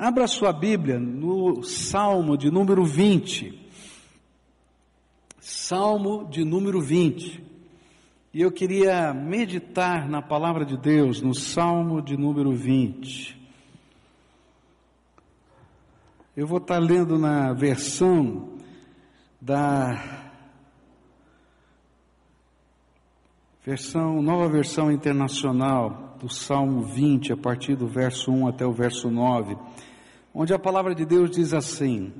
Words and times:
Abra 0.00 0.28
sua 0.28 0.52
Bíblia 0.52 0.96
no 0.96 1.64
Salmo 1.64 2.38
de 2.38 2.52
número 2.52 2.84
20. 2.84 3.68
Salmo 5.40 6.24
de 6.30 6.44
número 6.44 6.80
20. 6.80 7.42
E 8.32 8.40
eu 8.40 8.52
queria 8.52 9.12
meditar 9.12 10.08
na 10.08 10.22
palavra 10.22 10.64
de 10.64 10.76
Deus 10.76 11.20
no 11.20 11.34
Salmo 11.34 12.00
de 12.00 12.16
número 12.16 12.52
20. 12.52 13.36
Eu 16.36 16.46
vou 16.46 16.58
estar 16.58 16.78
lendo 16.78 17.18
na 17.18 17.52
versão 17.52 18.50
da 19.40 20.28
versão, 23.64 24.22
nova 24.22 24.48
versão 24.48 24.92
internacional 24.92 26.16
do 26.20 26.28
Salmo 26.28 26.82
20, 26.82 27.32
a 27.32 27.36
partir 27.36 27.76
do 27.76 27.86
verso 27.86 28.30
1 28.30 28.48
até 28.48 28.64
o 28.64 28.72
verso 28.72 29.10
9, 29.10 29.56
onde 30.38 30.54
a 30.54 30.58
palavra 30.58 30.94
de 30.94 31.04
Deus 31.04 31.32
diz 31.32 31.52
assim: 31.52 32.12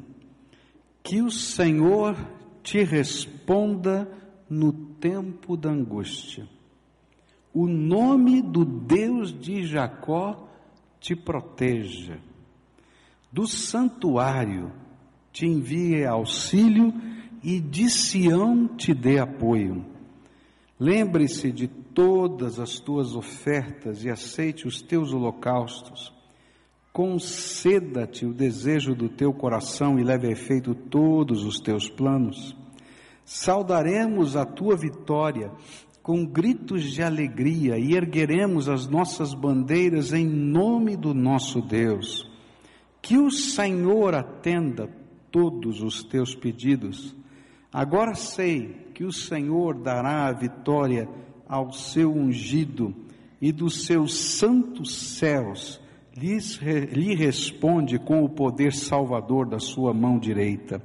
Que 1.05 1.23
o 1.23 1.31
Senhor 1.31 2.17
te 2.65 2.83
responda 2.83 4.11
no 4.51 4.73
tempo 4.73 5.57
da 5.57 5.71
angústia. 5.71 6.49
O 7.55 7.69
nome 7.69 8.43
do 8.43 8.65
Deus 8.65 9.33
de 9.33 9.65
Jacó 9.65 10.49
te 10.99 11.15
proteja. 11.15 12.19
Do 13.31 13.47
santuário 13.47 14.73
te 15.33 15.47
envie 15.47 16.05
auxílio 16.05 16.93
e 17.41 17.61
de 17.61 17.89
Sião 17.89 18.67
te 18.67 18.93
dê 18.93 19.21
apoio. 19.21 19.87
Lembre-se 20.81 21.53
de 21.53 21.69
todas 21.69 22.59
as 22.59 22.81
tuas 22.81 23.15
ofertas 23.15 24.05
e 24.05 24.11
aceite 24.11 24.67
os 24.67 24.83
teus 24.83 25.13
holocaustos. 25.13 26.18
Conceda-te 26.93 28.27
o 28.27 28.33
desejo 28.33 28.95
do 28.95 29.09
teu 29.09 29.33
coração 29.33 29.99
e 29.99 30.05
leve 30.05 30.27
a 30.27 30.31
efeito 30.31 30.75
todos 30.75 31.45
os 31.45 31.61
teus 31.61 31.89
planos. 31.89 32.57
Saudaremos 33.25 34.37
a 34.37 34.45
tua 34.45 34.77
vitória 34.77 35.53
com 36.03 36.25
gritos 36.25 36.85
de 36.85 37.03
alegria 37.03 37.79
e 37.79 37.95
ergueremos 37.95 38.69
as 38.69 38.87
nossas 38.87 39.35
bandeiras 39.35 40.13
em 40.13 40.27
nome 40.27 40.97
do 40.97 41.13
nosso 41.13 41.61
Deus. 41.61 42.27
Que 43.03 43.19
o 43.19 43.31
Senhor 43.31 44.15
atenda 44.15 44.89
todos 45.31 45.83
os 45.83 46.03
teus 46.03 46.35
pedidos. 46.35 47.15
Agora 47.71 48.15
sei 48.15 48.89
que 48.95 49.05
o 49.05 49.13
Senhor 49.13 49.75
dará 49.75 50.27
a 50.27 50.33
vitória 50.33 51.07
ao 51.47 51.73
seu 51.73 52.11
ungido 52.11 52.95
e 53.41 53.53
dos 53.53 53.85
seus 53.85 54.19
santos 54.19 55.17
céus 55.19 55.81
lhe 56.19 57.15
responde 57.15 57.99
com 57.99 58.25
o 58.25 58.29
poder 58.29 58.73
salvador 58.73 59.49
da 59.49 59.59
sua 59.59 59.93
mão 59.95 60.19
direita. 60.19 60.83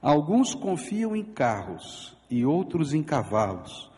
Alguns 0.00 0.54
confiam 0.54 1.16
em 1.16 1.24
carros 1.24 2.16
e 2.30 2.44
outros 2.44 2.92
em 2.94 3.02
cavalos, 3.02 3.90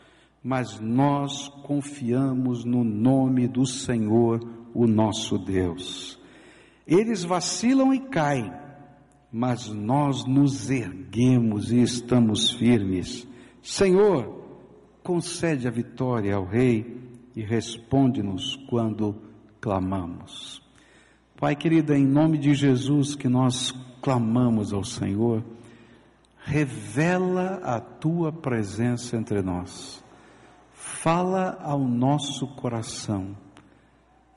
mas 0.42 0.78
nós 0.80 1.48
confiamos 1.64 2.64
no 2.64 2.84
nome 2.84 3.46
do 3.48 3.66
Senhor, 3.66 4.40
o 4.74 4.86
nosso 4.86 5.38
Deus. 5.38 6.18
Eles 6.86 7.24
vacilam 7.24 7.92
e 7.92 8.00
caem, 8.00 8.52
mas 9.32 9.68
nós 9.68 10.24
nos 10.24 10.70
erguemos 10.70 11.72
e 11.72 11.80
estamos 11.82 12.52
firmes. 12.52 13.26
Senhor, 13.60 14.38
concede 15.02 15.66
a 15.66 15.70
vitória 15.70 16.34
ao 16.34 16.44
Rei 16.44 16.98
e 17.34 17.42
responde-nos 17.42 18.56
quando 18.68 19.27
clamamos. 19.68 20.62
Pai 21.36 21.54
querido, 21.54 21.92
em 21.92 22.06
nome 22.06 22.38
de 22.38 22.54
Jesus 22.54 23.14
que 23.14 23.28
nós 23.28 23.70
clamamos 24.00 24.72
ao 24.72 24.82
Senhor, 24.82 25.44
revela 26.42 27.60
a 27.62 27.78
tua 27.78 28.32
presença 28.32 29.14
entre 29.14 29.42
nós, 29.42 30.02
fala 30.72 31.58
ao 31.62 31.80
nosso 31.80 32.46
coração, 32.46 33.36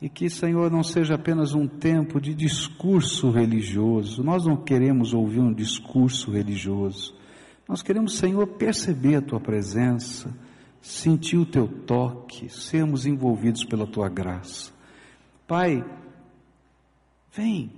e 0.02 0.10
que, 0.10 0.30
Senhor, 0.30 0.70
não 0.70 0.84
seja 0.84 1.16
apenas 1.16 1.54
um 1.54 1.66
tempo 1.66 2.20
de 2.20 2.36
discurso 2.36 3.32
religioso, 3.32 4.22
nós 4.22 4.46
não 4.46 4.58
queremos 4.58 5.14
ouvir 5.14 5.40
um 5.40 5.54
discurso 5.54 6.30
religioso, 6.30 7.16
nós 7.70 7.82
queremos, 7.82 8.18
Senhor, 8.18 8.46
perceber 8.46 9.16
a 9.16 9.22
tua 9.22 9.40
presença, 9.40 10.30
sentir 10.82 11.38
o 11.38 11.46
teu 11.46 11.70
toque, 11.70 12.50
sermos 12.50 13.06
envolvidos 13.06 13.64
pela 13.64 13.88
tua 13.88 14.10
graça. 14.10 14.81
Pai, 15.52 15.84
vem, 17.34 17.70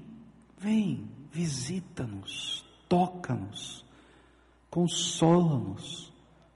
vem, 0.59 1.09
visita-nos, 1.31 2.63
toca-nos 2.87 3.83
consola-nos, 4.73 6.11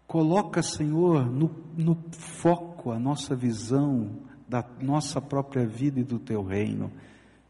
coloca, 0.08 0.64
Senhor, 0.64 1.28
no, 1.28 1.52
no 1.78 1.96
foco 2.12 2.92
a 2.92 2.98
nossa 2.98 3.36
visão 3.36 4.10
da 4.48 4.66
nossa 4.82 5.22
própria 5.22 5.68
vida 5.68 6.00
e 6.00 6.04
do 6.04 6.18
teu 6.18 6.44
reino. 6.44 6.92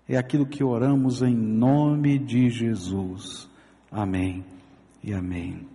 É 0.09 0.17
aquilo 0.17 0.45
que 0.45 0.65
oramos 0.65 1.21
em 1.21 1.33
nome 1.33 2.19
de 2.19 2.49
Jesus. 2.49 3.49
Amém 3.89 4.43
e 5.01 5.13
amém. 5.13 5.65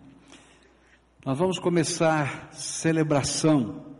Nós 1.24 1.38
vamos 1.38 1.58
começar 1.58 2.52
celebração. 2.52 3.91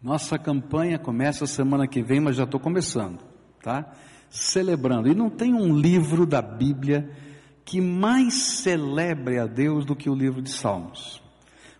Nossa 0.00 0.38
campanha 0.38 0.96
começa 0.96 1.44
semana 1.44 1.88
que 1.88 2.00
vem, 2.02 2.20
mas 2.20 2.36
já 2.36 2.44
estou 2.44 2.60
começando, 2.60 3.18
tá? 3.60 3.92
Celebrando. 4.30 5.08
E 5.08 5.14
não 5.14 5.28
tem 5.28 5.52
um 5.52 5.76
livro 5.76 6.24
da 6.24 6.40
Bíblia 6.40 7.10
que 7.64 7.80
mais 7.80 8.34
celebre 8.34 9.40
a 9.40 9.46
Deus 9.46 9.84
do 9.84 9.96
que 9.96 10.08
o 10.08 10.14
livro 10.14 10.40
de 10.40 10.50
Salmos. 10.50 11.20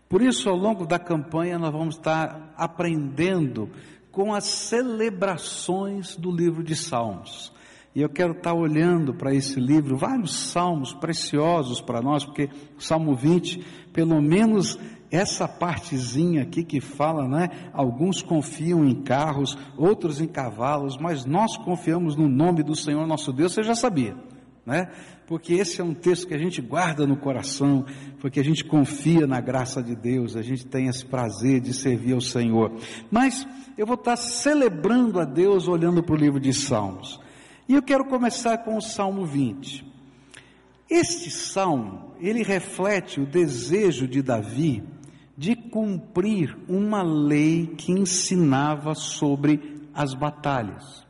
Por 0.08 0.20
isso, 0.20 0.48
ao 0.48 0.56
longo 0.56 0.84
da 0.84 0.98
campanha, 0.98 1.58
nós 1.60 1.70
vamos 1.70 1.94
estar 1.94 2.52
aprendendo 2.56 3.70
com 4.10 4.34
as 4.34 4.44
celebrações 4.46 6.16
do 6.16 6.32
livro 6.32 6.64
de 6.64 6.74
Salmos. 6.74 7.52
E 7.94 8.00
eu 8.00 8.08
quero 8.08 8.32
estar 8.32 8.52
olhando 8.52 9.14
para 9.14 9.32
esse 9.32 9.60
livro, 9.60 9.96
vários 9.96 10.34
salmos 10.50 10.92
preciosos 10.92 11.80
para 11.80 12.02
nós, 12.02 12.24
porque 12.24 12.50
Salmo 12.78 13.14
20, 13.14 13.64
pelo 13.92 14.20
menos 14.20 14.76
essa 15.10 15.48
partezinha 15.48 16.42
aqui 16.42 16.62
que 16.62 16.80
fala, 16.80 17.26
né? 17.26 17.48
Alguns 17.72 18.22
confiam 18.22 18.84
em 18.84 19.02
carros, 19.02 19.56
outros 19.76 20.20
em 20.20 20.26
cavalos, 20.26 20.96
mas 20.96 21.24
nós 21.24 21.56
confiamos 21.56 22.16
no 22.16 22.28
nome 22.28 22.62
do 22.62 22.76
Senhor 22.76 23.06
nosso 23.06 23.32
Deus, 23.32 23.54
você 23.54 23.62
já 23.62 23.74
sabia 23.74 24.16
né? 24.68 24.90
Porque 25.26 25.54
esse 25.54 25.80
é 25.80 25.84
um 25.84 25.94
texto 25.94 26.28
que 26.28 26.34
a 26.34 26.38
gente 26.38 26.60
guarda 26.60 27.06
no 27.06 27.16
coração, 27.16 27.86
porque 28.20 28.38
a 28.38 28.44
gente 28.44 28.62
confia 28.62 29.26
na 29.26 29.40
graça 29.40 29.82
de 29.82 29.96
Deus, 29.96 30.36
a 30.36 30.42
gente 30.42 30.66
tem 30.66 30.88
esse 30.88 31.06
prazer 31.06 31.58
de 31.58 31.72
servir 31.72 32.12
ao 32.12 32.20
Senhor. 32.20 32.72
Mas 33.10 33.48
eu 33.78 33.86
vou 33.86 33.94
estar 33.94 34.16
celebrando 34.16 35.18
a 35.18 35.24
Deus 35.24 35.66
olhando 35.68 36.02
para 36.02 36.14
o 36.14 36.18
livro 36.18 36.38
de 36.38 36.52
Salmos. 36.52 37.18
E 37.66 37.74
eu 37.74 37.82
quero 37.82 38.04
começar 38.04 38.58
com 38.58 38.76
o 38.76 38.82
Salmo 38.82 39.24
20. 39.24 39.86
Este 40.90 41.30
salmo, 41.30 42.12
ele 42.20 42.42
reflete 42.42 43.20
o 43.20 43.26
desejo 43.26 44.06
de 44.06 44.22
Davi 44.22 44.82
de 45.38 45.54
cumprir 45.54 46.58
uma 46.68 47.00
lei 47.00 47.68
que 47.68 47.92
ensinava 47.92 48.92
sobre 48.96 49.88
as 49.94 50.12
batalhas. 50.12 51.06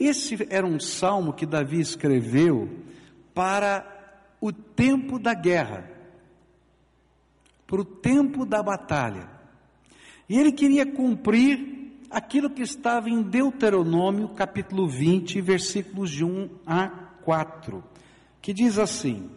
Esse 0.00 0.46
era 0.48 0.66
um 0.66 0.80
salmo 0.80 1.34
que 1.34 1.44
Davi 1.44 1.78
escreveu 1.78 2.66
para 3.34 3.84
o 4.40 4.50
tempo 4.50 5.18
da 5.18 5.34
guerra, 5.34 5.86
para 7.66 7.82
o 7.82 7.84
tempo 7.84 8.46
da 8.46 8.62
batalha. 8.62 9.28
E 10.30 10.38
ele 10.38 10.52
queria 10.52 10.86
cumprir 10.86 11.92
aquilo 12.10 12.48
que 12.48 12.62
estava 12.62 13.10
em 13.10 13.20
Deuteronômio, 13.20 14.30
capítulo 14.30 14.88
20, 14.88 15.42
versículos 15.42 16.10
de 16.10 16.24
1 16.24 16.48
a 16.66 16.88
4, 17.22 17.84
que 18.40 18.54
diz 18.54 18.78
assim: 18.78 19.28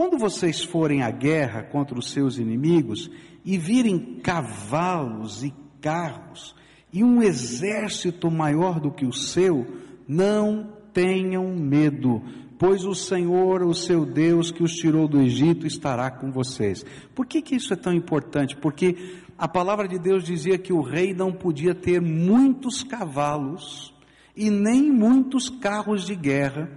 Quando 0.00 0.16
vocês 0.16 0.64
forem 0.64 1.02
à 1.02 1.10
guerra 1.10 1.62
contra 1.62 1.98
os 1.98 2.10
seus 2.10 2.38
inimigos 2.38 3.10
e 3.44 3.58
virem 3.58 4.18
cavalos 4.22 5.44
e 5.44 5.52
carros, 5.78 6.56
e 6.90 7.04
um 7.04 7.22
exército 7.22 8.30
maior 8.30 8.80
do 8.80 8.90
que 8.90 9.04
o 9.04 9.12
seu, 9.12 9.66
não 10.08 10.72
tenham 10.94 11.54
medo, 11.54 12.22
pois 12.58 12.86
o 12.86 12.94
Senhor, 12.94 13.62
o 13.62 13.74
seu 13.74 14.06
Deus, 14.06 14.50
que 14.50 14.62
os 14.62 14.74
tirou 14.74 15.06
do 15.06 15.20
Egito, 15.20 15.66
estará 15.66 16.10
com 16.10 16.32
vocês. 16.32 16.82
Por 17.14 17.26
que, 17.26 17.42
que 17.42 17.56
isso 17.56 17.74
é 17.74 17.76
tão 17.76 17.92
importante? 17.92 18.56
Porque 18.56 18.96
a 19.36 19.46
palavra 19.46 19.86
de 19.86 19.98
Deus 19.98 20.24
dizia 20.24 20.56
que 20.56 20.72
o 20.72 20.80
rei 20.80 21.12
não 21.12 21.30
podia 21.30 21.74
ter 21.74 22.00
muitos 22.00 22.82
cavalos 22.82 23.92
e 24.34 24.48
nem 24.48 24.90
muitos 24.90 25.50
carros 25.50 26.06
de 26.06 26.14
guerra, 26.14 26.70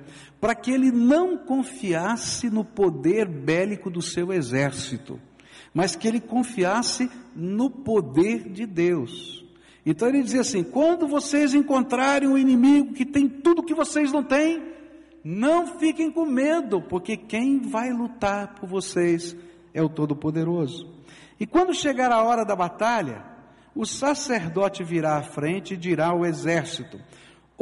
para 0.43 0.55
que 0.55 0.71
ele 0.71 0.91
não 0.91 1.37
confiasse 1.37 2.49
no 2.49 2.65
poder 2.65 3.25
bélico 3.25 3.89
do 3.89 4.01
seu 4.01 4.33
exército, 4.33 5.17
mas 5.73 5.95
que 5.95 6.05
ele 6.05 6.19
confiasse 6.19 7.09
no 7.33 7.69
poder 7.69 8.49
de 8.49 8.65
Deus. 8.65 9.41
Então 9.85 10.05
ele 10.09 10.21
dizia 10.21 10.41
assim: 10.41 10.61
quando 10.61 11.07
vocês 11.07 11.53
encontrarem 11.53 12.27
um 12.27 12.37
inimigo 12.37 12.91
que 12.93 13.05
tem 13.05 13.29
tudo 13.29 13.63
que 13.63 13.73
que 13.73 13.77
vocês 13.77 14.11
não 14.11 14.21
têm. 14.21 14.73
Não 15.23 15.79
fiquem 15.79 16.11
com 16.11 16.25
medo, 16.25 16.81
porque 16.81 17.15
quem 17.15 17.61
vai 17.61 17.93
lutar 17.93 18.55
por 18.55 18.67
vocês 18.67 19.37
é 19.73 19.81
o 19.81 19.87
Todo-Poderoso. 19.87 20.93
E 21.39 21.47
quando 21.47 21.73
chegar 21.73 22.11
a 22.11 22.21
hora 22.21 22.43
da 22.43 22.57
batalha, 22.57 23.23
o 23.73 23.85
sacerdote 23.85 24.83
virá 24.83 25.15
à 25.15 25.23
frente 25.23 25.75
e 25.75 25.77
dirá 25.77 26.07
ao 26.07 26.25
exército: 26.25 26.99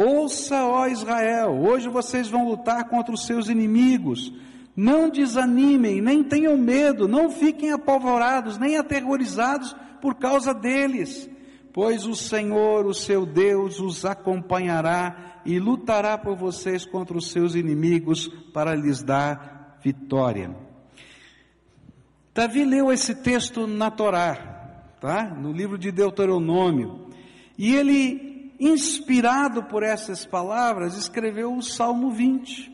Ouça, 0.01 0.65
ó 0.65 0.87
Israel, 0.87 1.51
hoje 1.61 1.87
vocês 1.87 2.27
vão 2.27 2.47
lutar 2.47 2.89
contra 2.89 3.13
os 3.13 3.25
seus 3.25 3.49
inimigos. 3.49 4.33
Não 4.75 5.09
desanimem, 5.09 6.01
nem 6.01 6.23
tenham 6.23 6.57
medo, 6.57 7.07
não 7.07 7.29
fiquem 7.29 7.71
apavorados, 7.71 8.57
nem 8.57 8.77
aterrorizados 8.77 9.75
por 10.01 10.15
causa 10.15 10.53
deles, 10.53 11.29
pois 11.71 12.05
o 12.05 12.15
Senhor, 12.15 12.85
o 12.85 12.93
seu 12.93 13.25
Deus, 13.25 13.79
os 13.79 14.05
acompanhará 14.05 15.41
e 15.45 15.59
lutará 15.59 16.17
por 16.17 16.35
vocês 16.35 16.85
contra 16.85 17.17
os 17.17 17.31
seus 17.31 17.53
inimigos 17.53 18.27
para 18.53 18.73
lhes 18.73 19.03
dar 19.03 19.77
vitória. 19.83 20.55
Davi 22.33 22.63
leu 22.63 22.91
esse 22.91 23.13
texto 23.15 23.67
na 23.67 23.91
Torá, 23.91 24.35
tá? 25.01 25.25
No 25.25 25.51
livro 25.51 25.77
de 25.77 25.91
Deuteronômio. 25.91 27.07
E 27.57 27.75
ele, 27.75 28.30
inspirado 28.61 29.63
por 29.63 29.81
essas 29.81 30.23
palavras, 30.23 30.95
escreveu 30.95 31.51
o 31.51 31.63
Salmo 31.63 32.11
20. 32.11 32.71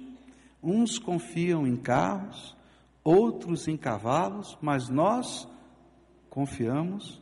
Uns 0.61 0.99
confiam 0.99 1.65
em 1.65 1.77
carros, 1.77 2.53
outros 3.05 3.69
em 3.69 3.77
cavalos, 3.77 4.57
mas 4.61 4.89
nós 4.89 5.47
confiamos 6.29 7.21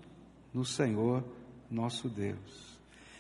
no 0.52 0.66
Senhor 0.66 1.24
nosso 1.70 2.10
Deus. 2.10 2.80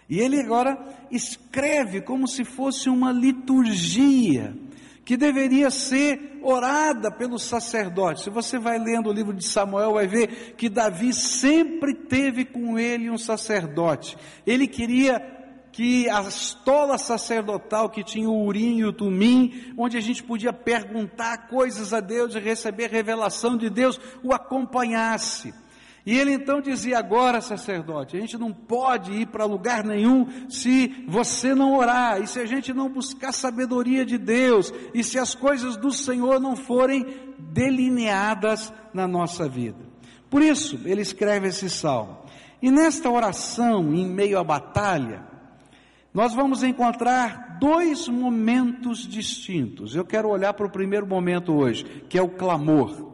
E 0.09 0.19
ele 0.19 0.39
agora 0.39 0.83
escreve 1.11 2.01
como 2.01 2.27
se 2.27 2.43
fosse 2.43 2.89
uma 2.89 3.11
liturgia 3.11 4.55
que 5.03 5.15
deveria 5.15 5.69
ser 5.69 6.39
orada 6.41 7.11
pelos 7.11 7.43
sacerdotes. 7.43 8.23
Se 8.23 8.29
você 8.31 8.57
vai 8.57 8.79
lendo 8.79 9.09
o 9.09 9.13
livro 9.13 9.33
de 9.33 9.45
Samuel, 9.45 9.93
vai 9.93 10.07
ver 10.07 10.55
que 10.57 10.67
Davi 10.67 11.13
sempre 11.13 11.93
teve 11.93 12.45
com 12.45 12.77
ele 12.79 13.11
um 13.11 13.17
sacerdote. 13.17 14.17
Ele 14.45 14.67
queria 14.67 15.34
que 15.75 16.09
a 16.09 16.21
estola 16.21 16.97
sacerdotal 16.97 17.89
que 17.89 18.01
tinha 18.01 18.29
o 18.29 18.45
urim 18.45 18.77
e 18.77 18.85
o 18.85 18.93
tumim, 18.93 19.73
onde 19.77 19.97
a 19.97 19.99
gente 19.99 20.23
podia 20.23 20.53
perguntar 20.53 21.49
coisas 21.49 21.91
a 21.91 21.99
Deus 21.99 22.33
e 22.33 22.39
receber 22.39 22.89
revelação 22.89 23.57
de 23.57 23.69
Deus, 23.69 23.99
o 24.23 24.31
acompanhasse. 24.31 25.53
E 26.05 26.17
ele 26.17 26.31
então 26.31 26.61
dizia: 26.61 26.97
agora, 26.97 27.41
sacerdote, 27.41 28.15
a 28.15 28.21
gente 28.21 28.37
não 28.37 28.53
pode 28.53 29.11
ir 29.11 29.25
para 29.25 29.43
lugar 29.43 29.83
nenhum 29.83 30.49
se 30.49 31.03
você 31.09 31.53
não 31.53 31.75
orar, 31.75 32.21
e 32.21 32.27
se 32.27 32.39
a 32.39 32.45
gente 32.45 32.73
não 32.73 32.87
buscar 32.87 33.33
sabedoria 33.33 34.05
de 34.05 34.17
Deus, 34.17 34.73
e 34.93 35.03
se 35.03 35.19
as 35.19 35.35
coisas 35.35 35.75
do 35.75 35.91
Senhor 35.91 36.39
não 36.39 36.55
forem 36.55 37.05
delineadas 37.37 38.71
na 38.93 39.05
nossa 39.05 39.45
vida. 39.49 39.85
Por 40.29 40.41
isso, 40.41 40.79
ele 40.85 41.01
escreve 41.01 41.49
esse 41.49 41.69
salmo. 41.69 42.19
E 42.61 42.71
nesta 42.71 43.09
oração, 43.09 43.93
em 43.93 44.07
meio 44.07 44.39
à 44.39 44.43
batalha, 44.43 45.34
nós 46.15 46.33
vamos 46.33 46.63
encontrar 46.63 47.57
dois 47.59 48.07
momentos 48.07 49.05
distintos. 49.05 49.97
Eu 49.97 50.05
quero 50.05 50.29
olhar 50.29 50.53
para 50.53 50.65
o 50.65 50.71
primeiro 50.71 51.05
momento 51.05 51.53
hoje, 51.53 51.83
que 52.07 52.17
é 52.17 52.21
o 52.21 52.29
clamor. 52.29 53.13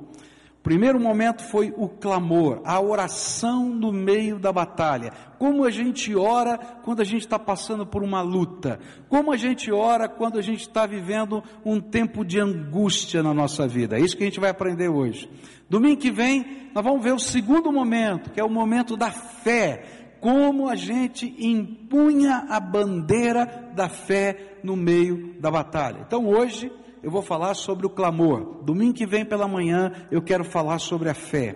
Primeiro 0.61 0.99
momento 0.99 1.41
foi 1.41 1.73
o 1.75 1.89
clamor, 1.89 2.61
a 2.63 2.79
oração 2.79 3.65
no 3.65 3.91
meio 3.91 4.37
da 4.37 4.53
batalha. 4.53 5.11
Como 5.39 5.65
a 5.65 5.71
gente 5.71 6.15
ora 6.15 6.55
quando 6.83 7.01
a 7.01 7.03
gente 7.03 7.21
está 7.21 7.39
passando 7.39 7.87
por 7.87 8.03
uma 8.03 8.21
luta. 8.21 8.79
Como 9.09 9.33
a 9.33 9.37
gente 9.37 9.71
ora 9.71 10.07
quando 10.07 10.37
a 10.37 10.41
gente 10.43 10.61
está 10.61 10.85
vivendo 10.85 11.43
um 11.65 11.81
tempo 11.81 12.23
de 12.23 12.39
angústia 12.39 13.23
na 13.23 13.33
nossa 13.33 13.67
vida. 13.67 13.97
É 13.97 13.99
isso 13.99 14.15
que 14.15 14.21
a 14.21 14.27
gente 14.27 14.39
vai 14.39 14.51
aprender 14.51 14.89
hoje. 14.89 15.27
Domingo 15.67 15.99
que 15.99 16.11
vem, 16.11 16.69
nós 16.75 16.83
vamos 16.83 17.03
ver 17.03 17.13
o 17.13 17.19
segundo 17.19 17.71
momento, 17.71 18.29
que 18.29 18.39
é 18.39 18.43
o 18.43 18.49
momento 18.49 18.95
da 18.95 19.09
fé. 19.09 20.00
Como 20.21 20.69
a 20.69 20.75
gente 20.75 21.35
empunha 21.37 22.45
a 22.47 22.59
bandeira 22.59 23.71
da 23.75 23.89
fé 23.89 24.59
no 24.63 24.75
meio 24.75 25.35
da 25.41 25.49
batalha. 25.49 26.03
Então 26.05 26.27
hoje, 26.27 26.71
eu 27.01 27.09
vou 27.09 27.23
falar 27.23 27.55
sobre 27.55 27.87
o 27.87 27.89
clamor. 27.89 28.63
Domingo 28.63 28.93
que 28.93 29.07
vem 29.07 29.25
pela 29.25 29.47
manhã 29.47 29.91
eu 30.11 30.21
quero 30.21 30.43
falar 30.43 30.77
sobre 30.77 31.09
a 31.09 31.15
fé. 31.15 31.55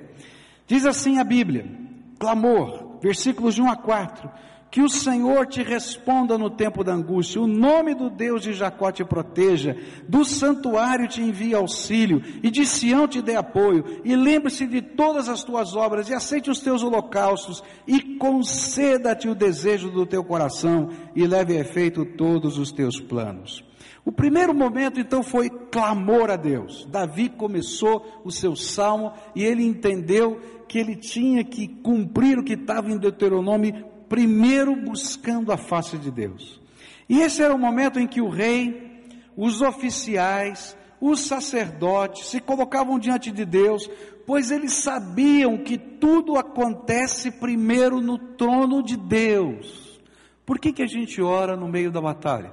Diz 0.66 0.84
assim 0.84 1.20
a 1.20 1.24
Bíblia: 1.24 1.70
clamor, 2.18 2.98
versículos 3.02 3.54
de 3.54 3.62
1 3.62 3.70
a 3.70 3.76
4. 3.76 4.30
Que 4.76 4.82
o 4.82 4.90
Senhor 4.90 5.48
te 5.48 5.64
responda 5.64 6.38
no 6.38 6.50
tempo 6.50 6.84
da 6.84 6.94
angústia, 6.94 7.40
o 7.40 7.48
nome 7.48 7.96
do 7.96 8.10
Deus 8.10 8.42
de 8.42 8.52
Jacó 8.52 8.92
te 8.92 9.06
proteja, 9.06 9.74
do 10.06 10.26
santuário 10.26 11.08
te 11.08 11.22
envie 11.22 11.56
auxílio, 11.56 12.22
e 12.44 12.52
de 12.52 12.66
Sião 12.66 13.08
te 13.08 13.22
dê 13.22 13.38
apoio, 13.38 14.02
e 14.04 14.14
lembre-se 14.18 14.68
de 14.68 14.82
todas 14.82 15.30
as 15.30 15.46
tuas 15.46 15.78
obras, 15.78 16.10
e 16.10 16.14
aceite 16.14 16.52
os 16.52 16.60
teus 16.60 16.84
holocaustos, 16.84 17.64
e 17.88 18.18
conceda-te 18.18 19.30
o 19.30 19.34
desejo 19.34 19.90
do 19.90 20.06
teu 20.06 20.26
coração, 20.26 20.90
e 21.16 21.26
leve 21.26 21.56
a 21.56 21.62
efeito 21.62 22.04
todos 22.04 22.58
os 22.58 22.74
teus 22.74 23.00
planos. 23.00 23.64
O 24.04 24.12
primeiro 24.12 24.54
momento 24.54 25.00
então 25.00 25.24
foi 25.24 25.50
clamor 25.50 26.30
a 26.30 26.36
Deus. 26.36 26.86
Davi 26.92 27.30
começou 27.30 28.22
o 28.26 28.30
seu 28.30 28.58
salmo 28.58 29.14
e 29.34 29.42
ele 29.42 29.64
entendeu 29.64 30.40
que 30.68 30.78
ele 30.78 30.96
tinha 30.96 31.44
que 31.44 31.66
cumprir 31.66 32.38
o 32.38 32.44
que 32.44 32.54
estava 32.54 32.92
em 32.92 32.98
Deuteronômio, 32.98 33.95
primeiro 34.10 34.76
buscando 34.76 35.52
a 35.52 35.58
face 35.58 35.98
de 35.98 36.12
Deus. 36.12 36.62
E 37.08 37.22
esse 37.22 37.42
era 37.42 37.54
o 37.54 37.60
momento 37.60 38.00
em 38.00 38.08
que 38.08 38.22
o 38.22 38.30
rei, 38.30 39.04
os 39.36 39.62
oficiais, 39.62 40.76
os 41.00 41.22
sacerdotes 41.22 42.28
se 42.28 42.40
colocavam 42.40 42.98
diante 42.98 43.32
de 43.32 43.46
Deus, 43.46 43.90
pois 44.26 44.50
eles 44.50 44.74
sabiam 44.74 45.58
que 45.58 45.78
tudo 45.78 46.38
acontece 46.38 47.32
primeiro 47.32 48.02
no 48.02 48.18
trono 48.18 48.82
de 48.82 48.98
Deus. 48.98 50.00
Por 50.46 50.60
que, 50.60 50.72
que 50.72 50.84
a 50.84 50.88
gente 50.88 51.22
ora 51.22 51.56
no 51.56 51.68
meio 51.68 51.92
da 51.92 52.02
batalha? 52.02 52.52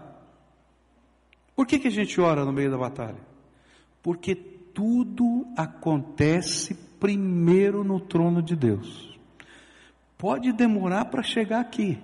Por 1.54 1.66
que, 1.66 1.78
que 1.78 1.88
a 1.88 1.90
gente 1.92 2.20
ora 2.20 2.44
no 2.44 2.52
meio 2.52 2.70
da 2.70 2.78
batalha? 2.78 3.20
Porque 4.02 4.34
tudo 4.34 5.46
acontece 5.56 6.74
primeiro 6.98 7.84
no 7.84 8.00
trono 8.00 8.42
de 8.42 8.56
Deus. 8.56 9.11
Pode 10.22 10.52
demorar 10.52 11.06
para 11.06 11.20
chegar 11.20 11.58
aqui, 11.58 11.98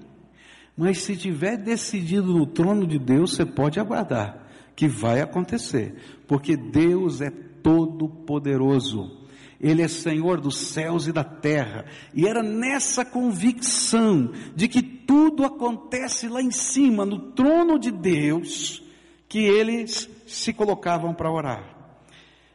mas 0.77 1.03
se 1.03 1.17
tiver 1.17 1.57
decidido 1.57 2.37
no 2.37 2.47
trono 2.47 2.85
de 2.85 2.99
Deus, 2.99 3.37
você 3.37 3.47
pode 3.47 3.79
aguardar, 3.79 4.45
que 4.75 4.89
vai 4.89 5.21
acontecer, 5.21 5.95
porque 6.27 6.57
Deus 6.57 7.21
é 7.21 7.31
todo 7.31 8.09
poderoso. 8.09 9.25
Ele 9.61 9.83
é 9.83 9.87
Senhor 9.87 10.41
dos 10.41 10.59
céus 10.59 11.07
e 11.07 11.13
da 11.13 11.23
terra. 11.23 11.85
E 12.13 12.27
era 12.27 12.43
nessa 12.43 13.05
convicção 13.05 14.33
de 14.53 14.67
que 14.67 14.83
tudo 14.83 15.45
acontece 15.45 16.27
lá 16.27 16.43
em 16.43 16.51
cima, 16.51 17.07
no 17.07 17.21
trono 17.21 17.79
de 17.79 17.93
Deus, 17.93 18.83
que 19.29 19.39
eles 19.39 20.11
se 20.27 20.53
colocavam 20.53 21.15
para 21.15 21.31
orar. 21.31 21.63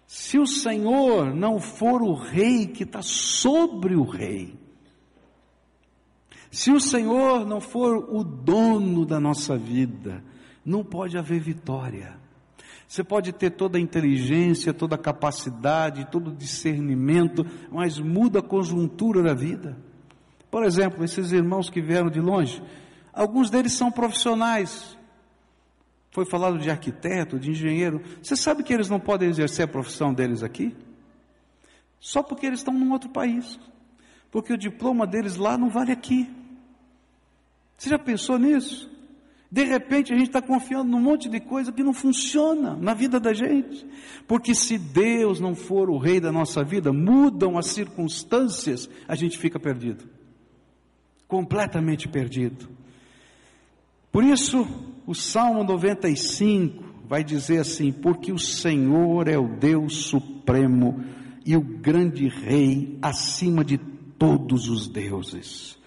Se 0.05 0.37
o 0.37 0.45
Senhor 0.45 1.33
não 1.33 1.57
for 1.57 2.01
o 2.01 2.15
rei 2.15 2.67
que 2.67 2.83
está 2.83 3.01
sobre 3.01 3.95
o 3.95 4.03
rei, 4.03 4.61
se 6.53 6.71
o 6.71 6.79
Senhor 6.79 7.47
não 7.47 7.59
for 7.59 8.07
o 8.13 8.23
dono 8.23 9.07
da 9.07 9.19
nossa 9.19 9.57
vida, 9.57 10.23
não 10.63 10.83
pode 10.83 11.17
haver 11.17 11.39
vitória. 11.39 12.15
Você 12.87 13.03
pode 13.03 13.33
ter 13.33 13.49
toda 13.49 13.79
a 13.79 13.81
inteligência, 13.81 14.71
toda 14.71 14.93
a 14.93 14.99
capacidade, 14.99 16.07
todo 16.11 16.29
o 16.29 16.35
discernimento, 16.35 17.43
mas 17.71 17.97
muda 17.97 18.37
a 18.37 18.43
conjuntura 18.43 19.23
da 19.23 19.33
vida. 19.33 19.75
Por 20.51 20.63
exemplo, 20.63 21.03
esses 21.03 21.31
irmãos 21.31 21.71
que 21.71 21.81
vieram 21.81 22.11
de 22.11 22.19
longe, 22.19 22.61
alguns 23.11 23.49
deles 23.49 23.73
são 23.73 23.91
profissionais, 23.91 24.95
foi 26.11 26.23
falado 26.23 26.59
de 26.59 26.69
arquiteto, 26.69 27.39
de 27.39 27.49
engenheiro. 27.49 27.99
Você 28.21 28.35
sabe 28.35 28.61
que 28.61 28.71
eles 28.71 28.91
não 28.91 28.99
podem 28.99 29.27
exercer 29.27 29.65
a 29.65 29.67
profissão 29.67 30.13
deles 30.13 30.43
aqui? 30.43 30.75
Só 31.99 32.21
porque 32.21 32.45
eles 32.45 32.59
estão 32.59 32.75
num 32.75 32.91
outro 32.91 33.09
país. 33.09 33.59
Porque 34.29 34.53
o 34.53 34.57
diploma 34.57 35.07
deles 35.07 35.35
lá 35.35 35.57
não 35.57 35.71
vale 35.71 35.91
aqui. 35.91 36.42
Você 37.83 37.89
já 37.89 37.99
pensou 37.99 38.39
nisso? 38.39 38.89
De 39.51 39.65
repente 39.65 40.13
a 40.13 40.15
gente 40.15 40.29
está 40.29 40.41
confiando 40.41 40.89
num 40.89 41.01
monte 41.01 41.27
de 41.27 41.41
coisa 41.41 41.69
que 41.69 41.83
não 41.83 41.93
funciona 41.93 42.77
na 42.77 42.93
vida 42.93 43.19
da 43.19 43.33
gente. 43.33 43.85
Porque 44.25 44.55
se 44.55 44.77
Deus 44.77 45.41
não 45.41 45.53
for 45.53 45.89
o 45.89 45.97
rei 45.97 46.21
da 46.21 46.31
nossa 46.31 46.63
vida, 46.63 46.93
mudam 46.93 47.57
as 47.57 47.65
circunstâncias, 47.67 48.89
a 49.05 49.15
gente 49.15 49.37
fica 49.37 49.59
perdido. 49.59 50.05
Completamente 51.27 52.07
perdido. 52.07 52.69
Por 54.13 54.23
isso, 54.23 54.65
o 55.05 55.13
Salmo 55.13 55.61
95 55.65 56.81
vai 57.05 57.21
dizer 57.21 57.59
assim: 57.59 57.91
Porque 57.91 58.31
o 58.31 58.39
Senhor 58.39 59.27
é 59.27 59.37
o 59.37 59.57
Deus 59.57 60.05
supremo 60.05 61.03
e 61.45 61.57
o 61.57 61.61
grande 61.61 62.29
Rei 62.29 62.97
acima 63.01 63.61
de 63.61 63.77
todos 63.77 64.69
os 64.69 64.87
deuses. 64.87 65.82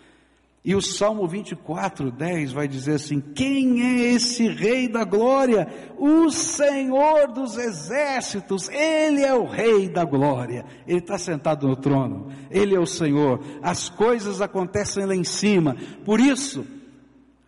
E 0.66 0.74
o 0.74 0.82
Salmo 0.82 1.28
24, 1.28 2.10
10 2.10 2.50
vai 2.50 2.66
dizer 2.66 2.94
assim: 2.94 3.20
Quem 3.20 3.82
é 3.82 4.14
esse 4.14 4.48
Rei 4.48 4.88
da 4.88 5.04
Glória? 5.04 5.68
O 5.96 6.28
Senhor 6.28 7.32
dos 7.32 7.56
Exércitos, 7.56 8.68
Ele 8.70 9.22
é 9.22 9.32
o 9.32 9.46
Rei 9.46 9.88
da 9.88 10.04
Glória. 10.04 10.64
Ele 10.84 10.98
está 10.98 11.16
sentado 11.18 11.68
no 11.68 11.76
trono, 11.76 12.32
Ele 12.50 12.74
é 12.74 12.80
o 12.80 12.84
Senhor. 12.84 13.40
As 13.62 13.88
coisas 13.88 14.40
acontecem 14.40 15.06
lá 15.06 15.14
em 15.14 15.22
cima. 15.22 15.76
Por 16.04 16.18
isso, 16.18 16.66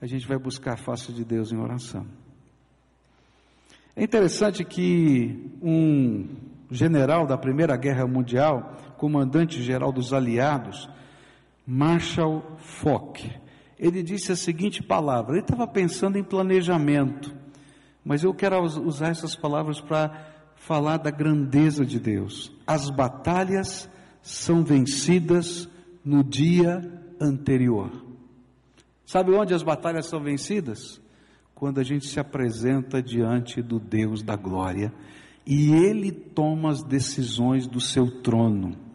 a 0.01 0.07
gente 0.07 0.25
vai 0.29 0.39
buscar 0.39 0.75
a 0.75 0.77
face 0.77 1.13
de 1.13 1.25
Deus 1.25 1.51
em 1.51 1.59
oração. 1.59 2.07
É 3.97 4.05
interessante 4.05 4.65
que 4.65 5.57
um 5.61 6.25
general 6.71 7.27
da 7.27 7.37
Primeira 7.37 7.77
Guerra 7.77 8.07
Mundial, 8.07 8.77
comandante-geral 8.97 9.91
dos 9.91 10.13
aliados, 10.13 10.89
Marshall 11.71 12.57
Foch, 12.57 13.31
ele 13.79 14.03
disse 14.03 14.33
a 14.33 14.37
seguinte 14.37 14.83
palavra, 14.83 15.35
ele 15.35 15.43
estava 15.43 15.67
pensando 15.67 16.17
em 16.17 16.25
planejamento, 16.25 17.37
mas 18.03 18.25
eu 18.25 18.33
quero 18.33 18.59
usar 18.63 19.09
essas 19.09 19.37
palavras 19.37 19.79
para 19.79 20.55
falar 20.57 20.97
da 20.97 21.11
grandeza 21.11 21.85
de 21.85 22.01
Deus. 22.01 22.51
As 22.67 22.89
batalhas 22.89 23.87
são 24.23 24.65
vencidas 24.65 25.69
no 26.03 26.25
dia 26.25 26.81
anterior. 27.21 27.93
Sabe 29.05 29.33
onde 29.33 29.53
as 29.53 29.63
batalhas 29.63 30.07
são 30.07 30.23
vencidas? 30.23 30.99
Quando 31.55 31.81
a 31.81 31.85
gente 31.85 32.07
se 32.07 32.19
apresenta 32.19 33.03
diante 33.03 33.61
do 33.61 33.79
Deus 33.79 34.23
da 34.23 34.37
glória 34.37 34.91
e 35.47 35.75
ele 35.75 36.13
toma 36.13 36.71
as 36.71 36.83
decisões 36.83 37.67
do 37.67 37.79
seu 37.79 38.23
trono. 38.23 38.88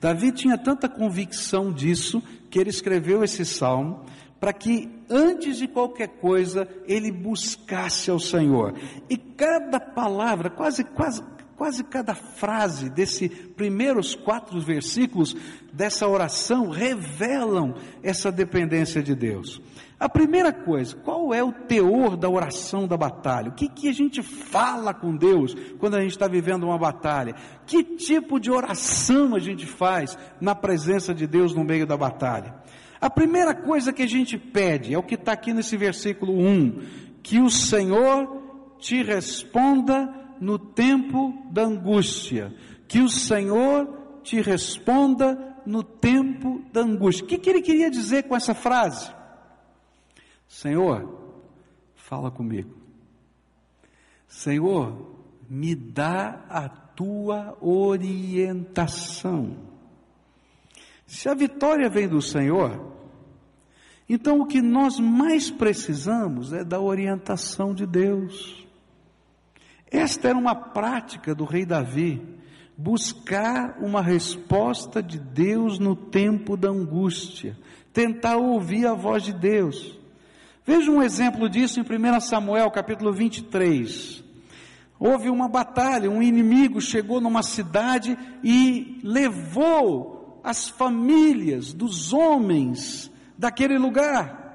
Davi 0.00 0.32
tinha 0.32 0.58
tanta 0.58 0.88
convicção 0.88 1.72
disso 1.72 2.22
que 2.50 2.58
ele 2.58 2.70
escreveu 2.70 3.24
esse 3.24 3.44
salmo 3.44 4.04
para 4.38 4.52
que 4.52 4.88
antes 5.08 5.56
de 5.56 5.66
qualquer 5.66 6.08
coisa 6.08 6.68
ele 6.86 7.10
buscasse 7.10 8.10
ao 8.10 8.18
Senhor. 8.18 8.74
E 9.08 9.16
cada 9.16 9.80
palavra, 9.80 10.50
quase 10.50 10.84
quase 10.84 11.22
quase 11.56 11.82
cada 11.82 12.14
frase 12.14 12.90
desses 12.90 13.30
primeiros 13.56 14.14
quatro 14.14 14.60
versículos 14.60 15.34
dessa 15.72 16.06
oração 16.06 16.68
revelam 16.68 17.74
essa 18.02 18.30
dependência 18.30 19.02
de 19.02 19.14
Deus. 19.14 19.60
A 19.98 20.10
primeira 20.10 20.52
coisa, 20.52 20.94
qual 20.94 21.32
é 21.32 21.42
o 21.42 21.50
teor 21.52 22.18
da 22.18 22.28
oração 22.28 22.86
da 22.86 22.98
batalha? 22.98 23.48
O 23.48 23.54
que, 23.54 23.66
que 23.66 23.88
a 23.88 23.92
gente 23.92 24.22
fala 24.22 24.92
com 24.92 25.16
Deus 25.16 25.54
quando 25.78 25.96
a 25.96 26.02
gente 26.02 26.10
está 26.10 26.28
vivendo 26.28 26.64
uma 26.64 26.76
batalha? 26.76 27.34
Que 27.64 27.82
tipo 27.82 28.38
de 28.38 28.50
oração 28.50 29.34
a 29.34 29.38
gente 29.38 29.64
faz 29.64 30.18
na 30.38 30.54
presença 30.54 31.14
de 31.14 31.26
Deus 31.26 31.54
no 31.54 31.64
meio 31.64 31.86
da 31.86 31.96
batalha? 31.96 32.54
A 33.00 33.08
primeira 33.08 33.54
coisa 33.54 33.90
que 33.90 34.02
a 34.02 34.06
gente 34.06 34.36
pede 34.36 34.92
é 34.92 34.98
o 34.98 35.02
que 35.02 35.14
está 35.14 35.32
aqui 35.32 35.54
nesse 35.54 35.78
versículo 35.78 36.38
1: 36.38 36.82
que 37.22 37.40
o 37.40 37.48
Senhor 37.48 38.42
te 38.78 39.02
responda 39.02 40.12
no 40.40 40.58
tempo 40.58 41.32
da 41.50 41.64
angústia. 41.64 42.54
Que 42.88 43.00
o 43.00 43.08
Senhor 43.08 44.20
te 44.22 44.40
responda 44.40 45.56
no 45.64 45.82
tempo 45.82 46.62
da 46.72 46.82
angústia. 46.82 47.24
O 47.24 47.28
que, 47.28 47.38
que 47.38 47.50
ele 47.50 47.62
queria 47.62 47.90
dizer 47.90 48.24
com 48.24 48.36
essa 48.36 48.54
frase? 48.54 49.12
Senhor, 50.48 51.42
fala 51.94 52.30
comigo. 52.30 52.74
Senhor, 54.28 55.16
me 55.48 55.74
dá 55.74 56.44
a 56.48 56.68
tua 56.68 57.56
orientação. 57.60 59.56
Se 61.06 61.28
a 61.28 61.34
vitória 61.34 61.88
vem 61.88 62.08
do 62.08 62.20
Senhor, 62.20 62.92
então 64.08 64.40
o 64.40 64.46
que 64.46 64.60
nós 64.60 64.98
mais 64.98 65.50
precisamos 65.50 66.52
é 66.52 66.64
da 66.64 66.80
orientação 66.80 67.74
de 67.74 67.86
Deus. 67.86 68.65
Esta 69.90 70.28
era 70.28 70.38
uma 70.38 70.54
prática 70.54 71.34
do 71.34 71.44
rei 71.44 71.64
Davi, 71.64 72.20
buscar 72.76 73.78
uma 73.80 74.02
resposta 74.02 75.02
de 75.02 75.18
Deus 75.18 75.78
no 75.78 75.94
tempo 75.94 76.56
da 76.56 76.68
angústia, 76.68 77.56
tentar 77.92 78.36
ouvir 78.36 78.86
a 78.86 78.94
voz 78.94 79.22
de 79.22 79.32
Deus. 79.32 79.98
Veja 80.64 80.90
um 80.90 81.02
exemplo 81.02 81.48
disso 81.48 81.80
em 81.80 81.82
1 81.82 82.20
Samuel 82.20 82.70
capítulo 82.70 83.12
23. 83.12 84.24
Houve 84.98 85.30
uma 85.30 85.48
batalha, 85.48 86.10
um 86.10 86.22
inimigo 86.22 86.80
chegou 86.80 87.20
numa 87.20 87.42
cidade 87.42 88.18
e 88.42 88.98
levou 89.04 90.40
as 90.42 90.68
famílias 90.68 91.72
dos 91.72 92.12
homens 92.12 93.10
daquele 93.38 93.78
lugar. 93.78 94.46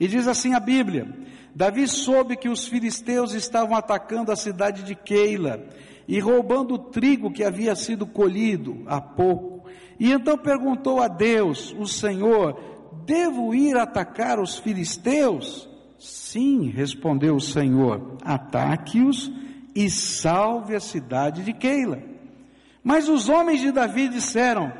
E 0.00 0.08
diz 0.08 0.26
assim 0.26 0.54
a 0.54 0.60
Bíblia: 0.60 1.08
Davi 1.54 1.88
soube 1.88 2.36
que 2.36 2.48
os 2.48 2.66
filisteus 2.66 3.32
estavam 3.32 3.76
atacando 3.76 4.30
a 4.30 4.36
cidade 4.36 4.82
de 4.82 4.94
Keila 4.94 5.64
e 6.06 6.20
roubando 6.20 6.74
o 6.74 6.78
trigo 6.78 7.30
que 7.30 7.44
havia 7.44 7.74
sido 7.74 8.06
colhido 8.06 8.82
há 8.86 9.00
pouco. 9.00 9.68
E 9.98 10.12
então 10.12 10.38
perguntou 10.38 11.02
a 11.02 11.08
Deus, 11.08 11.74
o 11.78 11.86
Senhor: 11.86 12.58
Devo 13.04 13.54
ir 13.54 13.76
atacar 13.76 14.38
os 14.38 14.58
filisteus? 14.58 15.68
Sim, 15.98 16.70
respondeu 16.70 17.34
o 17.36 17.40
Senhor: 17.40 18.16
ataque-os 18.22 19.30
e 19.74 19.90
salve 19.90 20.74
a 20.74 20.80
cidade 20.80 21.44
de 21.44 21.52
Keila. 21.52 22.02
Mas 22.82 23.08
os 23.08 23.28
homens 23.28 23.60
de 23.60 23.72
Davi 23.72 24.08
disseram: 24.08 24.72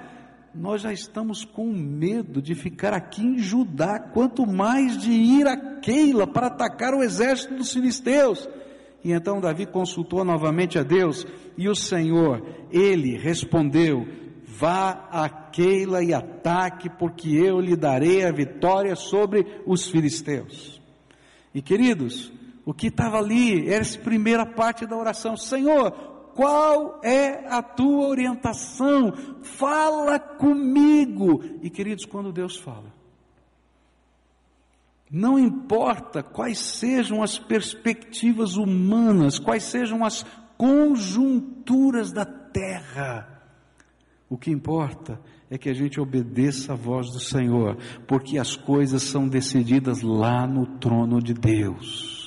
Nós 0.59 0.83
já 0.83 0.93
estamos 0.93 1.45
com 1.45 1.73
medo 1.73 2.43
de 2.43 2.53
ficar 2.53 2.93
aqui 2.93 3.23
em 3.23 3.39
Judá, 3.39 4.01
quanto 4.01 4.45
mais 4.45 4.99
de 4.99 5.13
ir 5.13 5.47
a 5.47 5.57
Keila 5.79 6.27
para 6.27 6.49
atacar 6.49 6.95
o 6.95 7.03
exército 7.03 7.55
dos 7.55 7.73
filisteus. 7.73 8.49
E 9.05 9.13
então 9.13 9.41
Davi 9.41 9.67
consultou 9.67 10.25
novamente 10.25 10.77
a 10.77 10.83
Deus, 10.83 11.25
e 11.57 11.69
o 11.69 11.77
Senhor, 11.77 12.45
ele 12.73 13.17
respondeu: 13.17 14.05
Vá 14.45 15.09
a 15.13 15.29
Keila 15.29 16.03
e 16.03 16.13
ataque, 16.13 16.91
porque 16.91 17.31
eu 17.31 17.61
lhe 17.61 17.77
darei 17.77 18.25
a 18.25 18.33
vitória 18.33 18.97
sobre 18.97 19.63
os 19.65 19.89
filisteus. 19.89 20.83
E 21.55 21.63
queridos, 21.63 22.33
o 22.67 22.75
que 22.75 22.89
estava 22.89 23.19
ali 23.19 23.69
era 23.69 23.83
essa 23.83 23.99
primeira 24.01 24.45
parte 24.45 24.85
da 24.87 24.97
oração: 24.97 25.37
Senhor, 25.37 26.18
qual 26.39 27.01
é 27.03 27.49
a 27.49 27.61
tua 27.61 28.07
orientação? 28.07 29.13
Fala 29.43 30.21
comigo. 30.21 31.43
E 31.61 31.69
queridos, 31.69 32.05
quando 32.05 32.33
Deus 32.33 32.57
fala, 32.57 32.95
não 35.11 35.37
importa 35.37 36.23
quais 36.23 36.61
sejam 36.61 37.25
as 37.25 37.41
perspectivas 37.41 38.55
humanas, 38.55 39.41
quais 39.41 39.65
sejam 39.65 40.05
as 40.05 40.25
conjunturas 40.57 42.13
da 42.13 42.25
terra, 42.25 43.43
o 44.31 44.39
que 44.39 44.53
importa 44.53 45.21
é 45.51 45.59
que 45.59 45.69
a 45.69 45.75
gente 45.75 46.01
obedeça 46.01 46.75
a 46.75 46.77
voz 46.77 47.11
do 47.11 47.19
Senhor, 47.19 47.77
porque 48.07 48.39
as 48.39 48.55
coisas 48.55 49.03
são 49.03 49.27
decididas 49.27 50.03
lá 50.03 50.47
no 50.47 50.79
trono 50.79 51.21
de 51.21 51.35
Deus. 51.35 52.18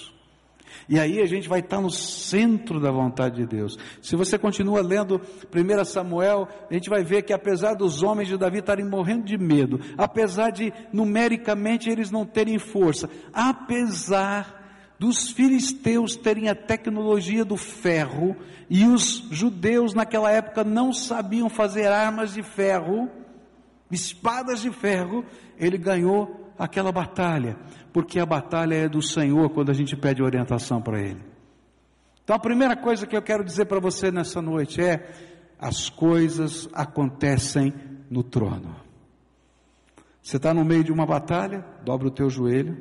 E 0.92 1.00
aí 1.00 1.22
a 1.22 1.26
gente 1.26 1.48
vai 1.48 1.62
estar 1.62 1.80
no 1.80 1.90
centro 1.90 2.78
da 2.78 2.92
vontade 2.92 3.38
de 3.38 3.46
Deus. 3.46 3.80
Se 4.02 4.14
você 4.18 4.38
continua 4.38 4.82
lendo 4.82 5.22
1 5.56 5.86
Samuel, 5.86 6.50
a 6.70 6.74
gente 6.74 6.90
vai 6.90 7.02
ver 7.02 7.22
que 7.22 7.32
apesar 7.32 7.76
dos 7.76 8.04
homens 8.04 8.28
de 8.28 8.36
Davi 8.36 8.58
estarem 8.58 8.86
morrendo 8.86 9.24
de 9.24 9.38
medo, 9.38 9.80
apesar 9.98 10.50
de 10.50 10.74
numericamente 10.92 11.90
eles 11.90 12.12
não 12.12 12.26
terem 12.26 12.60
força, 12.60 13.10
apesar 13.32 14.94
dos 15.00 15.32
filisteus 15.32 16.18
terem 16.18 16.50
a 16.50 16.56
tecnologia 16.56 17.46
do 17.46 17.56
ferro 17.56 18.36
e 18.70 18.86
os 18.86 19.30
judeus 19.32 19.94
naquela 19.94 20.30
época 20.30 20.62
não 20.62 20.92
sabiam 20.92 21.50
fazer 21.50 21.88
armas 21.88 22.34
de 22.34 22.44
ferro, 22.44 23.10
espadas 23.90 24.62
de 24.62 24.70
ferro, 24.72 25.24
ele 25.58 25.78
ganhou 25.78 26.41
aquela 26.62 26.92
batalha, 26.92 27.58
porque 27.92 28.20
a 28.20 28.26
batalha 28.26 28.76
é 28.76 28.88
do 28.88 29.02
Senhor 29.02 29.50
quando 29.50 29.72
a 29.72 29.74
gente 29.74 29.98
pede 29.98 30.22
orientação 30.22 30.80
para 30.80 31.02
ele. 31.02 31.22
Então 32.24 32.36
a 32.36 32.40
primeira 32.40 32.78
coisa 32.78 33.08
que 33.08 33.18
eu 33.18 33.22
quero 33.22 33.44
dizer 33.44 33.66
para 33.66 33.80
você 33.80 34.12
nessa 34.12 34.42
noite 34.44 34.80
é: 34.80 35.12
as 35.60 35.90
coisas 35.90 36.70
acontecem 36.72 37.74
no 38.12 38.22
trono. 38.22 38.76
Você 40.22 40.38
está 40.38 40.54
no 40.54 40.64
meio 40.64 40.84
de 40.84 40.92
uma 40.92 41.06
batalha, 41.06 41.66
dobra 41.84 42.08
o 42.08 42.12
teu 42.12 42.30
joelho, 42.30 42.78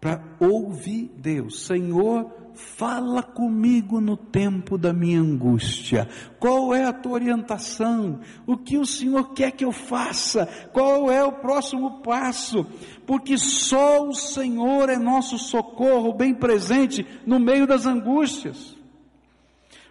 para 0.00 0.22
ouvir 0.40 1.10
Deus. 1.18 1.66
Senhor, 1.66 2.30
fala 2.54 3.22
comigo 3.22 4.00
no 4.00 4.16
tempo 4.16 4.78
da 4.78 4.92
minha 4.92 5.20
angústia. 5.20 6.08
Qual 6.38 6.74
é 6.74 6.84
a 6.84 6.92
tua 6.92 7.12
orientação? 7.12 8.20
O 8.46 8.56
que 8.56 8.78
o 8.78 8.86
Senhor 8.86 9.34
quer 9.34 9.52
que 9.52 9.64
eu 9.64 9.72
faça? 9.72 10.46
Qual 10.72 11.10
é 11.10 11.22
o 11.22 11.32
próximo 11.32 12.00
passo? 12.00 12.66
Porque 13.06 13.36
só 13.36 14.08
o 14.08 14.14
Senhor 14.14 14.88
é 14.88 14.96
nosso 14.96 15.38
socorro 15.38 16.14
bem 16.14 16.34
presente 16.34 17.06
no 17.26 17.38
meio 17.38 17.66
das 17.66 17.84
angústias. 17.84 18.76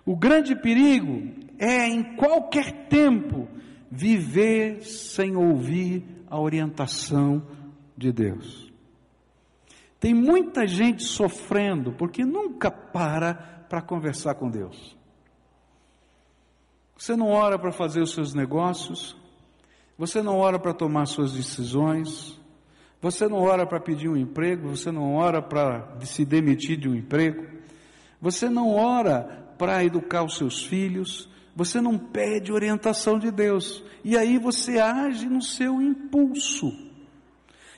O 0.06 0.16
grande 0.16 0.56
perigo 0.56 1.30
é 1.60 1.88
em 1.88 2.16
qualquer 2.16 2.88
tempo 2.88 3.48
viver 3.92 4.82
sem 4.84 5.36
ouvir 5.36 6.04
a 6.28 6.40
orientação 6.40 7.44
de 7.96 8.12
Deus. 8.12 8.69
Tem 10.00 10.14
muita 10.14 10.66
gente 10.66 11.04
sofrendo 11.04 11.92
porque 11.92 12.24
nunca 12.24 12.72
para 12.72 13.34
para 13.70 13.82
conversar 13.82 14.36
com 14.36 14.50
Deus. 14.50 14.98
Você 16.98 17.16
não 17.16 17.28
ora 17.28 17.58
para 17.58 17.72
fazer 17.72 18.02
os 18.02 18.12
seus 18.12 18.34
negócios, 18.34 19.16
você 19.98 20.22
não 20.22 20.38
ora 20.38 20.58
para 20.58 20.74
tomar 20.74 21.06
suas 21.06 21.34
decisões, 21.34 22.40
você 23.02 23.28
não 23.28 23.38
ora 23.38 23.66
para 23.66 23.80
pedir 23.80 24.10
um 24.10 24.18
emprego, 24.18 24.70
você 24.70 24.92
não 24.92 25.16
ora 25.16 25.42
para 25.42 25.98
se 26.02 26.26
demitir 26.26 26.78
de 26.78 26.90
um 26.90 26.96
emprego, 26.96 27.46
você 28.22 28.50
não 28.50 28.76
ora 28.76 29.54
para 29.58 29.84
educar 29.84 30.24
os 30.24 30.38
seus 30.38 30.66
filhos, 30.66 31.30
você 31.56 31.80
não 31.80 31.98
pede 31.98 32.52
orientação 32.52 33.20
de 33.20 33.32
Deus, 33.32 33.84
e 34.04 34.18
aí 34.18 34.38
você 34.38 34.80
age 34.80 35.28
no 35.28 35.42
seu 35.42 35.82
impulso. 35.82 36.89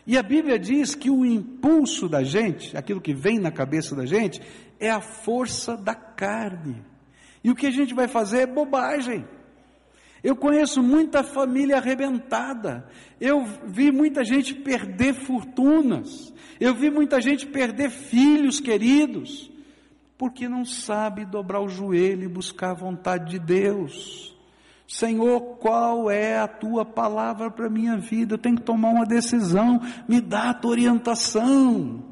E 0.05 0.17
a 0.17 0.23
Bíblia 0.23 0.57
diz 0.57 0.95
que 0.95 1.09
o 1.09 1.25
impulso 1.25 2.09
da 2.09 2.23
gente, 2.23 2.75
aquilo 2.75 3.01
que 3.01 3.13
vem 3.13 3.39
na 3.39 3.51
cabeça 3.51 3.95
da 3.95 4.05
gente, 4.05 4.41
é 4.79 4.89
a 4.89 5.01
força 5.01 5.77
da 5.77 5.93
carne. 5.93 6.83
E 7.43 7.51
o 7.51 7.55
que 7.55 7.67
a 7.67 7.71
gente 7.71 7.93
vai 7.93 8.07
fazer 8.07 8.41
é 8.41 8.45
bobagem. 8.45 9.25
Eu 10.23 10.35
conheço 10.35 10.83
muita 10.83 11.23
família 11.23 11.77
arrebentada. 11.77 12.87
Eu 13.19 13.43
vi 13.65 13.91
muita 13.91 14.23
gente 14.23 14.53
perder 14.53 15.13
fortunas. 15.13 16.31
Eu 16.59 16.75
vi 16.75 16.91
muita 16.91 17.19
gente 17.19 17.47
perder 17.47 17.89
filhos 17.89 18.59
queridos. 18.59 19.51
Porque 20.17 20.47
não 20.47 20.63
sabe 20.63 21.25
dobrar 21.25 21.61
o 21.61 21.69
joelho 21.69 22.23
e 22.23 22.27
buscar 22.27 22.71
a 22.71 22.75
vontade 22.75 23.31
de 23.31 23.39
Deus. 23.39 24.30
Senhor, 24.91 25.39
qual 25.57 26.11
é 26.11 26.37
a 26.37 26.49
tua 26.49 26.83
palavra 26.83 27.49
para 27.49 27.67
a 27.67 27.69
minha 27.69 27.97
vida? 27.97 28.33
Eu 28.33 28.37
tenho 28.37 28.57
que 28.57 28.61
tomar 28.61 28.89
uma 28.89 29.05
decisão. 29.05 29.79
Me 30.05 30.19
dá 30.19 30.49
a 30.49 30.53
tua 30.53 30.71
orientação. 30.71 32.03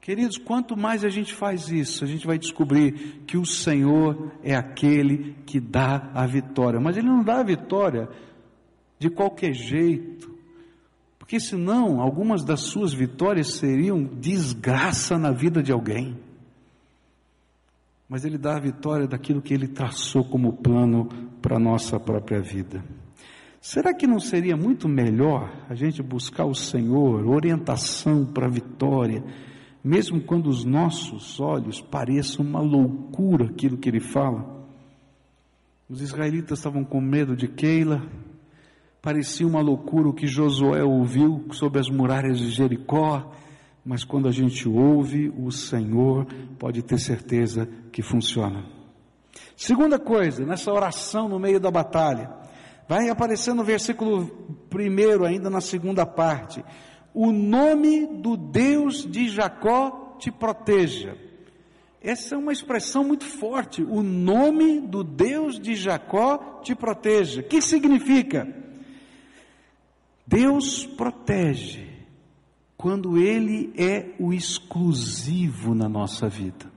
Queridos, 0.00 0.38
quanto 0.38 0.78
mais 0.78 1.04
a 1.04 1.10
gente 1.10 1.34
faz 1.34 1.68
isso, 1.68 2.04
a 2.04 2.06
gente 2.06 2.26
vai 2.26 2.38
descobrir 2.38 3.22
que 3.26 3.36
o 3.36 3.44
Senhor 3.44 4.32
é 4.42 4.56
aquele 4.56 5.36
que 5.44 5.60
dá 5.60 6.10
a 6.14 6.26
vitória. 6.26 6.80
Mas 6.80 6.96
Ele 6.96 7.06
não 7.06 7.22
dá 7.22 7.40
a 7.40 7.44
vitória 7.44 8.08
de 8.98 9.10
qualquer 9.10 9.52
jeito, 9.52 10.34
porque 11.18 11.38
senão 11.38 12.00
algumas 12.00 12.42
das 12.42 12.60
suas 12.60 12.94
vitórias 12.94 13.58
seriam 13.58 14.02
desgraça 14.02 15.18
na 15.18 15.32
vida 15.32 15.62
de 15.62 15.70
alguém. 15.70 16.16
Mas 18.08 18.24
Ele 18.24 18.38
dá 18.38 18.56
a 18.56 18.60
vitória 18.60 19.06
daquilo 19.06 19.42
que 19.42 19.54
Ele 19.54 19.68
traçou 19.68 20.24
como 20.24 20.52
plano 20.52 21.08
para 21.42 21.56
a 21.56 21.60
nossa 21.60 21.98
própria 21.98 22.40
vida. 22.40 22.84
Será 23.60 23.92
que 23.92 24.06
não 24.06 24.20
seria 24.20 24.56
muito 24.56 24.88
melhor 24.88 25.50
a 25.68 25.74
gente 25.74 26.02
buscar 26.02 26.44
o 26.44 26.54
Senhor, 26.54 27.26
orientação 27.26 28.24
para 28.24 28.46
a 28.46 28.50
vitória? 28.50 29.24
mesmo 29.86 30.20
quando 30.20 30.48
os 30.48 30.64
nossos 30.64 31.38
olhos 31.38 31.80
pareçam 31.80 32.44
uma 32.44 32.60
loucura 32.60 33.44
aquilo 33.44 33.78
que 33.78 33.88
ele 33.88 34.00
fala. 34.00 34.66
Os 35.88 36.02
israelitas 36.02 36.58
estavam 36.58 36.82
com 36.82 37.00
medo 37.00 37.36
de 37.36 37.46
Keila, 37.46 38.02
parecia 39.00 39.46
uma 39.46 39.60
loucura 39.60 40.08
o 40.08 40.12
que 40.12 40.26
Josué 40.26 40.82
ouviu 40.82 41.46
sobre 41.52 41.78
as 41.78 41.88
muralhas 41.88 42.40
de 42.40 42.50
Jericó, 42.50 43.30
mas 43.86 44.02
quando 44.02 44.26
a 44.26 44.32
gente 44.32 44.68
ouve 44.68 45.32
o 45.38 45.50
Senhor, 45.52 46.26
pode 46.58 46.82
ter 46.82 46.98
certeza 46.98 47.68
que 47.92 48.02
funciona. 48.02 48.66
Segunda 49.56 49.96
coisa, 49.96 50.44
nessa 50.44 50.72
oração 50.72 51.28
no 51.28 51.38
meio 51.38 51.60
da 51.60 51.70
batalha, 51.70 52.28
vai 52.88 53.08
aparecer 53.08 53.54
no 53.54 53.62
versículo 53.62 54.26
primeiro, 54.68 55.24
ainda 55.24 55.48
na 55.48 55.60
segunda 55.60 56.04
parte 56.04 56.64
o 57.16 57.32
nome 57.32 58.06
do 58.06 58.36
Deus 58.36 59.10
de 59.10 59.30
Jacó 59.30 60.16
te 60.18 60.30
proteja. 60.30 61.16
Essa 62.02 62.34
é 62.34 62.38
uma 62.38 62.52
expressão 62.52 63.02
muito 63.02 63.24
forte. 63.24 63.82
O 63.82 64.02
nome 64.02 64.82
do 64.82 65.02
Deus 65.02 65.58
de 65.58 65.74
Jacó 65.74 66.60
te 66.62 66.74
proteja. 66.74 67.40
O 67.40 67.44
que 67.44 67.62
significa? 67.62 68.46
Deus 70.26 70.84
protege 70.84 71.85
quando 72.76 73.18
Ele 73.18 73.72
é 73.76 74.14
o 74.18 74.32
exclusivo 74.32 75.74
na 75.74 75.88
nossa 75.88 76.28
vida. 76.28 76.76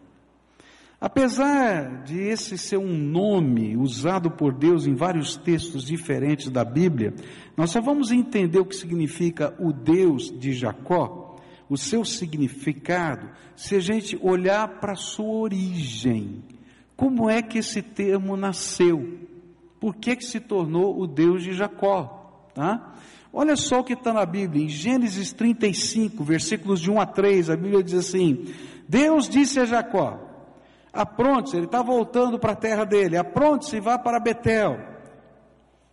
Apesar 1.02 2.04
de 2.04 2.20
esse 2.20 2.58
ser 2.58 2.78
um 2.78 2.98
nome 2.98 3.78
usado 3.78 4.32
por 4.32 4.54
Deus 4.54 4.86
em 4.86 4.96
vários 4.96 5.38
textos 5.38 5.86
diferentes 5.86 6.50
da 6.50 6.66
Bíblia, 6.66 7.14
nós 7.56 7.72
só 7.72 7.80
vamos 7.80 8.12
entender 8.12 8.60
o 8.60 8.66
que 8.66 8.76
significa 8.76 9.56
o 9.60 9.72
Deus 9.72 10.30
de 10.38 10.52
Jacó, 10.52 11.38
o 11.70 11.78
seu 11.78 12.04
significado, 12.04 13.30
se 13.56 13.76
a 13.76 13.80
gente 13.80 14.18
olhar 14.22 14.80
para 14.80 14.94
a 14.94 14.98
sua 14.98 15.40
origem. 15.40 16.44
Como 16.98 17.30
é 17.30 17.42
que 17.42 17.60
esse 17.60 17.82
termo 17.82 18.36
nasceu? 18.36 19.20
Por 19.80 19.96
que, 19.96 20.18
que 20.18 20.26
se 20.26 20.42
tornou 20.42 21.00
o 21.00 21.08
Deus 21.08 21.44
de 21.44 21.54
Jacó? 21.54 22.50
Tá? 22.54 22.96
Olha 23.32 23.56
só 23.56 23.80
o 23.80 23.84
que 23.84 23.94
está 23.94 24.12
na 24.12 24.26
Bíblia, 24.26 24.66
em 24.66 24.70
Gênesis 24.70 25.32
35, 25.32 26.24
versículos 26.24 26.80
de 26.82 26.90
1 26.90 27.00
a 27.00 27.06
3, 27.06 27.50
a 27.52 27.56
Bíblia 27.56 27.84
diz 27.84 27.94
assim: 27.94 28.46
Deus 28.88 29.30
disse 29.30 29.60
a 29.60 29.66
Jacó: 29.66 30.20
Apronte-se, 30.92 31.56
ele 31.56 31.66
está 31.66 31.84
voltando 31.84 32.40
para 32.40 32.54
a 32.54 32.56
terra 32.56 32.84
dele. 32.84 33.18
Apronte-se 33.18 33.78
e 33.78 33.80
vá 33.80 33.98
para 33.98 34.20
Betel. 34.20 34.80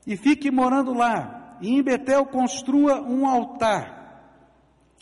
E 0.06 0.16
fique 0.16 0.50
morando 0.50 0.94
lá. 0.94 1.58
E 1.60 1.74
em 1.74 1.82
Betel 1.82 2.24
construa 2.26 3.02
um 3.02 3.26
altar. 3.26 3.96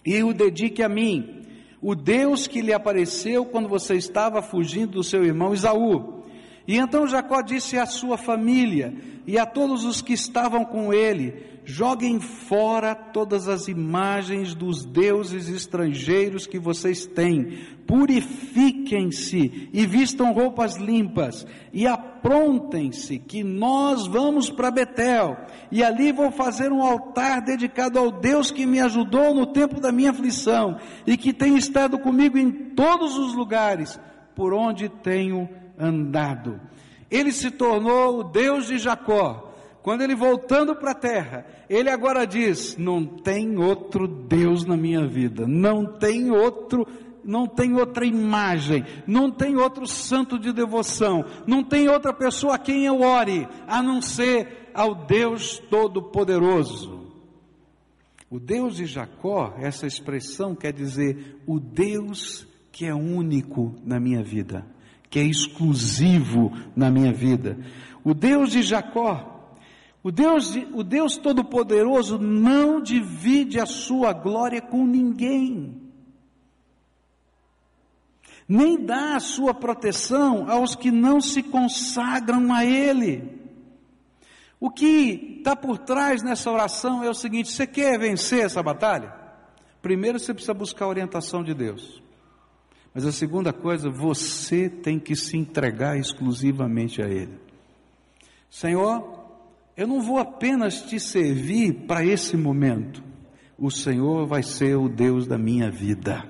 E 0.04 0.22
o 0.22 0.34
dedique 0.34 0.82
a 0.82 0.88
mim, 0.88 1.46
o 1.80 1.94
Deus 1.94 2.46
que 2.46 2.60
lhe 2.60 2.72
apareceu 2.72 3.46
quando 3.46 3.68
você 3.68 3.94
estava 3.94 4.42
fugindo 4.42 4.92
do 4.92 5.04
seu 5.04 5.24
irmão 5.24 5.54
Isaú. 5.54 6.13
E 6.66 6.76
então 6.76 7.06
Jacó 7.06 7.42
disse 7.42 7.78
à 7.78 7.84
sua 7.84 8.16
família 8.16 8.94
e 9.26 9.38
a 9.38 9.44
todos 9.44 9.84
os 9.84 10.00
que 10.00 10.14
estavam 10.14 10.64
com 10.64 10.92
ele: 10.92 11.60
joguem 11.64 12.20
fora 12.20 12.94
todas 12.94 13.48
as 13.48 13.68
imagens 13.68 14.54
dos 14.54 14.84
deuses 14.84 15.48
estrangeiros 15.48 16.46
que 16.46 16.58
vocês 16.58 17.06
têm, 17.06 17.58
purifiquem-se 17.86 19.68
e 19.72 19.86
vistam 19.86 20.32
roupas 20.32 20.76
limpas, 20.76 21.46
e 21.72 21.86
aprontem-se, 21.86 23.18
que 23.18 23.42
nós 23.42 24.06
vamos 24.06 24.50
para 24.50 24.70
Betel, 24.70 25.36
e 25.70 25.82
ali 25.82 26.12
vou 26.12 26.30
fazer 26.30 26.72
um 26.72 26.82
altar 26.82 27.42
dedicado 27.42 27.98
ao 27.98 28.10
Deus 28.10 28.50
que 28.50 28.64
me 28.64 28.80
ajudou 28.80 29.34
no 29.34 29.46
tempo 29.46 29.80
da 29.80 29.92
minha 29.92 30.10
aflição, 30.10 30.78
e 31.06 31.16
que 31.16 31.32
tem 31.32 31.56
estado 31.56 31.98
comigo 31.98 32.38
em 32.38 32.50
todos 32.50 33.18
os 33.18 33.34
lugares 33.34 33.98
por 34.34 34.52
onde 34.52 34.88
tenho 34.88 35.48
andado. 35.78 36.60
Ele 37.10 37.32
se 37.32 37.50
tornou 37.50 38.20
o 38.20 38.24
Deus 38.24 38.66
de 38.66 38.78
Jacó, 38.78 39.54
quando 39.84 40.00
ele 40.00 40.14
voltando 40.14 40.74
para 40.74 40.92
a 40.92 40.94
terra, 40.94 41.46
ele 41.68 41.90
agora 41.90 42.26
diz: 42.26 42.76
não 42.78 43.04
tem 43.04 43.58
outro 43.58 44.08
Deus 44.08 44.64
na 44.64 44.78
minha 44.78 45.06
vida, 45.06 45.46
não 45.46 45.84
tem 45.84 46.30
outro, 46.30 46.86
não 47.22 47.46
tem 47.46 47.74
outra 47.74 48.06
imagem, 48.06 48.82
não 49.06 49.30
tem 49.30 49.56
outro 49.56 49.86
santo 49.86 50.38
de 50.38 50.54
devoção, 50.54 51.24
não 51.46 51.62
tem 51.62 51.86
outra 51.86 52.14
pessoa 52.14 52.54
a 52.54 52.58
quem 52.58 52.86
eu 52.86 53.02
ore, 53.02 53.46
a 53.66 53.82
não 53.82 54.00
ser 54.00 54.70
ao 54.72 54.94
Deus 54.94 55.58
Todo-Poderoso. 55.70 57.12
O 58.30 58.40
Deus 58.40 58.76
de 58.76 58.86
Jacó, 58.86 59.54
essa 59.58 59.86
expressão 59.86 60.54
quer 60.54 60.72
dizer 60.72 61.40
o 61.46 61.60
Deus 61.60 62.46
que 62.72 62.86
é 62.86 62.94
único 62.94 63.74
na 63.84 64.00
minha 64.00 64.22
vida, 64.22 64.66
que 65.14 65.20
é 65.20 65.22
exclusivo 65.22 66.50
na 66.74 66.90
minha 66.90 67.12
vida. 67.12 67.56
O 68.02 68.12
Deus 68.12 68.50
de 68.50 68.62
Jacó 68.62 69.30
o 70.02 70.12
Deus, 70.12 70.54
o 70.74 70.82
Deus 70.82 71.16
Todo-Poderoso 71.16 72.18
não 72.18 72.82
divide 72.82 73.58
a 73.58 73.64
sua 73.64 74.12
glória 74.12 74.60
com 74.60 74.84
ninguém, 74.84 75.80
nem 78.46 78.84
dá 78.84 79.16
a 79.16 79.20
sua 79.20 79.54
proteção 79.54 80.50
aos 80.50 80.74
que 80.74 80.90
não 80.90 81.22
se 81.22 81.42
consagram 81.42 82.52
a 82.52 82.66
Ele. 82.66 83.40
O 84.60 84.68
que 84.68 85.36
está 85.38 85.56
por 85.56 85.78
trás 85.78 86.22
nessa 86.22 86.50
oração 86.50 87.02
é 87.02 87.08
o 87.08 87.14
seguinte: 87.14 87.50
você 87.50 87.66
quer 87.66 87.98
vencer 87.98 88.44
essa 88.44 88.62
batalha? 88.62 89.10
Primeiro 89.80 90.18
você 90.18 90.34
precisa 90.34 90.52
buscar 90.52 90.84
a 90.84 90.88
orientação 90.88 91.42
de 91.42 91.54
Deus. 91.54 92.03
Mas 92.94 93.04
a 93.04 93.10
segunda 93.10 93.52
coisa, 93.52 93.90
você 93.90 94.68
tem 94.68 95.00
que 95.00 95.16
se 95.16 95.36
entregar 95.36 95.98
exclusivamente 95.98 97.02
a 97.02 97.06
Ele. 97.06 97.36
Senhor, 98.48 99.24
eu 99.76 99.88
não 99.88 100.00
vou 100.00 100.18
apenas 100.18 100.82
te 100.82 101.00
servir 101.00 101.86
para 101.88 102.04
esse 102.04 102.36
momento. 102.36 103.02
O 103.58 103.68
Senhor 103.68 104.26
vai 104.26 104.44
ser 104.44 104.76
o 104.76 104.88
Deus 104.88 105.26
da 105.26 105.36
minha 105.36 105.70
vida. 105.72 106.24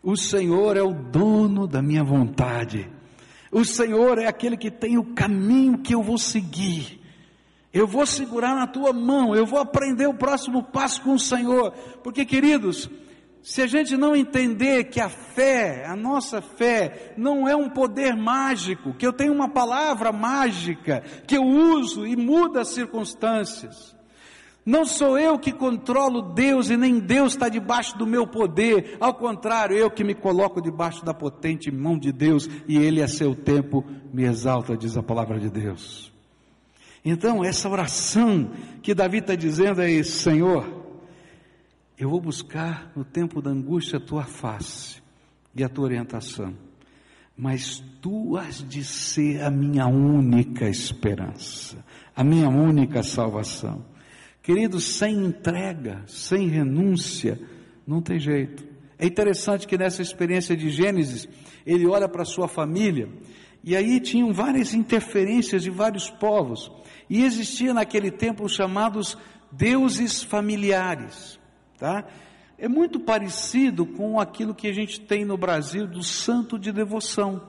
O 0.00 0.16
Senhor 0.16 0.76
é 0.76 0.82
o 0.82 0.92
dono 0.92 1.66
da 1.66 1.82
minha 1.82 2.04
vontade. 2.04 2.88
O 3.50 3.64
Senhor 3.64 4.18
é 4.18 4.26
aquele 4.26 4.56
que 4.56 4.70
tem 4.70 4.98
o 4.98 5.14
caminho 5.14 5.78
que 5.78 5.94
eu 5.94 6.02
vou 6.02 6.18
seguir. 6.18 7.00
Eu 7.72 7.86
vou 7.86 8.06
segurar 8.06 8.54
na 8.54 8.66
tua 8.66 8.92
mão, 8.92 9.34
eu 9.34 9.46
vou 9.46 9.58
aprender 9.58 10.06
o 10.06 10.14
próximo 10.14 10.62
passo 10.62 11.02
com 11.02 11.14
o 11.14 11.18
Senhor. 11.18 11.72
Porque, 12.02 12.24
queridos, 12.24 12.88
se 13.42 13.60
a 13.60 13.66
gente 13.66 13.96
não 13.96 14.14
entender 14.14 14.84
que 14.84 15.00
a 15.00 15.08
fé, 15.08 15.84
a 15.86 15.96
nossa 15.96 16.40
fé, 16.40 17.12
não 17.16 17.48
é 17.48 17.56
um 17.56 17.68
poder 17.68 18.14
mágico, 18.16 18.94
que 18.94 19.04
eu 19.04 19.12
tenho 19.12 19.32
uma 19.32 19.48
palavra 19.48 20.12
mágica 20.12 21.02
que 21.26 21.36
eu 21.36 21.42
uso 21.42 22.06
e 22.06 22.14
muda 22.14 22.60
as 22.60 22.68
circunstâncias. 22.68 23.96
Não 24.64 24.84
sou 24.84 25.18
eu 25.18 25.36
que 25.40 25.50
controlo 25.50 26.22
Deus 26.22 26.70
e 26.70 26.76
nem 26.76 27.00
Deus 27.00 27.32
está 27.32 27.48
debaixo 27.48 27.98
do 27.98 28.06
meu 28.06 28.28
poder. 28.28 28.96
Ao 29.00 29.12
contrário, 29.12 29.76
eu 29.76 29.90
que 29.90 30.04
me 30.04 30.14
coloco 30.14 30.62
debaixo 30.62 31.04
da 31.04 31.12
potente 31.12 31.68
mão 31.68 31.98
de 31.98 32.12
Deus 32.12 32.48
e 32.68 32.78
Ele 32.78 33.02
a 33.02 33.08
seu 33.08 33.34
tempo 33.34 33.84
me 34.12 34.22
exalta, 34.22 34.76
diz 34.76 34.96
a 34.96 35.02
palavra 35.02 35.40
de 35.40 35.50
Deus. 35.50 36.12
Então, 37.04 37.42
essa 37.42 37.68
oração 37.68 38.52
que 38.80 38.94
Davi 38.94 39.18
está 39.18 39.34
dizendo 39.34 39.82
é: 39.82 40.00
Senhor, 40.04 40.81
eu 42.02 42.10
vou 42.10 42.20
buscar 42.20 42.90
no 42.96 43.04
tempo 43.04 43.40
da 43.40 43.50
angústia 43.50 43.96
a 43.96 44.00
tua 44.00 44.24
face 44.24 45.00
e 45.54 45.62
a 45.62 45.68
tua 45.68 45.84
orientação, 45.84 46.52
mas 47.36 47.78
tu 48.00 48.36
has 48.36 48.56
de 48.68 48.82
ser 48.82 49.40
a 49.40 49.48
minha 49.48 49.86
única 49.86 50.68
esperança, 50.68 51.84
a 52.14 52.24
minha 52.24 52.48
única 52.48 53.04
salvação. 53.04 53.84
Queridos, 54.42 54.82
sem 54.96 55.14
entrega, 55.14 56.02
sem 56.08 56.48
renúncia, 56.48 57.38
não 57.86 58.02
tem 58.02 58.18
jeito. 58.18 58.66
É 58.98 59.06
interessante 59.06 59.64
que 59.64 59.78
nessa 59.78 60.02
experiência 60.02 60.56
de 60.56 60.70
Gênesis, 60.70 61.28
ele 61.64 61.86
olha 61.86 62.08
para 62.08 62.24
sua 62.24 62.48
família, 62.48 63.08
e 63.62 63.76
aí 63.76 64.00
tinham 64.00 64.32
várias 64.32 64.74
interferências 64.74 65.62
de 65.62 65.70
vários 65.70 66.10
povos, 66.10 66.68
e 67.08 67.22
existia 67.22 67.72
naquele 67.72 68.10
tempo 68.10 68.44
os 68.44 68.56
chamados 68.56 69.16
deuses 69.52 70.20
familiares. 70.20 71.40
Tá? 71.82 72.04
É 72.56 72.68
muito 72.68 73.00
parecido 73.00 73.84
com 73.84 74.20
aquilo 74.20 74.54
que 74.54 74.68
a 74.68 74.72
gente 74.72 75.00
tem 75.00 75.24
no 75.24 75.36
Brasil 75.36 75.84
do 75.84 76.00
santo 76.00 76.56
de 76.56 76.70
devoção. 76.70 77.42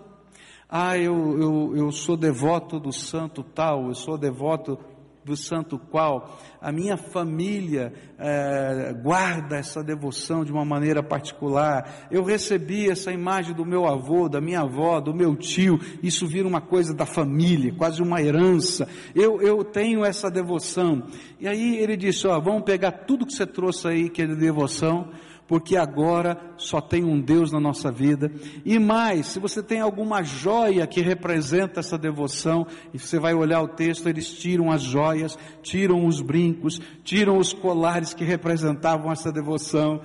Ah, 0.68 0.98
eu, 0.98 1.40
eu, 1.40 1.78
eu 1.78 1.92
sou 1.92 2.18
devoto 2.18 2.80
do 2.80 2.92
santo 2.92 3.44
tal, 3.44 3.90
eu 3.90 3.94
sou 3.94 4.18
devoto 4.18 4.80
do 5.26 5.36
santo 5.38 5.78
qual 5.78 6.38
a 6.62 6.72
minha 6.72 6.98
família 6.98 7.94
é, 8.18 8.94
guarda 9.02 9.58
essa 9.58 9.84
devoção 9.84 10.44
de 10.44 10.52
uma 10.52 10.66
maneira 10.66 11.02
particular. 11.02 12.08
Eu 12.10 12.24
recebi 12.24 12.90
essa 12.90 13.12
imagem 13.12 13.54
do 13.54 13.66
meu 13.66 13.86
avô, 13.86 14.30
da 14.30 14.42
minha 14.42 14.62
avó, 14.62 15.00
do 15.00 15.14
meu 15.14 15.36
tio. 15.36 15.80
Isso 16.02 16.28
vira 16.28 16.48
uma 16.48 16.62
coisa 16.62 16.94
da 16.94 17.06
família, 17.06 17.74
quase 17.76 18.02
uma 18.02 18.22
herança. 18.22 18.88
Eu, 19.14 19.42
eu 19.42 19.64
tenho 19.64 20.04
essa 20.06 20.30
devoção. 20.30 21.04
E 21.40 21.48
aí 21.48 21.78
ele 21.78 21.98
disse: 21.98 22.28
ó, 22.28 22.40
vamos 22.40 22.64
pegar 22.64 22.92
tudo 22.92 23.26
que 23.26 23.34
você 23.34 23.46
trouxe 23.46 23.88
aí 23.88 24.10
que 24.10 24.22
é 24.22 24.26
de 24.26 24.36
devoção 24.36 25.10
porque 25.48 25.76
agora 25.76 26.38
só 26.58 26.80
tem 26.80 27.04
um 27.04 27.20
Deus 27.20 27.52
na 27.52 27.60
nossa 27.60 27.92
vida. 27.92 28.32
E 28.66 28.80
mais, 28.80 29.28
se 29.28 29.40
você 29.40 29.62
tem 29.62 29.82
alguma 29.82 30.24
joia 30.24 30.88
que 30.88 31.02
representa 31.02 31.80
essa 31.80 31.98
devoção, 31.98 32.66
e 32.94 33.00
você 33.00 33.20
vai 33.20 33.34
olhar 33.34 33.62
o 33.62 33.68
texto, 33.68 34.08
eles 34.08 34.34
tiram 34.34 34.72
as 34.72 34.82
joias, 34.82 35.38
tiram 35.62 36.06
os 36.06 36.22
brincos, 36.22 36.82
tiram 37.04 37.38
os 37.38 37.54
colares 37.54 38.14
que 38.14 38.24
representavam 38.24 39.12
essa 39.12 39.32
devoção. 39.32 40.02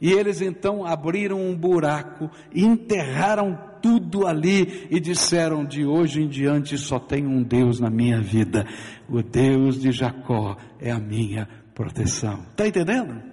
E 0.00 0.10
eles 0.12 0.40
então 0.40 0.86
abriram 0.86 1.38
um 1.38 1.54
buraco, 1.54 2.30
enterraram 2.54 3.58
tudo 3.82 4.26
ali 4.26 4.86
e 4.90 4.98
disseram: 4.98 5.64
de 5.64 5.84
hoje 5.84 6.22
em 6.22 6.28
diante 6.28 6.78
só 6.78 6.98
tem 6.98 7.26
um 7.26 7.42
Deus 7.42 7.78
na 7.78 7.90
minha 7.90 8.20
vida. 8.20 8.66
O 9.08 9.22
Deus 9.22 9.78
de 9.78 9.92
Jacó 9.92 10.56
é 10.80 10.90
a 10.90 10.98
minha 10.98 11.46
proteção. 11.74 12.40
Está 12.50 12.66
entendendo? 12.66 13.29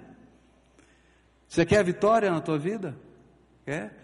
Você 1.48 1.64
quer 1.64 1.82
vitória 1.82 2.30
na 2.30 2.40
tua 2.40 2.58
vida? 2.58 2.94
Quer? 3.64 3.96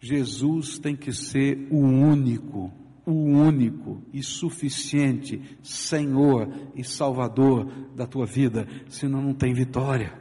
Jesus 0.00 0.78
tem 0.78 0.96
que 0.96 1.12
ser 1.12 1.66
o 1.70 1.78
único, 1.78 2.72
o 3.04 3.12
único 3.12 4.00
e 4.12 4.22
suficiente 4.22 5.58
Senhor 5.62 6.48
e 6.74 6.84
Salvador 6.84 7.66
da 7.94 8.06
tua 8.06 8.26
vida, 8.26 8.66
senão 8.88 9.20
não 9.20 9.34
tem 9.34 9.52
vitória. 9.52 10.12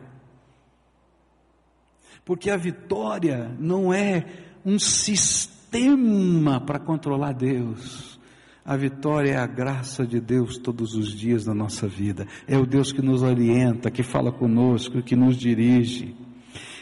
Porque 2.25 2.49
a 2.49 2.57
vitória 2.57 3.55
não 3.59 3.93
é 3.93 4.25
um 4.65 4.77
sistema 4.77 6.59
para 6.59 6.79
controlar 6.79 7.33
Deus. 7.33 8.19
A 8.63 8.77
vitória 8.77 9.31
é 9.31 9.37
a 9.37 9.47
graça 9.47 10.05
de 10.05 10.19
Deus 10.19 10.57
todos 10.57 10.93
os 10.93 11.11
dias 11.11 11.45
da 11.45 11.53
nossa 11.53 11.87
vida. 11.87 12.27
É 12.47 12.57
o 12.57 12.65
Deus 12.65 12.91
que 12.91 13.01
nos 13.01 13.23
orienta, 13.23 13.89
que 13.89 14.03
fala 14.03 14.31
conosco, 14.31 15.01
que 15.01 15.15
nos 15.15 15.35
dirige. 15.35 16.15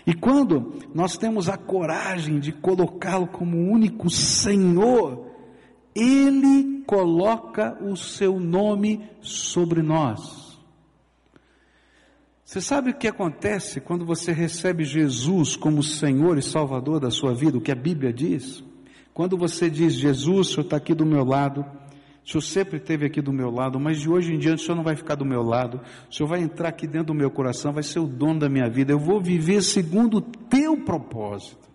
E 0.10 0.14
quando 0.16 0.74
nós 0.92 1.20
temos 1.20 1.48
a 1.48 1.56
coragem 1.56 2.40
de 2.40 2.52
colocá-lo 2.52 3.28
como 3.28 3.72
único 3.72 4.10
Senhor, 4.10 5.24
Ele 5.94 6.84
coloca 6.88 7.78
o 7.80 7.96
seu 7.96 8.40
nome 8.40 9.08
sobre 9.22 9.84
nós. 9.84 10.60
Você 12.44 12.60
sabe 12.60 12.90
o 12.90 12.98
que 12.98 13.08
acontece 13.08 13.80
quando 13.80 14.04
você 14.04 14.32
recebe 14.32 14.84
Jesus 14.84 15.56
como 15.56 15.84
Senhor 15.84 16.40
e 16.40 16.42
Salvador 16.42 17.00
da 17.00 17.12
sua 17.12 17.36
vida, 17.36 17.60
o 17.60 17.62
que 17.62 17.72
a 17.72 17.76
Bíblia 17.76 18.12
diz? 18.12 18.64
Quando 19.14 19.38
você 19.38 19.70
diz, 19.70 19.94
Jesus, 19.94 20.48
o 20.48 20.52
Senhor 20.54 20.64
está 20.64 20.78
aqui 20.78 20.96
do 20.96 21.06
meu 21.06 21.24
lado, 21.24 21.64
o 22.30 22.32
Senhor 22.32 22.42
sempre 22.42 22.78
esteve 22.78 23.08
aqui 23.08 23.22
do 23.22 23.34
meu 23.34 23.50
lado, 23.50 23.80
mas 23.80 24.00
de 24.00 24.08
hoje 24.08 24.32
em 24.32 24.38
diante 24.38 24.62
o 24.62 24.66
Senhor 24.66 24.76
não 24.76 24.84
vai 24.84 24.96
ficar 24.96 25.16
do 25.16 25.26
meu 25.26 25.42
lado. 25.42 25.82
O 26.08 26.14
Senhor 26.14 26.30
vai 26.30 26.42
entrar 26.42 26.70
aqui 26.70 26.86
dentro 26.86 27.08
do 27.08 27.16
meu 27.16 27.32
coração, 27.32 27.74
vai 27.74 27.82
ser 27.82 27.98
o 27.98 28.06
dono 28.06 28.42
da 28.42 28.48
minha 28.48 28.70
vida. 28.70 28.92
Eu 28.92 29.00
vou 29.00 29.20
viver 29.20 29.64
segundo 29.64 30.18
o 30.18 30.22
teu 30.22 30.78
propósito. 30.78 31.68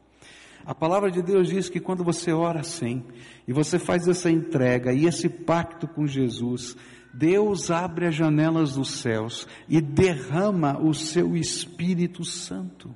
A 0.64 0.72
palavra 0.72 1.10
de 1.10 1.20
Deus 1.22 1.48
diz 1.48 1.68
que 1.68 1.80
quando 1.80 2.04
você 2.04 2.32
ora 2.32 2.60
assim, 2.60 3.02
e 3.48 3.52
você 3.52 3.80
faz 3.80 4.06
essa 4.06 4.30
entrega 4.30 4.92
e 4.92 5.06
esse 5.06 5.28
pacto 5.28 5.88
com 5.88 6.06
Jesus, 6.06 6.76
Deus 7.12 7.72
abre 7.72 8.06
as 8.06 8.14
janelas 8.14 8.74
dos 8.74 8.90
céus 8.92 9.48
e 9.68 9.80
derrama 9.80 10.78
o 10.80 10.94
seu 10.94 11.36
Espírito 11.36 12.24
Santo. 12.24 12.94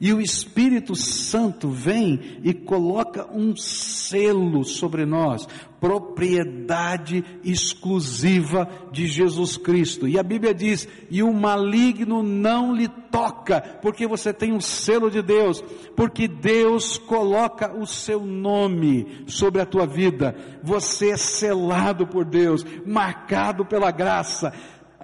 E 0.00 0.14
o 0.14 0.20
Espírito 0.20 0.96
Santo 0.96 1.68
vem 1.68 2.40
e 2.42 2.54
coloca 2.54 3.28
um 3.30 3.54
selo 3.54 4.64
sobre 4.64 5.04
nós, 5.04 5.46
propriedade 5.78 7.22
exclusiva 7.44 8.66
de 8.90 9.06
Jesus 9.06 9.58
Cristo. 9.58 10.08
E 10.08 10.18
a 10.18 10.22
Bíblia 10.22 10.54
diz: 10.54 10.88
e 11.10 11.22
o 11.22 11.30
maligno 11.34 12.22
não 12.22 12.74
lhe 12.74 12.88
toca, 12.88 13.60
porque 13.82 14.06
você 14.06 14.32
tem 14.32 14.54
um 14.54 14.60
selo 14.60 15.10
de 15.10 15.20
Deus, 15.20 15.62
porque 15.94 16.26
Deus 16.26 16.96
coloca 16.96 17.76
o 17.76 17.86
seu 17.86 18.24
nome 18.24 19.24
sobre 19.26 19.60
a 19.60 19.66
tua 19.66 19.86
vida. 19.86 20.34
Você 20.62 21.10
é 21.10 21.16
selado 21.18 22.06
por 22.06 22.24
Deus, 22.24 22.64
marcado 22.86 23.66
pela 23.66 23.90
graça 23.90 24.50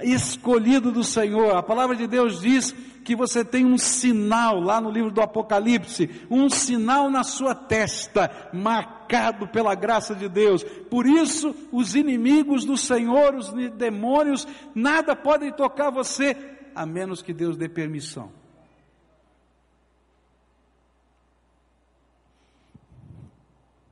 escolhido 0.02 0.92
do 0.92 1.02
Senhor. 1.02 1.56
A 1.56 1.62
palavra 1.62 1.96
de 1.96 2.06
Deus 2.06 2.40
diz 2.40 2.72
que 3.04 3.14
você 3.14 3.44
tem 3.44 3.64
um 3.64 3.78
sinal 3.78 4.60
lá 4.60 4.80
no 4.80 4.90
livro 4.90 5.10
do 5.10 5.20
Apocalipse, 5.20 6.10
um 6.30 6.50
sinal 6.50 7.08
na 7.08 7.22
sua 7.22 7.54
testa, 7.54 8.50
marcado 8.52 9.46
pela 9.48 9.74
graça 9.74 10.14
de 10.14 10.28
Deus. 10.28 10.64
Por 10.64 11.06
isso, 11.06 11.54
os 11.70 11.94
inimigos 11.94 12.64
do 12.64 12.76
Senhor, 12.76 13.34
os 13.34 13.52
demônios, 13.74 14.46
nada 14.74 15.14
podem 15.14 15.52
tocar 15.52 15.90
você, 15.90 16.36
a 16.74 16.84
menos 16.84 17.22
que 17.22 17.32
Deus 17.32 17.56
dê 17.56 17.68
permissão. 17.68 18.32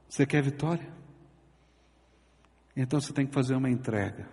Você 0.09 0.27
quer 0.27 0.43
vitória? 0.43 0.93
Então 2.77 3.01
você 3.01 3.13
tem 3.13 3.27
que 3.27 3.33
fazer 3.33 3.55
uma 3.55 3.71
entrega 3.71 4.29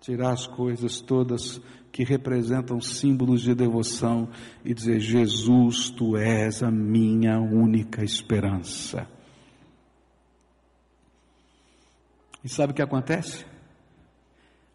tirar 0.00 0.32
as 0.32 0.46
coisas 0.46 1.00
todas 1.00 1.60
que 1.92 2.04
representam 2.04 2.80
símbolos 2.80 3.42
de 3.42 3.54
devoção 3.54 4.28
e 4.64 4.72
dizer: 4.72 5.00
Jesus, 5.00 5.90
tu 5.90 6.16
és 6.16 6.62
a 6.62 6.70
minha 6.70 7.38
única 7.38 8.02
esperança. 8.02 9.06
E 12.42 12.48
sabe 12.48 12.72
o 12.72 12.74
que 12.74 12.82
acontece? 12.82 13.44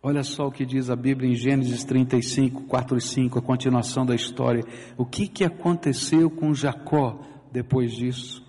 Olha 0.04 0.22
só 0.22 0.46
o 0.46 0.52
que 0.52 0.68
diz 0.68 0.92
a 0.92 0.96
Bíblia 0.96 1.32
em 1.32 1.36
Gênesis 1.36 1.84
35, 1.84 2.66
4 2.66 2.98
e 2.98 3.02
5, 3.02 3.40
a 3.40 3.42
continuação 3.42 4.06
da 4.06 4.14
história. 4.14 4.64
O 4.96 5.04
que, 5.04 5.28
que 5.28 5.44
aconteceu 5.44 6.30
com 6.30 6.54
Jacó 6.54 7.20
depois 7.52 7.92
disso? 7.92 8.45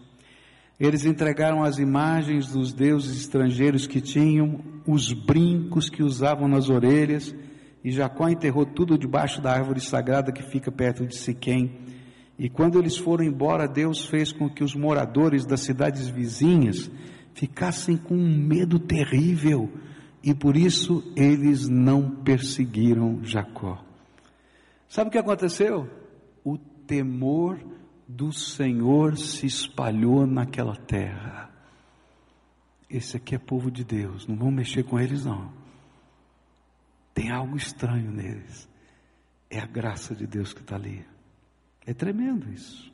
Eles 0.78 1.06
entregaram 1.06 1.62
as 1.62 1.78
imagens 1.78 2.48
dos 2.52 2.72
deuses 2.72 3.18
estrangeiros 3.18 3.86
que 3.86 4.00
tinham, 4.00 4.60
os 4.86 5.12
brincos 5.12 5.88
que 5.88 6.02
usavam 6.02 6.46
nas 6.46 6.68
orelhas, 6.68 7.34
e 7.82 7.90
Jacó 7.90 8.28
enterrou 8.28 8.66
tudo 8.66 8.98
debaixo 8.98 9.40
da 9.40 9.52
árvore 9.52 9.80
sagrada 9.80 10.32
que 10.32 10.42
fica 10.42 10.70
perto 10.70 11.06
de 11.06 11.16
Siquém. 11.16 11.78
E 12.38 12.50
quando 12.50 12.78
eles 12.78 12.96
foram 12.96 13.24
embora, 13.24 13.66
Deus 13.66 14.04
fez 14.04 14.32
com 14.32 14.50
que 14.50 14.62
os 14.62 14.74
moradores 14.74 15.46
das 15.46 15.60
cidades 15.60 16.08
vizinhas 16.08 16.90
ficassem 17.32 17.96
com 17.96 18.14
um 18.14 18.36
medo 18.36 18.78
terrível 18.78 19.70
e 20.22 20.34
por 20.34 20.56
isso 20.56 21.02
eles 21.14 21.68
não 21.68 22.10
perseguiram 22.10 23.20
Jacó. 23.22 23.82
Sabe 24.88 25.08
o 25.08 25.12
que 25.12 25.18
aconteceu? 25.18 25.88
O 26.44 26.58
temor 26.58 27.58
do 28.06 28.32
Senhor 28.32 29.16
se 29.16 29.46
espalhou 29.46 30.26
naquela 30.26 30.76
terra. 30.76 31.50
Esse 32.88 33.16
aqui 33.16 33.34
é 33.34 33.38
povo 33.38 33.70
de 33.70 33.84
Deus, 33.84 34.26
não 34.26 34.36
vamos 34.36 34.54
mexer 34.54 34.84
com 34.84 34.98
eles 34.98 35.24
não. 35.24 35.50
Tem 37.12 37.30
algo 37.30 37.56
estranho 37.56 38.10
neles. 38.10 38.68
É 39.48 39.58
a 39.58 39.66
graça 39.66 40.14
de 40.14 40.26
Deus 40.26 40.52
que 40.52 40.60
está 40.60 40.76
ali. 40.76 41.04
É 41.86 41.94
tremendo 41.94 42.52
isso. 42.52 42.92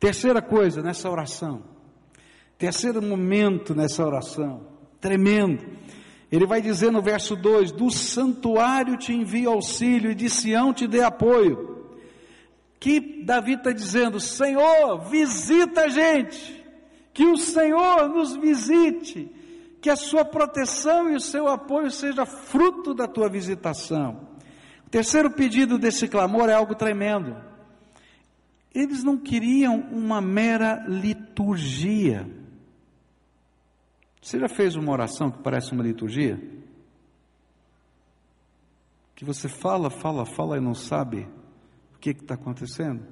Terceira 0.00 0.40
coisa 0.40 0.82
nessa 0.82 1.10
oração. 1.10 1.62
Terceiro 2.56 3.02
momento 3.02 3.74
nessa 3.74 4.04
oração. 4.04 4.66
Tremendo. 5.00 5.64
Ele 6.30 6.46
vai 6.46 6.62
dizer 6.62 6.90
no 6.90 7.02
verso 7.02 7.36
2: 7.36 7.72
Do 7.72 7.90
santuário 7.90 8.96
te 8.96 9.12
envio 9.12 9.50
auxílio 9.50 10.10
e 10.10 10.14
de 10.14 10.30
Sião 10.30 10.72
te 10.72 10.86
dê 10.86 11.02
apoio. 11.02 11.73
Que 12.78 13.22
Davi 13.22 13.54
está 13.54 13.72
dizendo: 13.72 14.20
Senhor, 14.20 14.98
visita 15.08 15.82
a 15.82 15.88
gente. 15.88 16.64
Que 17.12 17.24
o 17.24 17.36
Senhor 17.36 18.08
nos 18.08 18.36
visite. 18.36 19.30
Que 19.80 19.90
a 19.90 19.96
sua 19.96 20.24
proteção 20.24 21.10
e 21.10 21.16
o 21.16 21.20
seu 21.20 21.46
apoio 21.48 21.90
seja 21.90 22.24
fruto 22.24 22.94
da 22.94 23.06
tua 23.06 23.28
visitação. 23.28 24.28
O 24.86 24.90
terceiro 24.90 25.30
pedido 25.30 25.78
desse 25.78 26.08
clamor 26.08 26.48
é 26.48 26.54
algo 26.54 26.74
tremendo. 26.74 27.36
Eles 28.74 29.04
não 29.04 29.16
queriam 29.16 29.78
uma 29.92 30.20
mera 30.20 30.84
liturgia. 30.88 32.28
Você 34.20 34.38
já 34.38 34.48
fez 34.48 34.74
uma 34.74 34.90
oração 34.90 35.30
que 35.30 35.42
parece 35.42 35.72
uma 35.72 35.82
liturgia? 35.82 36.40
Que 39.14 39.24
você 39.24 39.48
fala, 39.48 39.90
fala, 39.90 40.26
fala 40.26 40.56
e 40.56 40.60
não 40.60 40.74
sabe 40.74 41.28
que 42.12 42.22
está 42.22 42.34
acontecendo? 42.34 43.02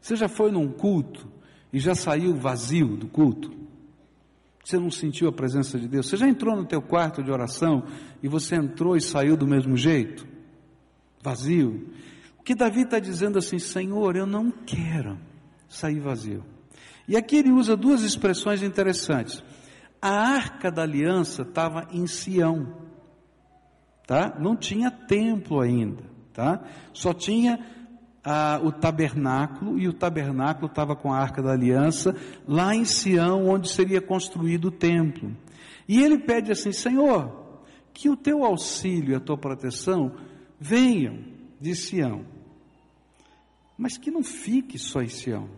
Você 0.00 0.16
já 0.16 0.28
foi 0.28 0.50
num 0.50 0.68
culto 0.68 1.28
e 1.72 1.78
já 1.78 1.94
saiu 1.94 2.34
vazio 2.34 2.96
do 2.96 3.06
culto? 3.06 3.52
Você 4.64 4.78
não 4.78 4.90
sentiu 4.90 5.28
a 5.28 5.32
presença 5.32 5.78
de 5.78 5.88
Deus? 5.88 6.08
Você 6.08 6.16
já 6.16 6.28
entrou 6.28 6.56
no 6.56 6.64
teu 6.64 6.80
quarto 6.82 7.22
de 7.22 7.30
oração 7.30 7.84
e 8.22 8.28
você 8.28 8.56
entrou 8.56 8.96
e 8.96 9.00
saiu 9.00 9.36
do 9.36 9.46
mesmo 9.46 9.76
jeito? 9.76 10.26
Vazio? 11.22 11.88
O 12.38 12.42
que 12.42 12.54
Davi 12.54 12.82
está 12.82 12.98
dizendo 12.98 13.38
assim, 13.38 13.58
Senhor, 13.58 14.16
eu 14.16 14.26
não 14.26 14.50
quero 14.50 15.18
sair 15.68 16.00
vazio. 16.00 16.44
E 17.06 17.16
aqui 17.16 17.36
ele 17.36 17.52
usa 17.52 17.76
duas 17.76 18.02
expressões 18.02 18.62
interessantes. 18.62 19.42
A 20.00 20.10
arca 20.10 20.70
da 20.70 20.82
aliança 20.82 21.42
estava 21.42 21.86
em 21.92 22.06
Sião, 22.06 22.74
tá? 24.06 24.36
Não 24.40 24.56
tinha 24.56 24.90
templo 24.90 25.60
ainda, 25.60 26.02
tá? 26.32 26.64
Só 26.92 27.12
tinha 27.12 27.64
ah, 28.24 28.60
o 28.62 28.70
tabernáculo 28.70 29.78
e 29.78 29.88
o 29.88 29.92
tabernáculo 29.92 30.66
estava 30.66 30.94
com 30.94 31.12
a 31.12 31.18
arca 31.18 31.42
da 31.42 31.52
aliança 31.52 32.14
lá 32.46 32.74
em 32.74 32.84
Sião, 32.84 33.48
onde 33.48 33.68
seria 33.68 34.00
construído 34.00 34.66
o 34.66 34.70
templo. 34.70 35.36
E 35.88 36.02
ele 36.02 36.18
pede 36.18 36.52
assim, 36.52 36.72
Senhor, 36.72 37.42
que 37.92 38.08
o 38.08 38.16
teu 38.16 38.44
auxílio 38.44 39.12
e 39.12 39.14
a 39.14 39.20
tua 39.20 39.36
proteção 39.36 40.12
venham 40.58 41.18
de 41.60 41.74
Sião, 41.74 42.24
mas 43.76 43.98
que 43.98 44.10
não 44.10 44.22
fique 44.22 44.78
só 44.78 45.02
em 45.02 45.08
Sião, 45.08 45.48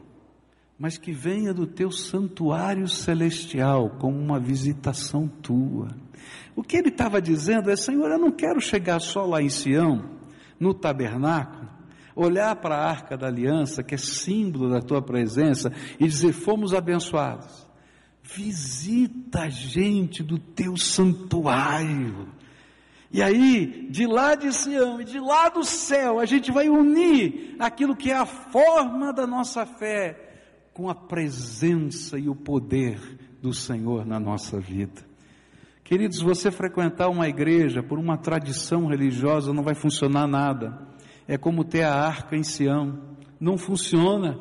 mas 0.79 0.99
que 0.99 1.13
venha 1.13 1.53
do 1.53 1.67
teu 1.67 1.91
santuário 1.91 2.89
celestial 2.89 3.91
como 3.99 4.19
uma 4.19 4.41
visitação 4.41 5.29
tua. 5.29 5.89
O 6.57 6.63
que 6.63 6.77
ele 6.77 6.89
estava 6.89 7.21
dizendo 7.21 7.71
é: 7.71 7.77
Senhor, 7.77 8.11
eu 8.11 8.19
não 8.19 8.33
quero 8.33 8.61
chegar 8.61 9.01
só 9.01 9.25
lá 9.25 9.43
em 9.43 9.49
Sião, 9.49 10.11
no 10.59 10.73
tabernáculo, 10.73 11.64
olhar 12.15 12.57
para 12.57 12.77
a 12.77 12.89
arca 12.89 13.17
da 13.17 13.27
aliança, 13.27 13.83
que 13.83 13.95
é 13.95 13.99
símbolo 13.99 14.71
da 14.71 14.81
tua 14.81 15.03
presença, 15.03 15.73
e 15.99 16.07
dizer: 16.07 16.33
fomos 16.33 16.75
abençoados. 16.75 17.65
Visita 18.23 19.43
a 19.43 19.49
gente 19.49 20.23
do 20.23 20.39
teu 20.39 20.77
santuário 20.77 22.33
e 23.15 23.23
aí, 23.23 23.87
de 23.91 24.09
lá 24.09 24.35
de 24.35 24.53
Sião 24.53 25.01
e 25.01 25.05
de 25.05 25.21
lá 25.21 25.49
do 25.49 25.63
céu, 25.63 26.19
a 26.19 26.27
gente 26.27 26.51
vai 26.51 26.69
unir 26.69 27.55
aquilo 27.61 27.95
que 27.95 28.11
é 28.11 28.17
a 28.17 28.27
forma 28.27 29.13
da 29.13 29.25
nossa 29.25 29.65
fé 29.65 30.33
com 30.73 30.91
a 30.91 30.97
presença 30.97 32.19
e 32.19 32.29
o 32.29 32.35
poder 32.35 32.99
do 33.41 33.55
Senhor 33.55 34.05
na 34.05 34.19
nossa 34.19 34.59
vida. 34.59 35.01
Queridos, 35.85 36.21
você 36.21 36.51
frequentar 36.51 37.09
uma 37.09 37.29
igreja 37.29 37.85
por 37.85 38.01
uma 38.01 38.19
tradição 38.19 38.89
religiosa 38.89 39.53
não 39.53 39.63
vai 39.63 39.77
funcionar 39.77 40.27
nada. 40.27 40.77
É 41.27 41.39
como 41.39 41.65
ter 41.65 41.83
a 41.83 41.95
arca 41.95 42.37
em 42.37 42.43
Sião. 42.43 42.99
Não 43.41 43.57
funciona. 43.57 44.39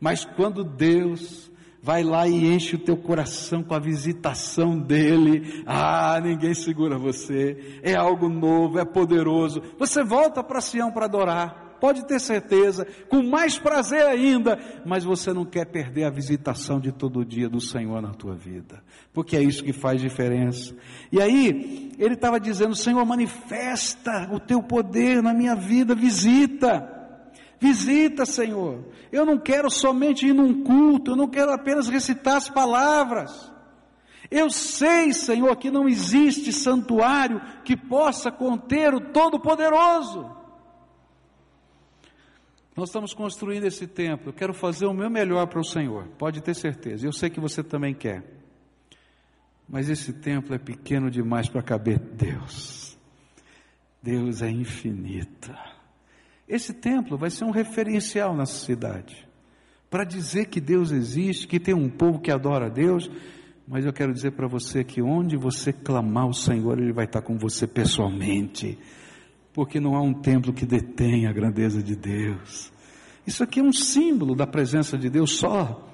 Mas 0.00 0.24
quando 0.24 0.64
Deus 0.64 1.50
vai 1.82 2.04
lá 2.04 2.28
e 2.28 2.54
enche 2.54 2.76
o 2.76 2.78
teu 2.78 2.96
coração 2.96 3.62
com 3.62 3.74
a 3.74 3.78
visitação 3.80 4.78
dele. 4.78 5.64
Ah, 5.66 6.20
ninguém 6.22 6.54
segura 6.54 6.96
você. 6.96 7.80
É 7.82 7.94
algo 7.94 8.28
novo, 8.28 8.78
é 8.78 8.84
poderoso. 8.84 9.62
Você 9.78 10.04
volta 10.04 10.44
para 10.44 10.60
Sião 10.60 10.92
para 10.92 11.06
adorar. 11.06 11.61
Pode 11.82 12.06
ter 12.06 12.20
certeza, 12.20 12.86
com 13.08 13.24
mais 13.24 13.58
prazer 13.58 14.06
ainda, 14.06 14.56
mas 14.86 15.02
você 15.02 15.32
não 15.32 15.44
quer 15.44 15.64
perder 15.66 16.04
a 16.04 16.10
visitação 16.10 16.78
de 16.78 16.92
todo 16.92 17.24
dia 17.24 17.48
do 17.48 17.60
Senhor 17.60 18.00
na 18.00 18.14
tua 18.14 18.36
vida, 18.36 18.80
porque 19.12 19.36
é 19.36 19.42
isso 19.42 19.64
que 19.64 19.72
faz 19.72 20.00
diferença. 20.00 20.72
E 21.10 21.20
aí, 21.20 21.90
ele 21.98 22.14
estava 22.14 22.38
dizendo: 22.38 22.76
Senhor, 22.76 23.04
manifesta 23.04 24.30
o 24.32 24.38
teu 24.38 24.62
poder 24.62 25.20
na 25.20 25.34
minha 25.34 25.56
vida, 25.56 25.92
visita. 25.92 26.88
Visita, 27.58 28.24
Senhor. 28.24 28.84
Eu 29.10 29.26
não 29.26 29.36
quero 29.36 29.68
somente 29.68 30.28
ir 30.28 30.32
num 30.32 30.62
culto, 30.62 31.10
eu 31.10 31.16
não 31.16 31.26
quero 31.26 31.50
apenas 31.50 31.88
recitar 31.88 32.36
as 32.36 32.48
palavras. 32.48 33.52
Eu 34.30 34.48
sei, 34.50 35.12
Senhor, 35.12 35.56
que 35.56 35.68
não 35.68 35.88
existe 35.88 36.52
santuário 36.52 37.40
que 37.64 37.76
possa 37.76 38.30
conter 38.30 38.94
o 38.94 39.00
Todo-Poderoso. 39.00 40.41
Nós 42.76 42.88
estamos 42.88 43.12
construindo 43.12 43.64
esse 43.64 43.86
templo. 43.86 44.30
Eu 44.30 44.32
quero 44.32 44.54
fazer 44.54 44.86
o 44.86 44.94
meu 44.94 45.10
melhor 45.10 45.46
para 45.46 45.60
o 45.60 45.64
Senhor, 45.64 46.08
pode 46.18 46.42
ter 46.42 46.54
certeza. 46.54 47.06
Eu 47.06 47.12
sei 47.12 47.28
que 47.28 47.40
você 47.40 47.62
também 47.62 47.94
quer. 47.94 48.24
Mas 49.68 49.88
esse 49.88 50.12
templo 50.12 50.54
é 50.54 50.58
pequeno 50.58 51.10
demais 51.10 51.48
para 51.48 51.62
caber 51.62 51.98
Deus. 51.98 52.98
Deus 54.02 54.42
é 54.42 54.50
infinito. 54.50 55.54
Esse 56.48 56.74
templo 56.74 57.16
vai 57.16 57.30
ser 57.30 57.44
um 57.44 57.50
referencial 57.50 58.34
na 58.34 58.46
cidade 58.46 59.26
para 59.88 60.04
dizer 60.04 60.46
que 60.46 60.60
Deus 60.60 60.90
existe, 60.90 61.46
que 61.46 61.60
tem 61.60 61.74
um 61.74 61.88
povo 61.88 62.18
que 62.18 62.30
adora 62.30 62.66
a 62.66 62.68
Deus. 62.68 63.10
Mas 63.68 63.84
eu 63.84 63.92
quero 63.92 64.12
dizer 64.12 64.32
para 64.32 64.48
você 64.48 64.82
que 64.82 65.00
onde 65.00 65.36
você 65.36 65.72
clamar 65.72 66.26
o 66.26 66.34
Senhor, 66.34 66.78
Ele 66.78 66.92
vai 66.92 67.04
estar 67.04 67.22
com 67.22 67.38
você 67.38 67.66
pessoalmente, 67.66 68.78
porque 69.52 69.78
não 69.78 69.94
há 69.94 70.00
um 70.00 70.14
templo 70.14 70.52
que 70.52 70.64
detenha 70.64 71.30
a 71.30 71.32
grandeza 71.32 71.82
de 71.82 71.94
Deus. 71.94 72.72
Isso 73.26 73.42
aqui 73.42 73.60
é 73.60 73.62
um 73.62 73.72
símbolo 73.72 74.34
da 74.34 74.46
presença 74.46 74.96
de 74.98 75.08
Deus 75.08 75.32
só. 75.32 75.91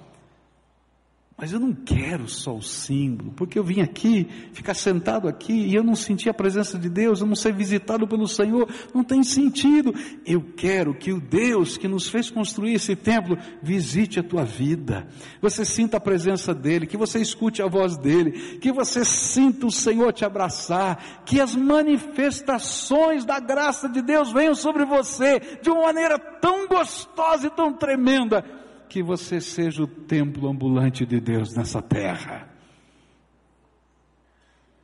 Mas 1.40 1.52
eu 1.52 1.60
não 1.60 1.72
quero 1.72 2.26
só 2.26 2.56
o 2.56 2.60
símbolo, 2.60 3.30
porque 3.30 3.56
eu 3.56 3.62
vim 3.62 3.80
aqui, 3.80 4.26
ficar 4.52 4.74
sentado 4.74 5.28
aqui 5.28 5.52
e 5.52 5.72
eu 5.72 5.84
não 5.84 5.94
senti 5.94 6.28
a 6.28 6.34
presença 6.34 6.76
de 6.76 6.88
Deus, 6.88 7.20
eu 7.20 7.28
não 7.28 7.36
ser 7.36 7.52
visitado 7.52 8.08
pelo 8.08 8.26
Senhor, 8.26 8.68
não 8.92 9.04
tem 9.04 9.22
sentido. 9.22 9.94
Eu 10.26 10.42
quero 10.56 10.92
que 10.92 11.12
o 11.12 11.20
Deus 11.20 11.76
que 11.76 11.86
nos 11.86 12.08
fez 12.08 12.28
construir 12.28 12.74
esse 12.74 12.96
templo 12.96 13.38
visite 13.62 14.18
a 14.18 14.22
tua 14.24 14.44
vida. 14.44 15.06
Você 15.40 15.64
sinta 15.64 15.98
a 15.98 16.00
presença 16.00 16.52
dele, 16.52 16.88
que 16.88 16.96
você 16.96 17.20
escute 17.20 17.62
a 17.62 17.68
voz 17.68 17.96
dele, 17.96 18.58
que 18.58 18.72
você 18.72 19.04
sinta 19.04 19.64
o 19.64 19.70
Senhor 19.70 20.12
te 20.12 20.24
abraçar, 20.24 21.22
que 21.24 21.40
as 21.40 21.54
manifestações 21.54 23.24
da 23.24 23.38
graça 23.38 23.88
de 23.88 24.02
Deus 24.02 24.32
venham 24.32 24.56
sobre 24.56 24.84
você 24.84 25.40
de 25.62 25.70
uma 25.70 25.82
maneira 25.82 26.18
tão 26.18 26.66
gostosa 26.66 27.46
e 27.46 27.50
tão 27.50 27.72
tremenda 27.72 28.44
que 28.88 29.02
você 29.02 29.40
seja 29.40 29.82
o 29.82 29.86
templo 29.86 30.48
ambulante 30.48 31.04
de 31.04 31.20
Deus 31.20 31.54
nessa 31.54 31.82
terra. 31.82 32.48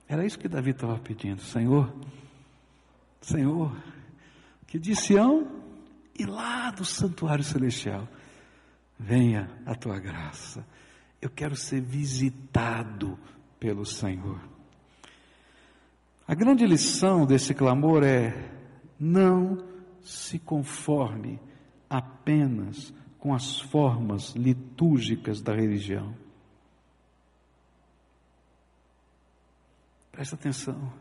Era 0.07 0.25
isso 0.25 0.39
que 0.39 0.49
Davi 0.49 0.71
estava 0.71 0.99
pedindo, 0.99 1.41
Senhor, 1.41 1.93
Senhor, 3.21 3.75
que 4.67 4.79
de 4.79 4.95
Sião 4.95 5.51
e 6.17 6.25
lá 6.27 6.71
do 6.71 6.85
santuário 6.85 7.43
celestial 7.43 8.07
venha 8.99 9.51
a 9.65 9.75
tua 9.75 9.99
graça. 9.99 10.65
Eu 11.21 11.31
quero 11.31 11.57
ser 11.57 11.81
visitado 11.81 13.19
pelo 13.59 13.85
Senhor. 13.85 14.41
A 16.29 16.35
grande 16.35 16.67
lição 16.67 17.27
desse 17.27 17.55
clamor 17.55 18.03
é: 18.05 18.51
não 19.01 19.65
se 20.03 20.39
conforme 20.39 21.41
apenas 21.89 22.93
com 23.25 23.33
as 23.33 23.59
formas 23.59 24.35
litúrgicas 24.37 25.41
da 25.41 25.55
religião. 25.55 26.15
Presta 30.13 30.35
atenção. 30.35 30.93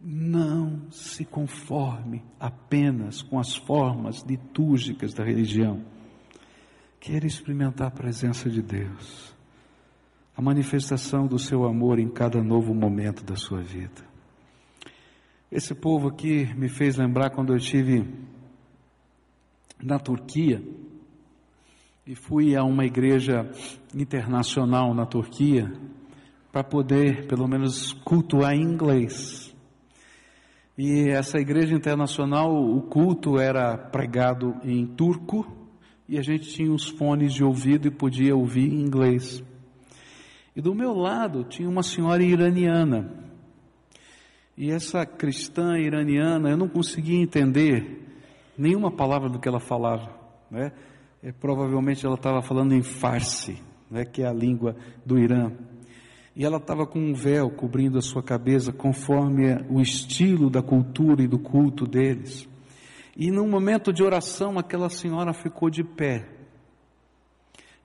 Não 0.00 0.88
se 0.92 1.24
conforme 1.24 2.22
apenas 2.38 3.20
com 3.20 3.40
as 3.40 3.56
formas 3.56 4.22
litúrgicas 4.22 5.12
da 5.12 5.24
religião. 5.24 5.84
Queira 7.00 7.26
experimentar 7.26 7.88
a 7.88 7.90
presença 7.90 8.48
de 8.48 8.62
Deus, 8.62 9.34
a 10.36 10.40
manifestação 10.40 11.26
do 11.26 11.36
seu 11.36 11.64
amor 11.64 11.98
em 11.98 12.08
cada 12.08 12.40
novo 12.44 12.72
momento 12.72 13.24
da 13.24 13.34
sua 13.34 13.60
vida. 13.60 14.06
Esse 15.50 15.74
povo 15.74 16.06
aqui 16.06 16.54
me 16.54 16.68
fez 16.68 16.96
lembrar 16.96 17.30
quando 17.30 17.52
eu 17.52 17.56
estive 17.56 18.08
na 19.82 19.98
Turquia 19.98 20.62
e 22.06 22.14
fui 22.14 22.54
a 22.54 22.62
uma 22.62 22.84
igreja 22.84 23.50
internacional 23.94 24.92
na 24.92 25.06
Turquia 25.06 25.72
para 26.52 26.62
poder, 26.62 27.26
pelo 27.26 27.48
menos, 27.48 27.94
cultuar 28.04 28.54
em 28.54 28.62
inglês. 28.62 29.54
E 30.76 31.08
essa 31.08 31.38
igreja 31.38 31.74
internacional, 31.74 32.52
o 32.54 32.82
culto 32.82 33.38
era 33.38 33.78
pregado 33.78 34.54
em 34.62 34.86
turco 34.86 35.46
e 36.06 36.18
a 36.18 36.22
gente 36.22 36.50
tinha 36.50 36.70
os 36.70 36.88
fones 36.88 37.32
de 37.32 37.42
ouvido 37.42 37.88
e 37.88 37.90
podia 37.90 38.36
ouvir 38.36 38.70
em 38.70 38.80
inglês. 38.82 39.42
E 40.54 40.60
do 40.60 40.74
meu 40.74 40.92
lado 40.92 41.44
tinha 41.44 41.68
uma 41.68 41.82
senhora 41.82 42.22
iraniana. 42.22 43.10
E 44.56 44.70
essa 44.70 45.06
cristã 45.06 45.78
iraniana, 45.78 46.50
eu 46.50 46.56
não 46.56 46.68
conseguia 46.68 47.20
entender 47.20 48.02
nenhuma 48.58 48.90
palavra 48.90 49.28
do 49.28 49.38
que 49.38 49.48
ela 49.48 49.58
falava. 49.58 50.14
Né? 50.50 50.70
É, 51.24 51.32
provavelmente 51.32 52.04
ela 52.04 52.16
estava 52.16 52.42
falando 52.42 52.74
em 52.74 52.82
farsi, 52.82 53.58
né, 53.90 54.04
que 54.04 54.20
é 54.20 54.26
a 54.26 54.32
língua 54.32 54.76
do 55.06 55.18
Irã. 55.18 55.52
E 56.36 56.44
ela 56.44 56.58
estava 56.58 56.86
com 56.86 56.98
um 56.98 57.14
véu 57.14 57.48
cobrindo 57.48 57.96
a 57.96 58.02
sua 58.02 58.22
cabeça, 58.22 58.74
conforme 58.74 59.54
o 59.70 59.80
estilo 59.80 60.50
da 60.50 60.60
cultura 60.60 61.22
e 61.22 61.26
do 61.26 61.38
culto 61.38 61.86
deles. 61.86 62.46
E 63.16 63.30
num 63.30 63.48
momento 63.48 63.90
de 63.90 64.02
oração, 64.02 64.58
aquela 64.58 64.90
senhora 64.90 65.32
ficou 65.32 65.70
de 65.70 65.82
pé. 65.82 66.28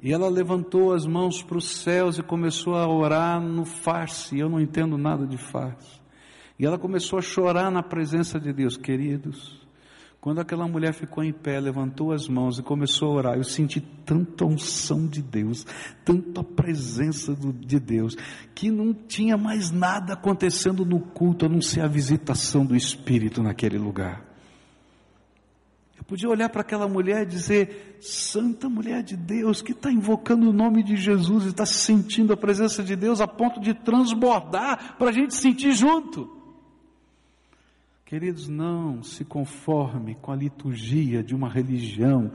E 0.01 0.11
ela 0.11 0.27
levantou 0.27 0.91
as 0.91 1.05
mãos 1.05 1.41
para 1.41 1.59
os 1.59 1.69
céus 1.81 2.17
e 2.17 2.23
começou 2.23 2.75
a 2.75 2.89
orar 2.89 3.39
no 3.41 3.63
farsi. 3.63 4.37
Eu 4.37 4.49
não 4.49 4.59
entendo 4.59 4.97
nada 4.97 5.25
de 5.25 5.37
farsi. 5.37 6.01
E 6.59 6.65
ela 6.65 6.77
começou 6.77 7.17
a 7.17 7.21
chorar 7.21 7.71
na 7.71 7.83
presença 7.83 8.37
de 8.37 8.51
Deus, 8.51 8.75
queridos. 8.75 9.65
Quando 10.21 10.41
aquela 10.41 10.67
mulher 10.67 10.93
ficou 10.93 11.23
em 11.23 11.31
pé, 11.31 11.61
levantou 11.61 12.11
as 12.11 12.27
mãos 12.27 12.59
e 12.59 12.63
começou 12.63 13.11
a 13.11 13.13
orar, 13.13 13.37
eu 13.37 13.43
senti 13.43 13.79
tanta 13.79 14.43
unção 14.43 15.07
de 15.07 15.21
Deus, 15.21 15.65
tanta 16.03 16.43
presença 16.43 17.33
do, 17.33 17.53
de 17.53 17.79
Deus, 17.79 18.17
que 18.53 18.69
não 18.69 18.93
tinha 18.93 19.37
mais 19.37 19.71
nada 19.71 20.13
acontecendo 20.13 20.83
no 20.83 20.99
culto 20.99 21.45
a 21.45 21.49
não 21.49 21.61
ser 21.61 21.81
a 21.81 21.87
visitação 21.87 22.65
do 22.65 22.75
Espírito 22.75 23.41
naquele 23.41 23.77
lugar. 23.77 24.25
Eu 25.97 26.03
podia 26.03 26.29
olhar 26.29 26.49
para 26.49 26.61
aquela 26.61 26.87
mulher 26.87 27.23
e 27.23 27.25
dizer: 27.25 27.97
Santa 28.01 28.67
mulher 28.67 29.01
de 29.03 29.15
Deus, 29.15 29.61
que 29.61 29.71
está 29.71 29.89
invocando 29.89 30.49
o 30.49 30.53
nome 30.53 30.83
de 30.83 30.97
Jesus 30.97 31.45
e 31.45 31.49
está 31.49 31.65
sentindo 31.65 32.33
a 32.33 32.37
presença 32.37 32.83
de 32.83 32.95
Deus 32.95 33.21
a 33.21 33.27
ponto 33.27 33.61
de 33.61 33.73
transbordar 33.73 34.97
para 34.97 35.11
a 35.11 35.13
gente 35.13 35.33
sentir 35.33 35.71
junto. 35.71 36.38
Queridos, 38.09 38.47
não 38.47 39.03
se 39.03 39.23
conforme 39.23 40.15
com 40.15 40.31
a 40.31 40.35
liturgia 40.35 41.21
de 41.21 41.35
uma 41.35 41.47
religião. 41.47 42.31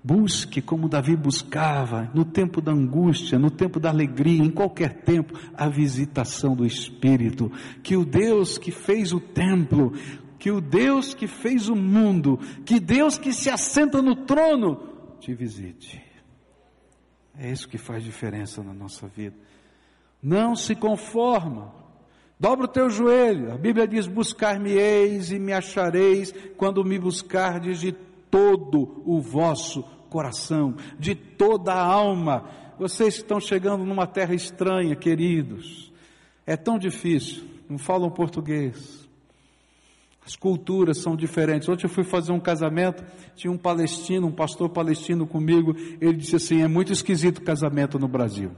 Busque 0.00 0.62
como 0.62 0.88
Davi 0.88 1.16
buscava, 1.16 2.08
no 2.14 2.24
tempo 2.24 2.60
da 2.60 2.70
angústia, 2.70 3.36
no 3.36 3.50
tempo 3.50 3.80
da 3.80 3.88
alegria, 3.88 4.40
em 4.40 4.48
qualquer 4.48 5.02
tempo, 5.02 5.36
a 5.54 5.68
visitação 5.68 6.54
do 6.54 6.64
Espírito. 6.64 7.50
Que 7.82 7.96
o 7.96 8.04
Deus 8.04 8.58
que 8.58 8.70
fez 8.70 9.12
o 9.12 9.18
templo, 9.18 9.92
que 10.38 10.52
o 10.52 10.60
Deus 10.60 11.14
que 11.14 11.26
fez 11.26 11.68
o 11.68 11.74
mundo, 11.74 12.38
que 12.64 12.78
Deus 12.78 13.18
que 13.18 13.32
se 13.32 13.50
assenta 13.50 14.00
no 14.00 14.24
trono, 14.24 15.16
te 15.18 15.34
visite. 15.34 16.00
É 17.36 17.50
isso 17.50 17.68
que 17.68 17.76
faz 17.76 18.04
diferença 18.04 18.62
na 18.62 18.72
nossa 18.72 19.08
vida. 19.08 19.34
Não 20.22 20.54
se 20.54 20.76
conforma 20.76 21.87
Dobra 22.38 22.66
o 22.66 22.68
teu 22.68 22.88
joelho. 22.88 23.52
A 23.52 23.58
Bíblia 23.58 23.86
diz: 23.86 24.06
Buscar-me-eis 24.06 25.32
e 25.32 25.38
me 25.38 25.52
achareis 25.52 26.32
quando 26.56 26.84
me 26.84 26.98
buscardes 26.98 27.80
de 27.80 27.92
todo 28.30 29.02
o 29.04 29.20
vosso 29.20 29.82
coração, 30.08 30.76
de 30.98 31.14
toda 31.14 31.72
a 31.72 31.82
alma. 31.82 32.48
Vocês 32.78 33.16
estão 33.16 33.40
chegando 33.40 33.84
numa 33.84 34.06
terra 34.06 34.34
estranha, 34.34 34.94
queridos, 34.94 35.92
é 36.46 36.56
tão 36.56 36.78
difícil, 36.78 37.44
não 37.68 37.76
falam 37.76 38.08
português. 38.10 39.08
As 40.24 40.36
culturas 40.36 40.98
são 40.98 41.16
diferentes. 41.16 41.68
Ontem 41.68 41.86
eu 41.86 41.90
fui 41.90 42.04
fazer 42.04 42.32
um 42.32 42.38
casamento, 42.38 43.02
tinha 43.34 43.50
um 43.50 43.56
palestino, 43.56 44.26
um 44.26 44.32
pastor 44.32 44.68
palestino 44.68 45.26
comigo. 45.26 45.74
Ele 46.00 46.18
disse 46.18 46.36
assim: 46.36 46.62
é 46.62 46.68
muito 46.68 46.92
esquisito 46.92 47.42
casamento 47.42 47.98
no 47.98 48.06
Brasil. 48.06 48.52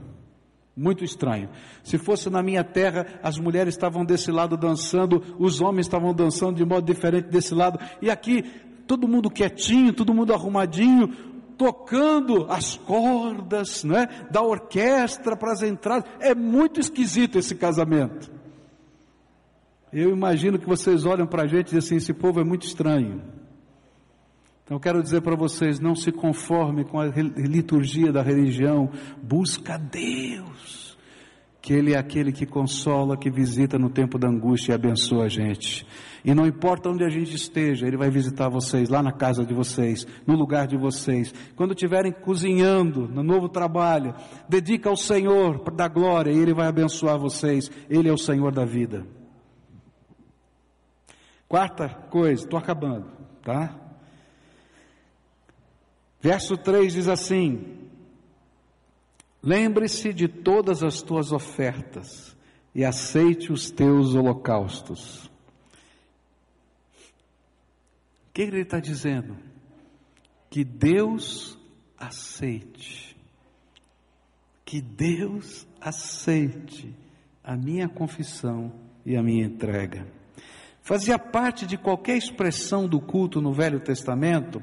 Muito 0.81 1.03
estranho. 1.03 1.47
Se 1.83 1.99
fosse 1.99 2.27
na 2.27 2.41
minha 2.41 2.63
terra, 2.63 3.05
as 3.21 3.37
mulheres 3.37 3.75
estavam 3.75 4.03
desse 4.03 4.31
lado 4.31 4.57
dançando, 4.57 5.21
os 5.37 5.61
homens 5.61 5.85
estavam 5.85 6.11
dançando 6.11 6.55
de 6.55 6.65
modo 6.65 6.83
diferente 6.83 7.27
desse 7.27 7.53
lado, 7.53 7.79
e 8.01 8.09
aqui 8.09 8.41
todo 8.87 9.07
mundo 9.07 9.29
quietinho, 9.29 9.93
todo 9.93 10.11
mundo 10.11 10.33
arrumadinho, 10.33 11.09
tocando 11.55 12.47
as 12.49 12.77
cordas, 12.77 13.83
né, 13.83 14.07
da 14.31 14.41
orquestra 14.41 15.37
para 15.37 15.51
as 15.53 15.61
entradas. 15.61 16.09
É 16.19 16.33
muito 16.33 16.79
esquisito 16.79 17.37
esse 17.37 17.53
casamento. 17.53 18.31
Eu 19.93 20.09
imagino 20.09 20.57
que 20.57 20.65
vocês 20.65 21.05
olham 21.05 21.27
para 21.27 21.43
a 21.43 21.47
gente 21.47 21.67
e 21.67 21.75
dizem 21.75 21.77
assim: 21.79 21.95
esse 21.97 22.13
povo 22.13 22.39
é 22.39 22.43
muito 22.43 22.65
estranho. 22.65 23.21
Então 24.71 24.79
quero 24.79 25.03
dizer 25.03 25.19
para 25.19 25.35
vocês, 25.35 25.81
não 25.81 25.93
se 25.93 26.13
conforme 26.13 26.85
com 26.85 26.97
a 26.97 27.05
liturgia 27.05 28.09
da 28.09 28.21
religião, 28.21 28.89
busca 29.21 29.77
Deus, 29.77 30.97
que 31.61 31.73
Ele 31.73 31.93
é 31.93 31.97
aquele 31.97 32.31
que 32.31 32.45
consola, 32.45 33.17
que 33.17 33.29
visita 33.29 33.77
no 33.77 33.89
tempo 33.89 34.17
da 34.17 34.29
angústia 34.29 34.71
e 34.71 34.75
abençoa 34.75 35.25
a 35.25 35.27
gente. 35.27 35.85
E 36.23 36.33
não 36.33 36.47
importa 36.47 36.89
onde 36.89 37.03
a 37.03 37.09
gente 37.09 37.35
esteja, 37.35 37.85
Ele 37.85 37.97
vai 37.97 38.09
visitar 38.09 38.47
vocês, 38.47 38.87
lá 38.87 39.03
na 39.03 39.11
casa 39.11 39.45
de 39.45 39.53
vocês, 39.53 40.07
no 40.25 40.37
lugar 40.37 40.67
de 40.67 40.77
vocês. 40.77 41.33
Quando 41.57 41.73
estiverem 41.73 42.13
cozinhando, 42.13 43.09
no 43.09 43.23
novo 43.23 43.49
trabalho, 43.49 44.15
dedica 44.47 44.89
ao 44.89 44.95
Senhor 44.95 45.69
da 45.75 45.89
glória 45.89 46.31
e 46.31 46.39
Ele 46.39 46.53
vai 46.53 46.67
abençoar 46.67 47.19
vocês. 47.19 47.69
Ele 47.89 48.07
é 48.07 48.13
o 48.13 48.17
Senhor 48.17 48.53
da 48.53 48.63
vida. 48.63 49.05
Quarta 51.45 51.89
coisa, 52.09 52.45
estou 52.45 52.57
acabando, 52.57 53.07
tá? 53.43 53.80
Verso 56.21 56.55
3 56.55 56.93
diz 56.93 57.07
assim: 57.07 57.89
Lembre-se 59.41 60.13
de 60.13 60.27
todas 60.27 60.83
as 60.83 61.01
tuas 61.01 61.31
ofertas 61.31 62.37
e 62.75 62.85
aceite 62.85 63.51
os 63.51 63.71
teus 63.71 64.13
holocaustos. 64.13 65.25
O 68.27 68.33
que 68.33 68.43
ele 68.43 68.61
está 68.61 68.79
dizendo? 68.79 69.35
Que 70.49 70.63
Deus 70.63 71.57
aceite, 71.97 73.17
que 74.63 74.79
Deus 74.79 75.67
aceite 75.79 76.95
a 77.43 77.57
minha 77.57 77.89
confissão 77.89 78.71
e 79.05 79.17
a 79.17 79.23
minha 79.23 79.45
entrega. 79.45 80.07
Fazia 80.81 81.17
parte 81.17 81.65
de 81.65 81.77
qualquer 81.77 82.17
expressão 82.17 82.87
do 82.87 82.99
culto 82.99 83.41
no 83.41 83.53
Velho 83.53 83.79
Testamento 83.79 84.61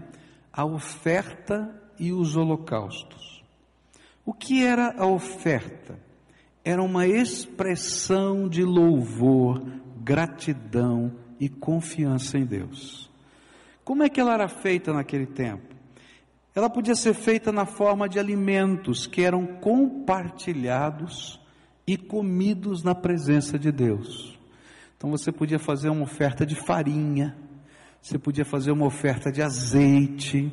a 0.58 0.64
oferta 0.64 1.72
e 2.00 2.12
os 2.12 2.34
holocaustos. 2.34 3.44
O 4.26 4.34
que 4.34 4.64
era 4.64 4.92
a 4.98 5.06
oferta? 5.06 5.96
Era 6.64 6.82
uma 6.82 7.06
expressão 7.06 8.48
de 8.48 8.64
louvor, 8.64 9.62
gratidão 10.02 11.12
e 11.38 11.48
confiança 11.48 12.36
em 12.36 12.44
Deus. 12.44 13.08
Como 13.84 14.02
é 14.02 14.08
que 14.08 14.20
ela 14.20 14.34
era 14.34 14.48
feita 14.48 14.92
naquele 14.92 15.26
tempo? 15.26 15.76
Ela 16.52 16.68
podia 16.68 16.96
ser 16.96 17.14
feita 17.14 17.52
na 17.52 17.64
forma 17.64 18.08
de 18.08 18.18
alimentos 18.18 19.06
que 19.06 19.22
eram 19.22 19.46
compartilhados 19.46 21.40
e 21.86 21.96
comidos 21.96 22.82
na 22.82 22.96
presença 22.96 23.56
de 23.56 23.70
Deus. 23.70 24.36
Então 24.96 25.08
você 25.08 25.30
podia 25.30 25.60
fazer 25.60 25.88
uma 25.88 26.02
oferta 26.02 26.44
de 26.44 26.56
farinha, 26.56 27.36
você 28.00 28.18
podia 28.18 28.44
fazer 28.44 28.70
uma 28.70 28.86
oferta 28.86 29.30
de 29.30 29.42
azeite, 29.42 30.52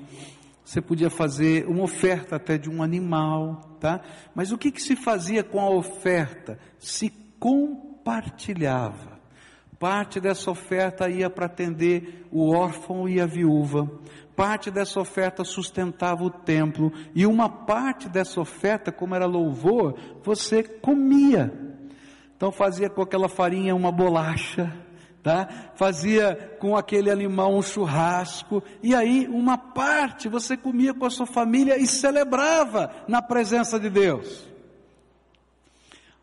você 0.64 0.82
podia 0.82 1.12
fazer 1.12 1.68
uma 1.68 1.84
oferta 1.84 2.38
até 2.38 2.58
de 2.58 2.70
um 2.70 2.82
animal, 2.82 3.78
tá? 3.80 4.02
Mas 4.34 4.52
o 4.52 4.58
que, 4.58 4.72
que 4.72 4.82
se 4.82 4.96
fazia 4.96 5.44
com 5.44 5.60
a 5.60 5.70
oferta? 5.70 6.58
Se 6.80 7.12
compartilhava. 7.40 9.16
Parte 9.80 10.20
dessa 10.20 10.50
oferta 10.50 11.08
ia 11.08 11.30
para 11.30 11.46
atender 11.46 12.26
o 12.32 12.52
órfão 12.52 13.08
e 13.08 13.22
a 13.22 13.28
viúva. 13.28 13.88
Parte 14.36 14.72
dessa 14.72 15.00
oferta 15.00 15.44
sustentava 15.44 16.24
o 16.24 16.32
templo. 16.32 16.92
E 17.14 17.28
uma 17.28 17.48
parte 17.48 18.10
dessa 18.10 18.42
oferta, 18.42 18.92
como 18.92 19.14
era 19.14 19.26
louvor, 19.26 19.96
você 20.24 20.64
comia. 20.64 21.54
Então 22.36 22.52
fazia 22.52 22.90
com 22.90 23.02
aquela 23.02 23.30
farinha 23.30 23.76
uma 23.76 23.92
bolacha, 23.92 24.74
tá? 25.26 25.72
Fazia 25.74 26.56
com 26.60 26.78
aquele 26.78 27.10
animal 27.10 27.58
um 27.58 27.62
churrasco, 27.64 28.62
e 28.84 28.94
aí 28.94 29.28
uma 29.28 29.58
parte 29.58 30.30
você 30.30 30.56
comia 30.56 30.94
com 30.94 31.04
a 31.04 31.10
sua 31.10 31.26
família 31.26 31.80
e 31.80 31.88
celebrava 31.88 32.92
na 33.08 33.24
presença 33.24 33.80
de 33.80 33.90
Deus. 33.90 34.48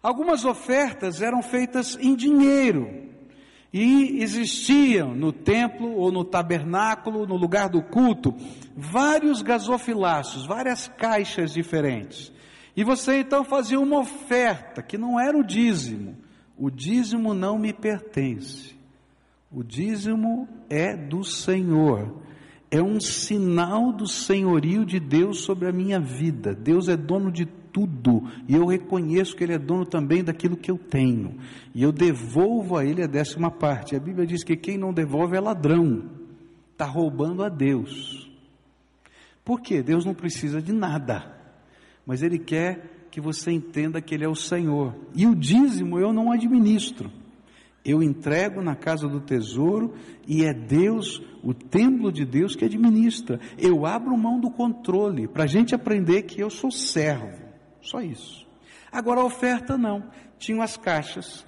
Algumas 0.01 0.45
ofertas 0.45 1.21
eram 1.21 1.43
feitas 1.43 1.99
em 2.01 2.15
dinheiro, 2.15 3.09
e 3.73 4.23
existiam 4.23 5.17
no 5.17 5.33
templo 5.33 5.97
ou 5.97 6.13
no 6.13 6.25
tabernáculo, 6.25 7.27
no 7.27 7.35
lugar 7.35 7.69
do 7.69 7.83
culto, 7.83 8.33
vários 8.77 9.43
gasofilaços, 9.43 10.47
várias 10.47 10.87
caixas 10.87 11.53
diferentes. 11.53 12.31
E 12.77 12.85
você 12.85 13.19
então 13.19 13.43
fazia 13.43 13.81
uma 13.81 13.99
oferta 13.99 14.81
que 14.81 14.97
não 14.97 15.19
era 15.19 15.37
o 15.37 15.43
dízimo. 15.43 16.17
O 16.57 16.71
dízimo 16.71 17.35
não 17.35 17.59
me 17.59 17.73
pertence. 17.73 18.82
O 19.53 19.63
dízimo 19.63 20.49
é 20.71 20.97
do 20.97 21.23
Senhor. 21.23 22.23
É 22.71 22.83
um 22.83 22.99
sinal 22.99 23.93
do 23.93 24.07
senhorio 24.07 24.87
de 24.87 24.99
Deus 24.99 25.41
sobre 25.41 25.69
a 25.69 25.73
minha 25.73 26.01
vida. 26.01 26.55
Deus 26.55 26.89
é 26.89 26.97
dono 26.97 27.31
de 27.31 27.45
tudo 27.73 28.23
e 28.49 28.55
eu 28.55 28.67
reconheço 28.67 29.37
que 29.37 29.45
Ele 29.45 29.53
é 29.53 29.59
dono 29.59 29.85
também 29.85 30.25
daquilo 30.25 30.57
que 30.57 30.71
eu 30.71 30.79
tenho. 30.79 31.37
E 31.75 31.83
eu 31.83 31.93
devolvo 31.93 32.77
a 32.77 32.85
Ele 32.85 33.03
a 33.03 33.07
décima 33.07 33.51
parte. 33.51 33.95
A 33.95 34.01
Bíblia 34.01 34.27
diz 34.27 34.43
que 34.43 34.57
quem 34.57 34.79
não 34.79 34.93
devolve 34.93 35.37
é 35.37 35.41
ladrão, 35.41 36.05
está 36.73 36.87
roubando 36.87 37.43
a 37.43 37.51
Deus. 37.51 38.31
Por 39.45 39.61
quê? 39.61 39.83
Deus 39.83 40.05
não 40.05 40.15
precisa 40.15 40.63
de 40.63 40.73
nada, 40.73 41.35
mas 42.07 42.23
Ele 42.23 42.39
quer 42.39 43.07
que 43.11 43.21
você 43.21 43.51
entenda 43.51 44.01
que 44.01 44.15
Ele 44.15 44.25
é 44.25 44.29
o 44.29 44.35
Senhor. 44.35 44.95
E 45.15 45.27
o 45.27 45.35
dízimo 45.35 45.99
eu 45.99 46.13
não 46.13 46.31
administro. 46.31 47.11
Eu 47.85 48.03
entrego 48.03 48.63
na 48.63 48.77
casa 48.77 49.09
do 49.09 49.21
tesouro 49.21 49.95
e 50.27 50.45
é 50.45 50.55
Deus, 50.55 51.21
o 51.43 51.53
templo 51.53 52.13
de 52.13 52.25
Deus 52.25 52.55
que 52.55 52.65
administra. 52.65 53.41
Eu 53.59 53.85
abro 53.85 54.17
mão 54.17 54.39
do 54.39 54.51
controle 54.51 55.27
para 55.27 55.45
a 55.45 55.49
gente 55.49 55.75
aprender 55.75 56.23
que 56.23 56.41
eu 56.41 56.49
sou 56.49 56.71
servo. 56.71 57.43
Só 57.81 58.01
isso. 58.01 58.47
Agora 58.91 59.21
a 59.21 59.25
oferta 59.25 59.77
não. 59.77 60.05
Tinham 60.39 60.63
as 60.63 60.77
caixas. 60.77 61.45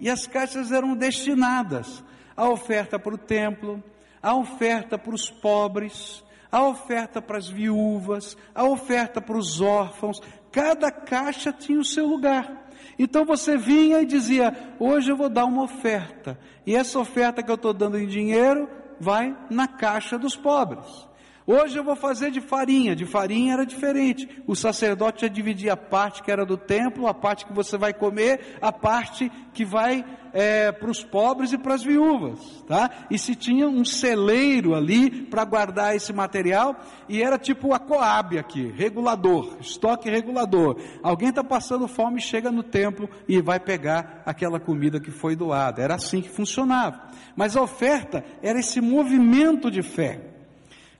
E 0.00 0.08
as 0.08 0.26
caixas 0.26 0.72
eram 0.72 0.96
destinadas 0.96 2.02
a 2.36 2.48
oferta 2.48 2.98
para 2.98 3.14
o 3.14 3.18
templo, 3.18 3.82
a 4.22 4.34
oferta 4.34 4.98
para 4.98 5.14
os 5.14 5.30
pobres, 5.30 6.22
a 6.56 6.62
oferta 6.68 7.20
para 7.20 7.36
as 7.36 7.50
viúvas, 7.50 8.34
a 8.54 8.64
oferta 8.64 9.20
para 9.20 9.36
os 9.36 9.60
órfãos. 9.60 10.22
Cada 10.50 10.90
caixa 10.90 11.52
tinha 11.52 11.78
o 11.78 11.84
seu 11.84 12.06
lugar. 12.06 12.70
Então 12.98 13.26
você 13.26 13.58
vinha 13.58 14.00
e 14.00 14.06
dizia: 14.06 14.74
Hoje 14.78 15.12
eu 15.12 15.18
vou 15.18 15.28
dar 15.28 15.44
uma 15.44 15.64
oferta, 15.64 16.38
e 16.64 16.74
essa 16.74 16.98
oferta 16.98 17.42
que 17.42 17.50
eu 17.50 17.56
estou 17.56 17.74
dando 17.74 17.98
em 17.98 18.06
dinheiro 18.06 18.66
vai 18.98 19.36
na 19.50 19.68
caixa 19.68 20.18
dos 20.18 20.34
pobres. 20.34 21.06
Hoje 21.46 21.78
eu 21.78 21.84
vou 21.84 21.94
fazer 21.94 22.32
de 22.32 22.40
farinha, 22.40 22.96
de 22.96 23.06
farinha 23.06 23.52
era 23.52 23.64
diferente. 23.64 24.28
O 24.48 24.56
sacerdote 24.56 25.20
já 25.22 25.28
dividia 25.28 25.74
a 25.74 25.76
parte 25.76 26.20
que 26.20 26.30
era 26.30 26.44
do 26.44 26.56
templo, 26.56 27.06
a 27.06 27.14
parte 27.14 27.46
que 27.46 27.52
você 27.52 27.78
vai 27.78 27.94
comer, 27.94 28.58
a 28.60 28.72
parte 28.72 29.30
que 29.54 29.64
vai 29.64 30.04
é, 30.32 30.72
para 30.72 30.90
os 30.90 31.04
pobres 31.04 31.52
e 31.52 31.58
para 31.58 31.74
as 31.74 31.84
viúvas, 31.84 32.40
tá? 32.66 32.90
E 33.08 33.16
se 33.16 33.36
tinha 33.36 33.68
um 33.68 33.84
celeiro 33.84 34.74
ali 34.74 35.22
para 35.22 35.44
guardar 35.44 35.94
esse 35.94 36.12
material, 36.12 36.74
e 37.08 37.22
era 37.22 37.38
tipo 37.38 37.72
a 37.72 37.78
Coab 37.78 38.36
aqui, 38.36 38.66
regulador, 38.76 39.56
estoque 39.60 40.10
regulador. 40.10 40.76
Alguém 41.00 41.28
está 41.28 41.44
passando 41.44 41.86
fome, 41.86 42.20
chega 42.20 42.50
no 42.50 42.64
templo 42.64 43.08
e 43.28 43.40
vai 43.40 43.60
pegar 43.60 44.20
aquela 44.26 44.58
comida 44.58 44.98
que 44.98 45.12
foi 45.12 45.36
doada. 45.36 45.80
Era 45.80 45.94
assim 45.94 46.20
que 46.20 46.28
funcionava. 46.28 47.02
Mas 47.36 47.56
a 47.56 47.62
oferta 47.62 48.24
era 48.42 48.58
esse 48.58 48.80
movimento 48.80 49.70
de 49.70 49.82
fé. 49.82 50.35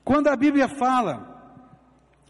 Quando 0.07 0.29
a 0.29 0.37
Bíblia 0.37 0.69
fala 0.69 1.59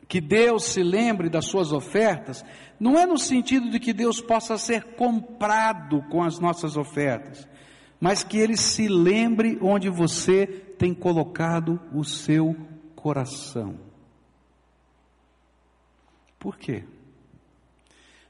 que 0.08 0.18
Deus 0.18 0.64
se 0.64 0.82
lembre 0.82 1.28
das 1.28 1.44
suas 1.44 1.72
ofertas, 1.72 2.42
não 2.80 2.98
é 2.98 3.04
no 3.04 3.18
sentido 3.18 3.68
de 3.68 3.78
que 3.78 3.92
Deus 3.92 4.18
possa 4.18 4.56
ser 4.56 4.94
comprado 4.94 6.00
com 6.08 6.22
as 6.22 6.38
nossas 6.38 6.78
ofertas, 6.78 7.46
mas 8.00 8.24
que 8.24 8.38
Ele 8.38 8.56
se 8.56 8.88
lembre 8.88 9.58
onde 9.60 9.90
você 9.90 10.46
tem 10.46 10.94
colocado 10.94 11.78
o 11.92 12.02
seu 12.02 12.56
coração. 12.94 13.78
Por 16.38 16.56
quê? 16.56 16.82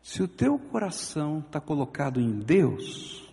Se 0.02 0.24
o 0.24 0.28
teu 0.28 0.58
coração 0.58 1.38
está 1.38 1.60
colocado 1.60 2.20
em 2.20 2.40
Deus, 2.40 3.32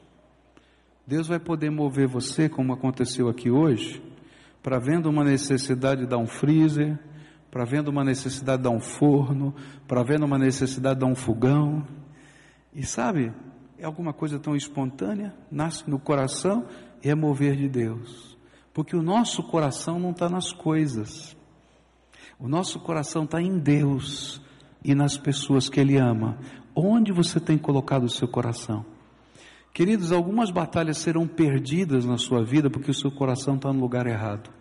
Deus 1.07 1.27
vai 1.27 1.39
poder 1.39 1.71
mover 1.71 2.07
você, 2.07 2.47
como 2.47 2.71
aconteceu 2.71 3.27
aqui 3.29 3.49
hoje, 3.49 4.12
para 4.63 4.79
vendo 4.79 5.09
uma 5.09 5.25
necessidade 5.25 6.07
dar 6.07 6.17
um 6.17 6.25
freezer, 6.25 6.97
para 7.51 7.65
vendo 7.65 7.89
uma 7.89 8.03
necessidade 8.03 8.63
dar 8.63 8.69
um 8.69 8.79
forno, 8.79 9.53
para 9.85 10.01
vendo 10.01 10.25
uma 10.25 10.39
necessidade 10.39 11.01
dar 11.01 11.05
um 11.05 11.15
fogão. 11.15 11.85
E 12.73 12.83
sabe, 12.83 13.33
é 13.77 13.85
alguma 13.85 14.13
coisa 14.13 14.39
tão 14.39 14.55
espontânea, 14.55 15.33
nasce 15.51 15.87
no 15.89 15.99
coração 15.99 16.65
e 17.03 17.09
é 17.09 17.13
mover 17.13 17.57
de 17.57 17.67
Deus. 17.67 18.37
Porque 18.73 18.95
o 18.95 19.03
nosso 19.03 19.43
coração 19.43 19.99
não 19.99 20.11
está 20.11 20.29
nas 20.29 20.53
coisas, 20.53 21.37
o 22.39 22.47
nosso 22.47 22.79
coração 22.79 23.25
está 23.25 23.41
em 23.41 23.59
Deus 23.59 24.41
e 24.83 24.95
nas 24.95 25.17
pessoas 25.17 25.69
que 25.69 25.79
Ele 25.79 25.97
ama. 25.97 26.37
Onde 26.75 27.11
você 27.11 27.39
tem 27.39 27.57
colocado 27.57 28.05
o 28.05 28.09
seu 28.09 28.27
coração? 28.27 28.92
Queridos, 29.73 30.11
algumas 30.11 30.51
batalhas 30.51 30.99
serão 30.99 31.27
perdidas 31.27 32.05
na 32.05 32.17
sua 32.17 32.43
vida 32.43 32.69
porque 32.69 32.91
o 32.91 32.93
seu 32.93 33.09
coração 33.09 33.55
está 33.55 33.73
no 33.73 33.79
lugar 33.79 34.05
errado. 34.05 34.51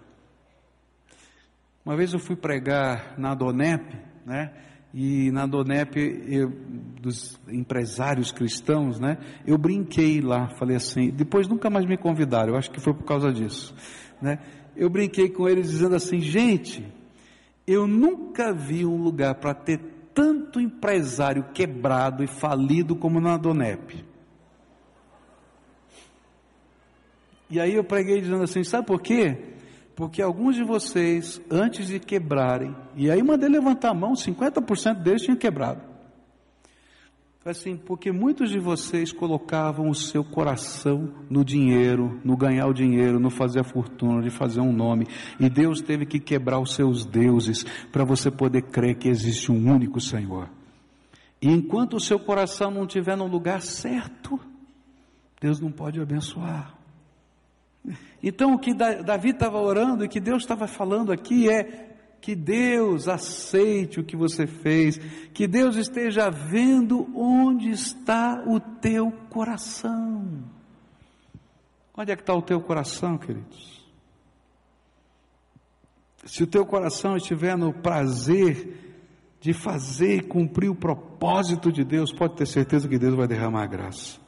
Uma 1.84 1.94
vez 1.94 2.14
eu 2.14 2.18
fui 2.18 2.34
pregar 2.34 3.18
na 3.18 3.34
Donep, 3.34 3.94
né? 4.24 4.52
E 4.94 5.30
na 5.30 5.46
Donep, 5.46 5.96
eu, 6.26 6.50
dos 6.98 7.38
empresários 7.46 8.32
cristãos, 8.32 8.98
né? 8.98 9.18
Eu 9.46 9.58
brinquei 9.58 10.22
lá, 10.22 10.48
falei 10.58 10.76
assim. 10.76 11.10
Depois 11.10 11.46
nunca 11.46 11.68
mais 11.68 11.84
me 11.84 11.98
convidaram. 11.98 12.52
Eu 12.52 12.58
acho 12.58 12.70
que 12.70 12.80
foi 12.80 12.94
por 12.94 13.04
causa 13.04 13.30
disso, 13.30 13.74
né? 14.20 14.38
Eu 14.74 14.88
brinquei 14.88 15.28
com 15.28 15.46
eles 15.46 15.68
dizendo 15.70 15.94
assim, 15.94 16.20
gente, 16.20 16.86
eu 17.66 17.86
nunca 17.86 18.54
vi 18.54 18.86
um 18.86 18.96
lugar 18.96 19.34
para 19.34 19.52
ter 19.52 19.78
tanto 20.14 20.58
empresário 20.58 21.52
quebrado 21.52 22.24
e 22.24 22.26
falido 22.26 22.96
como 22.96 23.20
na 23.20 23.36
Donep. 23.36 24.11
E 27.52 27.60
aí 27.60 27.74
eu 27.74 27.84
preguei 27.84 28.18
dizendo 28.18 28.42
assim: 28.42 28.64
sabe 28.64 28.86
por 28.86 29.02
quê? 29.02 29.36
Porque 29.94 30.22
alguns 30.22 30.56
de 30.56 30.64
vocês, 30.64 31.38
antes 31.50 31.86
de 31.86 32.00
quebrarem, 32.00 32.74
e 32.96 33.10
aí 33.10 33.22
mandei 33.22 33.46
levantar 33.46 33.90
a 33.90 33.94
mão, 33.94 34.14
50% 34.14 35.02
deles 35.02 35.20
tinham 35.20 35.36
quebrado. 35.36 35.82
Assim, 37.44 37.76
porque 37.76 38.10
muitos 38.10 38.50
de 38.50 38.58
vocês 38.58 39.12
colocavam 39.12 39.90
o 39.90 39.94
seu 39.94 40.24
coração 40.24 41.12
no 41.28 41.44
dinheiro, 41.44 42.18
no 42.24 42.38
ganhar 42.38 42.68
o 42.68 42.72
dinheiro, 42.72 43.20
no 43.20 43.28
fazer 43.28 43.60
a 43.60 43.64
fortuna, 43.64 44.22
de 44.22 44.30
fazer 44.30 44.60
um 44.60 44.72
nome, 44.72 45.06
e 45.38 45.50
Deus 45.50 45.82
teve 45.82 46.06
que 46.06 46.18
quebrar 46.18 46.58
os 46.58 46.74
seus 46.74 47.04
deuses 47.04 47.64
para 47.92 48.04
você 48.04 48.30
poder 48.30 48.62
crer 48.62 48.94
que 48.94 49.08
existe 49.08 49.52
um 49.52 49.70
único 49.70 50.00
Senhor. 50.00 50.48
E 51.42 51.48
enquanto 51.48 51.96
o 51.96 52.00
seu 52.00 52.18
coração 52.18 52.70
não 52.70 52.84
estiver 52.84 53.16
no 53.16 53.26
lugar 53.26 53.60
certo, 53.60 54.40
Deus 55.38 55.60
não 55.60 55.70
pode 55.70 56.00
abençoar. 56.00 56.81
Então 58.22 58.54
o 58.54 58.58
que 58.58 58.72
Davi 58.72 59.30
estava 59.30 59.60
orando 59.60 60.04
e 60.04 60.08
que 60.08 60.20
Deus 60.20 60.42
estava 60.42 60.66
falando 60.66 61.12
aqui 61.12 61.50
é 61.50 61.90
que 62.20 62.36
Deus 62.36 63.08
aceite 63.08 63.98
o 63.98 64.04
que 64.04 64.16
você 64.16 64.46
fez, 64.46 64.96
que 65.34 65.48
Deus 65.48 65.74
esteja 65.74 66.30
vendo 66.30 67.10
onde 67.16 67.70
está 67.70 68.44
o 68.46 68.60
teu 68.60 69.10
coração. 69.28 70.44
Onde 71.96 72.12
é 72.12 72.16
que 72.16 72.22
está 72.22 72.32
o 72.32 72.40
teu 72.40 72.60
coração, 72.60 73.18
queridos? 73.18 73.82
Se 76.24 76.44
o 76.44 76.46
teu 76.46 76.64
coração 76.64 77.16
estiver 77.16 77.58
no 77.58 77.72
prazer 77.72 78.94
de 79.40 79.52
fazer 79.52 80.18
e 80.18 80.22
cumprir 80.22 80.70
o 80.70 80.76
propósito 80.76 81.72
de 81.72 81.84
Deus, 81.84 82.12
pode 82.12 82.36
ter 82.36 82.46
certeza 82.46 82.88
que 82.88 82.98
Deus 82.98 83.16
vai 83.16 83.26
derramar 83.26 83.66
graça, 83.66 84.20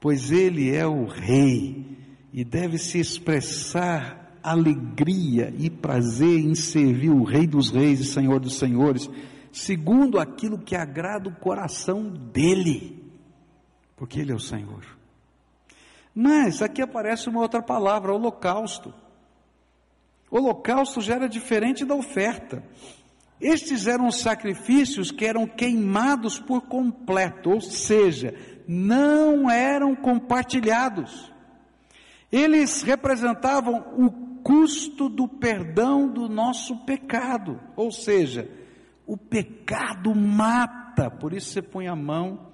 pois 0.00 0.32
Ele 0.32 0.74
é 0.74 0.84
o 0.84 1.06
Rei 1.06 2.03
e 2.34 2.42
deve 2.42 2.78
se 2.78 2.98
expressar 2.98 4.36
alegria 4.42 5.54
e 5.56 5.70
prazer 5.70 6.40
em 6.40 6.52
servir 6.56 7.10
o 7.10 7.22
Rei 7.22 7.46
dos 7.46 7.70
Reis 7.70 8.00
e 8.00 8.04
Senhor 8.04 8.40
dos 8.40 8.58
Senhores, 8.58 9.08
segundo 9.52 10.18
aquilo 10.18 10.58
que 10.58 10.74
agrada 10.74 11.28
o 11.28 11.36
coração 11.36 12.08
dele, 12.08 13.08
porque 13.94 14.18
ele 14.18 14.32
é 14.32 14.34
o 14.34 14.40
Senhor. 14.40 14.84
Mas 16.12 16.60
aqui 16.60 16.82
aparece 16.82 17.28
uma 17.28 17.40
outra 17.40 17.62
palavra, 17.62 18.12
holocausto. 18.12 18.92
Holocausto 20.28 21.00
já 21.00 21.14
era 21.14 21.28
diferente 21.28 21.84
da 21.84 21.94
oferta. 21.94 22.64
Estes 23.40 23.86
eram 23.86 24.10
sacrifícios 24.10 25.12
que 25.12 25.24
eram 25.24 25.46
queimados 25.46 26.40
por 26.40 26.62
completo, 26.62 27.50
ou 27.50 27.60
seja, 27.60 28.34
não 28.66 29.48
eram 29.48 29.94
compartilhados. 29.94 31.32
Eles 32.36 32.82
representavam 32.82 33.94
o 33.96 34.10
custo 34.42 35.08
do 35.08 35.28
perdão 35.28 36.08
do 36.08 36.28
nosso 36.28 36.84
pecado, 36.84 37.60
ou 37.76 37.92
seja, 37.92 38.50
o 39.06 39.16
pecado 39.16 40.12
mata, 40.12 41.08
por 41.08 41.32
isso 41.32 41.50
você 41.50 41.62
põe 41.62 41.86
a 41.86 41.94
mão 41.94 42.52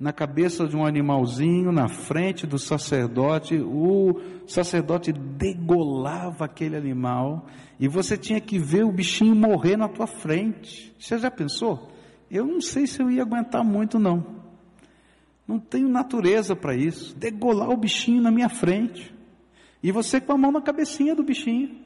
na 0.00 0.14
cabeça 0.14 0.66
de 0.66 0.74
um 0.74 0.82
animalzinho, 0.82 1.70
na 1.70 1.88
frente 1.88 2.46
do 2.46 2.58
sacerdote, 2.58 3.54
o 3.56 4.18
sacerdote 4.46 5.12
degolava 5.12 6.46
aquele 6.46 6.76
animal 6.78 7.44
e 7.78 7.86
você 7.86 8.16
tinha 8.16 8.40
que 8.40 8.58
ver 8.58 8.86
o 8.86 8.92
bichinho 8.92 9.36
morrer 9.36 9.76
na 9.76 9.88
tua 9.88 10.06
frente. 10.06 10.94
Você 10.98 11.18
já 11.18 11.30
pensou? 11.30 11.90
Eu 12.30 12.46
não 12.46 12.62
sei 12.62 12.86
se 12.86 13.02
eu 13.02 13.10
ia 13.10 13.20
aguentar 13.20 13.62
muito 13.62 13.98
não. 13.98 14.38
Não 15.46 15.58
tenho 15.58 15.88
natureza 15.88 16.56
para 16.56 16.74
isso. 16.74 17.14
Degolar 17.14 17.68
o 17.68 17.76
bichinho 17.76 18.22
na 18.22 18.30
minha 18.30 18.48
frente. 18.48 19.17
E 19.82 19.92
você 19.92 20.20
com 20.20 20.32
a 20.32 20.38
mão 20.38 20.52
na 20.52 20.60
cabecinha 20.60 21.14
do 21.14 21.22
bichinho. 21.22 21.76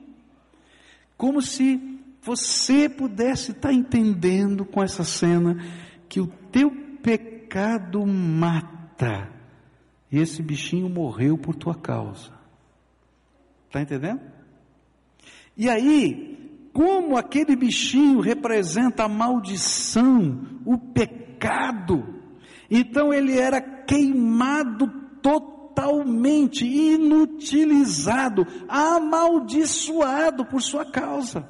Como 1.17 1.43
se 1.43 1.81
você 2.23 2.89
pudesse 2.89 3.51
estar 3.53 3.69
tá 3.69 3.75
entendendo 3.75 4.65
com 4.65 4.83
essa 4.83 5.05
cena 5.05 5.57
que 6.09 6.21
o 6.21 6.27
teu 6.51 6.71
pecado 7.03 7.33
pecado 7.53 8.07
mata. 8.07 9.31
E 10.11 10.19
esse 10.19 10.43
bichinho 10.43 10.89
morreu 10.89 11.37
por 11.37 11.55
tua 11.55 11.75
causa. 11.75 12.33
Está 13.67 13.83
entendendo? 13.83 14.21
E 15.55 15.69
aí, 15.69 16.69
como 16.73 17.17
aquele 17.17 17.55
bichinho 17.55 18.21
representa 18.21 19.05
a 19.05 19.09
maldição, 19.09 20.41
o 20.65 20.79
pecado, 20.79 22.23
então 22.71 23.13
ele 23.13 23.39
era 23.39 23.61
queimado 23.61 24.89
totalmente, 25.21 25.52
inutilizado, 26.65 28.47
amaldiçoado 28.69 30.45
por 30.45 30.61
sua 30.63 30.85
causa. 30.85 31.49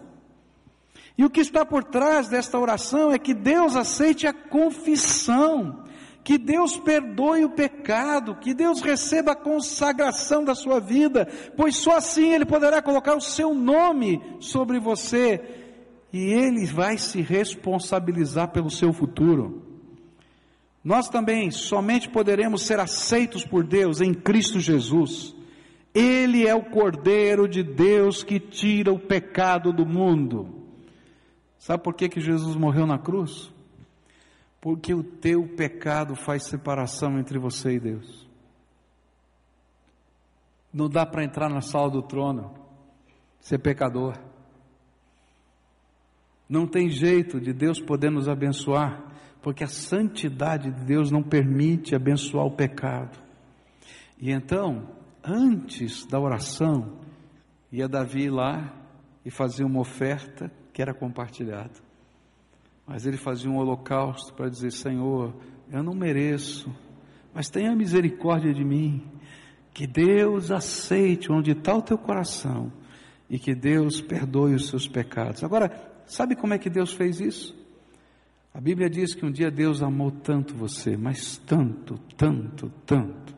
E 1.16 1.24
o 1.24 1.30
que 1.30 1.40
está 1.40 1.64
por 1.64 1.84
trás 1.84 2.28
desta 2.28 2.58
oração 2.58 3.12
é 3.12 3.18
que 3.18 3.34
Deus 3.34 3.76
aceite 3.76 4.26
a 4.26 4.32
confissão, 4.32 5.84
que 6.24 6.38
Deus 6.38 6.78
perdoe 6.78 7.44
o 7.44 7.50
pecado, 7.50 8.36
que 8.36 8.54
Deus 8.54 8.80
receba 8.80 9.32
a 9.32 9.36
consagração 9.36 10.44
da 10.44 10.54
sua 10.54 10.80
vida, 10.80 11.28
pois 11.56 11.76
só 11.76 11.96
assim 11.96 12.32
Ele 12.32 12.44
poderá 12.44 12.80
colocar 12.80 13.14
o 13.14 13.20
seu 13.20 13.54
nome 13.54 14.20
sobre 14.40 14.78
você 14.78 15.40
e 16.12 16.32
Ele 16.32 16.66
vai 16.66 16.96
se 16.96 17.20
responsabilizar 17.20 18.48
pelo 18.48 18.70
seu 18.70 18.92
futuro. 18.92 19.71
Nós 20.84 21.08
também 21.08 21.50
somente 21.50 22.08
poderemos 22.08 22.62
ser 22.62 22.80
aceitos 22.80 23.44
por 23.44 23.64
Deus 23.64 24.00
em 24.00 24.12
Cristo 24.12 24.58
Jesus. 24.58 25.34
Ele 25.94 26.46
é 26.46 26.54
o 26.54 26.64
Cordeiro 26.64 27.46
de 27.46 27.62
Deus 27.62 28.24
que 28.24 28.40
tira 28.40 28.92
o 28.92 28.98
pecado 28.98 29.72
do 29.72 29.86
mundo. 29.86 30.62
Sabe 31.58 31.82
por 31.84 31.94
que, 31.94 32.08
que 32.08 32.20
Jesus 32.20 32.56
morreu 32.56 32.86
na 32.86 32.98
cruz? 32.98 33.52
Porque 34.60 34.92
o 34.92 35.04
teu 35.04 35.46
pecado 35.46 36.16
faz 36.16 36.44
separação 36.44 37.18
entre 37.18 37.38
você 37.38 37.74
e 37.74 37.80
Deus. 37.80 38.28
Não 40.72 40.88
dá 40.88 41.04
para 41.04 41.24
entrar 41.24 41.48
na 41.48 41.60
sala 41.60 41.90
do 41.90 42.02
trono, 42.02 42.52
ser 43.40 43.58
pecador. 43.58 44.16
Não 46.48 46.66
tem 46.66 46.88
jeito 46.88 47.40
de 47.40 47.52
Deus 47.52 47.78
poder 47.80 48.10
nos 48.10 48.28
abençoar, 48.28 49.02
porque 49.42 49.64
a 49.64 49.68
santidade 49.68 50.70
de 50.70 50.84
Deus 50.84 51.10
não 51.10 51.22
permite 51.22 51.94
abençoar 51.94 52.46
o 52.46 52.50
pecado. 52.50 53.18
E 54.18 54.30
então, 54.30 54.88
antes 55.22 56.06
da 56.06 56.20
oração, 56.20 57.00
ia 57.70 57.88
Davi 57.88 58.30
lá 58.30 58.72
e 59.24 59.30
fazia 59.30 59.66
uma 59.66 59.80
oferta 59.80 60.50
que 60.72 60.80
era 60.80 60.94
compartilhada. 60.94 61.72
Mas 62.86 63.04
ele 63.04 63.16
fazia 63.16 63.50
um 63.50 63.56
holocausto 63.56 64.32
para 64.34 64.48
dizer: 64.48 64.70
Senhor, 64.70 65.34
eu 65.70 65.82
não 65.82 65.94
mereço, 65.94 66.72
mas 67.34 67.50
tenha 67.50 67.74
misericórdia 67.74 68.54
de 68.54 68.64
mim. 68.64 69.02
Que 69.74 69.86
Deus 69.86 70.50
aceite 70.50 71.32
onde 71.32 71.52
está 71.52 71.74
o 71.74 71.80
teu 71.80 71.96
coração 71.96 72.70
e 73.28 73.38
que 73.38 73.54
Deus 73.54 74.02
perdoe 74.02 74.54
os 74.54 74.68
seus 74.68 74.86
pecados. 74.86 75.42
Agora, 75.42 75.72
sabe 76.04 76.36
como 76.36 76.52
é 76.52 76.58
que 76.58 76.68
Deus 76.68 76.92
fez 76.92 77.18
isso? 77.20 77.61
A 78.54 78.60
Bíblia 78.60 78.90
diz 78.90 79.14
que 79.14 79.24
um 79.24 79.30
dia 79.30 79.50
Deus 79.50 79.82
amou 79.82 80.10
tanto 80.10 80.54
você, 80.54 80.96
mas 80.96 81.38
tanto, 81.38 81.98
tanto, 82.16 82.70
tanto. 82.84 83.34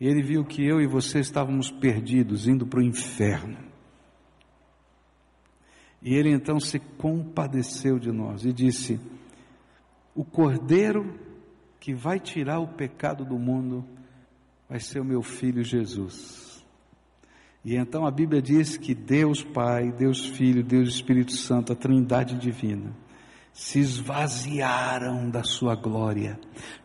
E 0.00 0.06
Ele 0.06 0.22
viu 0.22 0.44
que 0.44 0.64
eu 0.64 0.80
e 0.80 0.86
você 0.86 1.20
estávamos 1.20 1.70
perdidos, 1.70 2.48
indo 2.48 2.66
para 2.66 2.80
o 2.80 2.82
inferno. 2.82 3.70
E 6.02 6.14
ele 6.14 6.30
então 6.30 6.58
se 6.58 6.78
compadeceu 6.78 7.98
de 7.98 8.10
nós 8.10 8.44
e 8.44 8.52
disse: 8.52 8.98
O 10.14 10.24
cordeiro 10.24 11.18
que 11.78 11.92
vai 11.92 12.18
tirar 12.18 12.58
o 12.60 12.68
pecado 12.68 13.24
do 13.24 13.38
mundo 13.38 13.84
vai 14.68 14.80
ser 14.80 15.00
o 15.00 15.04
meu 15.04 15.22
filho 15.22 15.62
Jesus. 15.62 16.64
E 17.62 17.76
então 17.76 18.06
a 18.06 18.10
Bíblia 18.10 18.40
diz 18.40 18.78
que 18.78 18.94
Deus 18.94 19.44
Pai, 19.44 19.92
Deus 19.92 20.24
Filho, 20.24 20.64
Deus 20.64 20.88
Espírito 20.88 21.32
Santo, 21.32 21.72
a 21.72 21.76
Trindade 21.76 22.38
divina, 22.38 22.96
se 23.52 23.78
esvaziaram 23.78 25.28
da 25.28 25.42
sua 25.42 25.74
glória 25.74 26.38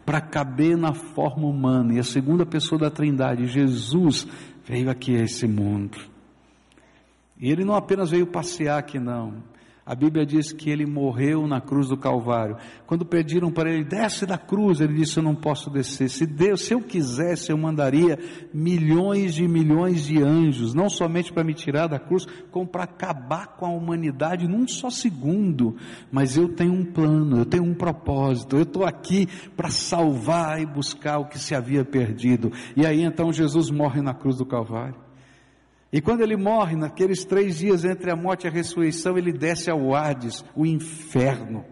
para 0.06 0.20
caber 0.20 0.78
na 0.78 0.94
forma 0.94 1.48
humana. 1.48 1.94
E 1.94 2.00
a 2.00 2.04
segunda 2.04 2.46
pessoa 2.46 2.80
da 2.80 2.90
Trindade, 2.90 3.48
Jesus, 3.48 4.28
veio 4.66 4.90
aqui 4.90 5.16
a 5.16 5.24
esse 5.24 5.48
mundo 5.48 6.16
e 7.38 7.52
ele 7.52 7.66
não 7.66 7.76
apenas 7.76 8.12
veio 8.12 8.26
passear 8.26 8.80
aqui, 8.80 9.00
não. 9.00 9.44
A 9.86 9.94
Bíblia 9.94 10.26
diz 10.26 10.52
que 10.52 10.72
ele 10.72 10.84
morreu 10.84 11.46
na 11.46 11.62
cruz 11.62 11.90
do 11.90 11.96
Calvário. 11.96 12.58
Quando 12.88 13.06
pediram 13.06 13.52
para 13.52 13.72
ele, 13.72 13.84
desce 13.84 14.26
da 14.26 14.36
cruz, 14.36 14.82
ele 14.82 14.96
disse, 14.96 15.18
eu 15.18 15.24
não 15.24 15.36
posso 15.36 15.70
descer. 15.70 16.10
Se 16.10 16.26
Deus, 16.26 16.62
se 16.62 16.74
eu 16.74 16.82
quisesse, 16.82 17.52
eu 17.52 17.58
mandaria 17.58 18.18
milhões 18.52 19.36
de 19.36 19.48
milhões 19.48 20.04
de 20.04 20.24
anjos, 20.24 20.74
não 20.74 20.90
somente 20.90 21.32
para 21.32 21.44
me 21.44 21.54
tirar 21.54 21.86
da 21.86 22.00
cruz, 22.00 22.26
como 22.50 22.66
para 22.66 22.86
acabar 22.86 23.56
com 23.58 23.68
a 23.68 23.70
humanidade 23.70 24.48
num 24.48 24.68
só 24.68 24.90
segundo. 24.90 25.76
Mas 26.12 26.36
eu 26.36 26.50
tenho 26.50 26.74
um 26.74 26.84
plano, 26.84 27.38
eu 27.38 27.46
tenho 27.46 27.64
um 27.64 27.76
propósito, 27.76 28.56
eu 28.56 28.64
estou 28.64 28.86
aqui 28.86 29.28
para 29.56 29.70
salvar 29.70 30.60
e 30.60 30.66
buscar 30.66 31.20
o 31.20 31.26
que 31.26 31.38
se 31.38 31.54
havia 31.54 31.86
perdido. 31.86 32.52
E 32.76 32.88
aí 32.88 33.04
então 33.04 33.32
Jesus 33.32 33.70
morre 33.70 34.02
na 34.02 34.16
cruz 34.16 34.38
do 34.38 34.48
Calvário. 34.48 35.05
E 35.96 36.02
quando 36.02 36.20
ele 36.20 36.36
morre, 36.36 36.76
naqueles 36.76 37.24
três 37.24 37.58
dias 37.58 37.86
entre 37.86 38.12
a 38.12 38.18
morte 38.18 38.44
e 38.44 38.50
a 38.50 38.52
ressurreição, 38.52 39.18
ele 39.18 39.32
desce 39.32 39.72
ao 39.72 39.96
Hades, 39.96 40.44
o 40.54 40.66
inferno. 40.66 41.64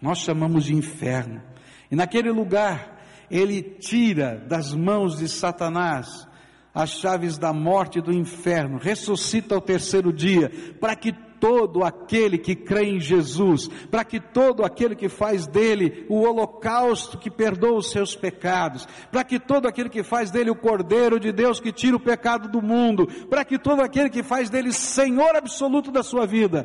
Nós 0.00 0.18
chamamos 0.18 0.64
de 0.64 0.74
inferno. 0.74 1.40
E 1.88 1.94
naquele 1.94 2.32
lugar, 2.32 3.00
ele 3.30 3.62
tira 3.62 4.44
das 4.48 4.74
mãos 4.74 5.16
de 5.16 5.28
Satanás 5.28 6.26
as 6.74 6.90
chaves 6.90 7.38
da 7.38 7.52
morte 7.52 8.00
e 8.00 8.02
do 8.02 8.12
inferno, 8.12 8.78
ressuscita 8.78 9.54
ao 9.54 9.60
terceiro 9.60 10.12
dia, 10.12 10.50
para 10.80 10.96
que 10.96 11.14
todo 11.42 11.82
aquele 11.82 12.38
que 12.38 12.54
crê 12.54 12.84
em 12.84 13.00
Jesus, 13.00 13.66
para 13.90 14.04
que 14.04 14.20
todo 14.20 14.64
aquele 14.64 14.94
que 14.94 15.08
faz 15.08 15.44
dele 15.44 16.06
o 16.08 16.20
holocausto 16.20 17.18
que 17.18 17.28
perdoa 17.28 17.78
os 17.78 17.90
seus 17.90 18.14
pecados, 18.14 18.86
para 19.10 19.24
que 19.24 19.40
todo 19.40 19.66
aquele 19.66 19.88
que 19.88 20.04
faz 20.04 20.30
dele 20.30 20.50
o 20.50 20.54
Cordeiro 20.54 21.18
de 21.18 21.32
Deus 21.32 21.58
que 21.58 21.72
tira 21.72 21.96
o 21.96 22.00
pecado 22.00 22.48
do 22.48 22.62
mundo, 22.62 23.08
para 23.28 23.44
que 23.44 23.58
todo 23.58 23.82
aquele 23.82 24.08
que 24.08 24.22
faz 24.22 24.48
dele 24.48 24.72
Senhor 24.72 25.34
absoluto 25.34 25.90
da 25.90 26.04
sua 26.04 26.28
vida, 26.28 26.64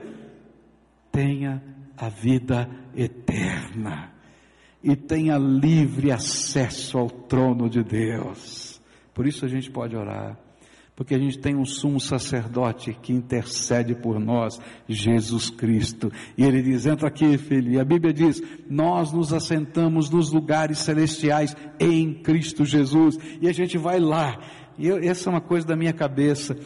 tenha 1.11 1.63
a 1.97 2.07
vida 2.07 2.69
eterna 2.95 4.13
e 4.83 4.95
tenha 4.95 5.39
livre 5.39 6.11
acesso 6.11 6.99
ao 6.99 7.09
trono 7.09 7.67
de 7.67 7.83
Deus. 7.83 8.79
Por 9.11 9.25
isso 9.25 9.43
a 9.43 9.47
gente 9.47 9.71
pode 9.71 9.95
orar 9.95 10.37
porque 10.97 11.13
a 11.13 11.19
gente 11.19 11.37
tem 11.37 11.55
um 11.55 11.63
sumo 11.63 11.99
sacerdote 11.99 12.97
que 13.03 13.13
intercede 13.13 13.93
por 13.93 14.19
nós, 14.19 14.59
Jesus 14.89 15.51
Cristo. 15.51 16.11
E 16.35 16.43
ele 16.43 16.59
diz: 16.63 16.87
entra 16.87 17.07
aqui, 17.07 17.37
filho. 17.37 17.71
E 17.71 17.79
a 17.79 17.85
Bíblia 17.85 18.11
diz: 18.11 18.41
nós 18.67 19.13
nos 19.13 19.31
assentamos 19.31 20.09
nos 20.09 20.31
lugares 20.31 20.79
celestiais 20.79 21.55
em 21.79 22.15
Cristo 22.15 22.65
Jesus. 22.65 23.15
E 23.39 23.47
a 23.47 23.53
gente 23.53 23.77
vai 23.77 23.99
lá. 23.99 24.39
E 24.75 24.87
eu, 24.87 24.97
essa 24.97 25.29
é 25.29 25.33
uma 25.33 25.41
coisa 25.41 25.67
da 25.67 25.75
minha 25.75 25.93
cabeça. 25.93 26.57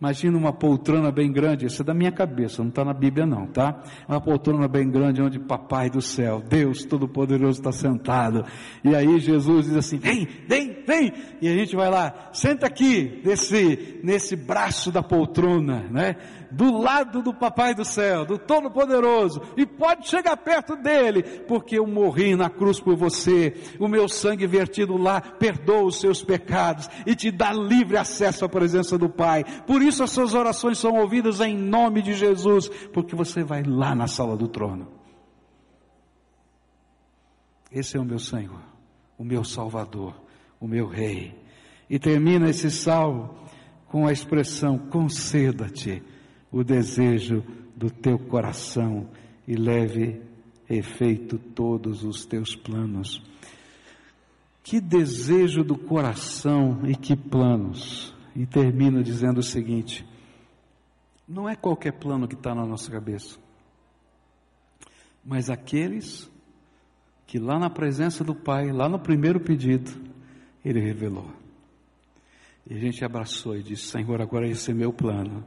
Imagina 0.00 0.38
uma 0.38 0.52
poltrona 0.52 1.10
bem 1.10 1.32
grande, 1.32 1.66
isso 1.66 1.82
é 1.82 1.84
da 1.84 1.92
minha 1.92 2.12
cabeça, 2.12 2.62
não 2.62 2.68
está 2.68 2.84
na 2.84 2.94
Bíblia 2.94 3.26
não, 3.26 3.48
tá? 3.48 3.82
Uma 4.08 4.20
poltrona 4.20 4.68
bem 4.68 4.88
grande 4.88 5.20
onde 5.20 5.40
Papai 5.40 5.90
do 5.90 6.00
céu, 6.00 6.40
Deus 6.40 6.84
Todo-Poderoso 6.84 7.58
está 7.58 7.72
sentado. 7.72 8.44
E 8.84 8.94
aí 8.94 9.18
Jesus 9.18 9.66
diz 9.66 9.76
assim: 9.76 9.98
vem, 9.98 10.28
vem, 10.46 10.84
vem. 10.86 11.12
E 11.42 11.48
a 11.48 11.52
gente 11.52 11.74
vai 11.74 11.90
lá, 11.90 12.30
senta 12.32 12.66
aqui, 12.66 13.20
nesse, 13.24 13.98
nesse 14.04 14.36
braço 14.36 14.92
da 14.92 15.02
poltrona, 15.02 15.88
né? 15.90 16.14
Do 16.50 16.78
lado 16.78 17.22
do 17.22 17.34
Papai 17.34 17.74
do 17.74 17.84
céu, 17.84 18.24
do 18.24 18.38
Todo-Poderoso. 18.38 19.42
E 19.56 19.66
pode 19.66 20.08
chegar 20.08 20.36
perto 20.36 20.76
dele, 20.76 21.22
porque 21.22 21.78
eu 21.78 21.86
morri 21.86 22.34
na 22.34 22.48
cruz 22.48 22.80
por 22.80 22.96
você. 22.96 23.54
O 23.78 23.88
meu 23.88 24.08
sangue 24.08 24.46
vertido 24.46 24.96
lá 24.96 25.20
perdoa 25.20 25.84
os 25.84 26.00
seus 26.00 26.22
pecados 26.22 26.88
e 27.06 27.14
te 27.14 27.30
dá 27.30 27.52
livre 27.52 27.96
acesso 27.96 28.44
à 28.44 28.48
presença 28.48 28.96
do 28.96 29.08
Pai. 29.08 29.44
Por 29.66 29.82
isso 29.82 30.02
as 30.02 30.10
suas 30.10 30.34
orações 30.34 30.78
são 30.78 30.94
ouvidas 30.94 31.40
em 31.40 31.56
nome 31.56 32.02
de 32.02 32.14
Jesus, 32.14 32.68
porque 32.92 33.14
você 33.14 33.42
vai 33.42 33.62
lá 33.62 33.94
na 33.94 34.06
sala 34.06 34.36
do 34.36 34.48
trono. 34.48 34.88
Esse 37.70 37.96
é 37.96 38.00
o 38.00 38.04
meu 38.04 38.18
Senhor, 38.18 38.62
o 39.18 39.24
meu 39.24 39.44
Salvador, 39.44 40.14
o 40.58 40.66
meu 40.66 40.86
Rei. 40.86 41.34
E 41.90 41.98
termina 41.98 42.48
esse 42.48 42.70
salmo 42.70 43.34
com 43.88 44.06
a 44.06 44.12
expressão: 44.12 44.78
conceda-te 44.78 46.02
o 46.50 46.64
desejo 46.64 47.44
do 47.76 47.90
teu 47.90 48.18
coração 48.18 49.08
e 49.46 49.54
leve 49.54 50.20
efeito 50.68 51.38
todos 51.38 52.04
os 52.04 52.24
teus 52.24 52.54
planos. 52.54 53.22
Que 54.62 54.80
desejo 54.80 55.64
do 55.64 55.76
coração 55.76 56.80
e 56.86 56.94
que 56.94 57.16
planos. 57.16 58.14
E 58.36 58.46
termino 58.46 59.02
dizendo 59.02 59.38
o 59.38 59.42
seguinte: 59.42 60.06
não 61.26 61.48
é 61.48 61.56
qualquer 61.56 61.92
plano 61.92 62.28
que 62.28 62.34
está 62.34 62.54
na 62.54 62.66
nossa 62.66 62.90
cabeça, 62.90 63.38
mas 65.24 65.50
aqueles 65.50 66.30
que 67.26 67.38
lá 67.38 67.58
na 67.58 67.68
presença 67.68 68.24
do 68.24 68.34
Pai, 68.34 68.72
lá 68.72 68.88
no 68.88 68.98
primeiro 68.98 69.38
pedido, 69.38 69.90
Ele 70.64 70.80
revelou. 70.80 71.30
E 72.68 72.74
a 72.74 72.78
gente 72.78 73.04
abraçou 73.04 73.56
e 73.56 73.62
disse: 73.62 73.88
Senhor, 73.88 74.20
agora 74.20 74.48
esse 74.48 74.70
é 74.70 74.74
meu 74.74 74.92
plano. 74.92 75.44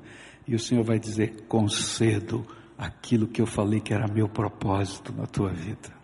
E 0.48 0.56
o 0.56 0.60
Senhor 0.60 0.84
vai 0.84 1.00
dizer: 1.00 1.46
concedo 1.48 2.46
aquilo 2.78 3.28
que 3.28 3.42
eu 3.42 3.46
falei 3.46 3.80
que 3.80 3.94
era 3.94 4.08
meu 4.08 4.28
propósito 4.28 5.14
na 5.14 5.26
tua 5.26 5.50
vida. 5.50 6.02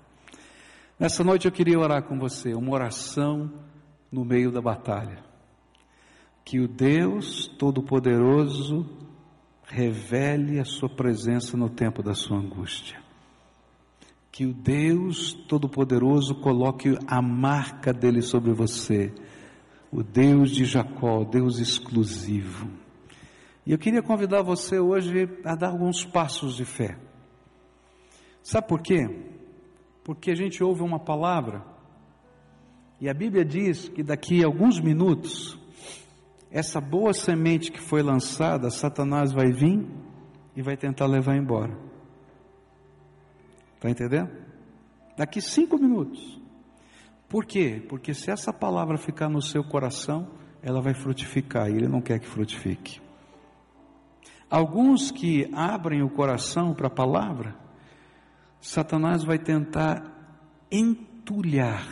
Nessa 1.00 1.24
noite 1.24 1.46
eu 1.46 1.52
queria 1.52 1.80
orar 1.80 2.04
com 2.04 2.18
você, 2.18 2.54
uma 2.54 2.74
oração 2.74 3.52
no 4.12 4.24
meio 4.26 4.52
da 4.52 4.62
batalha. 4.62 5.24
Que 6.44 6.60
o 6.60 6.68
Deus 6.68 7.48
Todo-Poderoso 7.48 8.86
revele 9.68 10.60
a 10.60 10.66
sua 10.66 10.90
presença 10.90 11.58
no 11.58 11.70
tempo 11.70 12.02
da 12.02 12.14
sua 12.14 12.38
angústia. 12.38 13.00
Que 14.32 14.46
o 14.46 14.54
Deus 14.54 15.34
Todo-Poderoso 15.34 16.36
coloque 16.36 16.98
a 17.08 17.22
marca 17.22 17.92
dele 17.92 18.22
sobre 18.22 18.54
você. 18.54 19.14
O 19.92 20.04
Deus 20.04 20.52
de 20.52 20.64
Jacó, 20.64 21.24
Deus 21.24 21.60
exclusivo. 21.60 22.70
E 23.68 23.72
eu 23.72 23.78
queria 23.78 24.02
convidar 24.02 24.42
você 24.42 24.80
hoje 24.80 25.30
a 25.44 25.54
dar 25.54 25.68
alguns 25.68 26.04
passos 26.04 26.56
de 26.56 26.66
fé. 26.66 26.98
Sabe 28.42 28.68
por 28.68 28.82
quê? 28.82 29.06
porque 30.08 30.32
a 30.32 30.36
gente 30.36 30.64
ouve 30.64 30.82
uma 30.84 30.98
palavra 30.98 31.66
e 32.98 33.10
a 33.10 33.14
Bíblia 33.14 33.44
diz 33.44 33.90
que 33.90 34.02
daqui 34.02 34.42
a 34.42 34.48
alguns 34.48 34.80
minutos, 34.80 35.60
essa 36.50 36.80
boa 36.80 37.14
semente 37.14 37.70
que 37.70 37.82
foi 37.82 38.02
lançada, 38.02 38.70
Satanás 38.70 39.34
vai 39.34 39.52
vir 39.52 39.86
e 40.56 40.62
vai 40.62 40.78
tentar 40.78 41.08
levar 41.08 41.36
embora. 41.36 41.78
Está 43.76 43.90
entendendo? 43.90 44.32
Daqui 45.18 45.42
cinco 45.42 45.78
minutos. 45.78 46.40
Por 47.28 47.46
quê? 47.46 47.86
Porque 47.90 48.14
se 48.14 48.32
essa 48.32 48.54
palavra 48.54 48.98
ficar 48.98 49.28
no 49.28 49.42
seu 49.42 49.62
coração, 49.62 50.26
ela 50.64 50.82
vai 50.82 50.94
frutificar 50.94 51.70
e 51.70 51.74
ele 51.74 51.90
não 51.90 52.00
quer 52.00 52.18
que 52.18 52.28
frutifique. 52.28 53.02
Alguns 54.50 55.12
que 55.12 55.50
abrem 55.54 56.02
o 56.02 56.10
coração 56.10 56.74
para 56.74 56.88
a 56.88 56.92
palavra, 56.92 57.56
Satanás 58.62 59.24
vai 59.24 59.38
tentar 59.38 60.04
entulhar, 60.72 61.86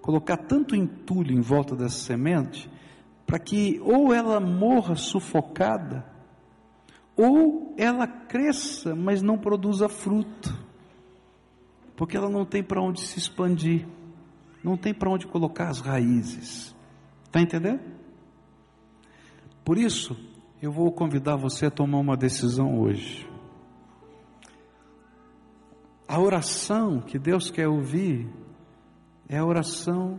colocar 0.00 0.36
tanto 0.36 0.76
entulho 0.76 1.32
em 1.32 1.40
volta 1.40 1.74
dessa 1.74 1.98
semente, 1.98 2.70
para 3.26 3.40
que 3.40 3.80
ou 3.82 4.14
ela 4.14 4.38
morra 4.38 4.94
sufocada, 4.94 6.06
ou 7.16 7.74
ela 7.76 8.06
cresça, 8.06 8.94
mas 8.94 9.20
não 9.20 9.36
produza 9.36 9.88
fruto, 9.88 10.56
porque 11.96 12.16
ela 12.16 12.28
não 12.28 12.44
tem 12.44 12.62
para 12.62 12.80
onde 12.80 13.00
se 13.00 13.18
expandir, 13.18 13.86
não 14.62 14.76
tem 14.76 14.94
para 14.94 15.10
onde 15.10 15.26
colocar 15.26 15.68
as 15.68 15.80
raízes. 15.80 16.74
Está 17.24 17.40
entendendo? 17.40 17.80
Por 19.64 19.76
isso, 19.76 20.16
eu 20.66 20.72
vou 20.72 20.90
convidar 20.90 21.36
você 21.36 21.66
a 21.66 21.70
tomar 21.70 21.98
uma 21.98 22.16
decisão 22.16 22.80
hoje. 22.80 23.24
A 26.08 26.20
oração 26.20 27.00
que 27.00 27.20
Deus 27.20 27.52
quer 27.52 27.68
ouvir 27.68 28.28
é 29.28 29.38
a 29.38 29.44
oração 29.44 30.18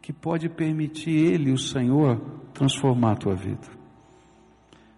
que 0.00 0.12
pode 0.12 0.48
permitir 0.48 1.10
Ele, 1.10 1.50
o 1.50 1.58
Senhor, 1.58 2.20
transformar 2.54 3.14
a 3.14 3.16
tua 3.16 3.34
vida. 3.34 3.66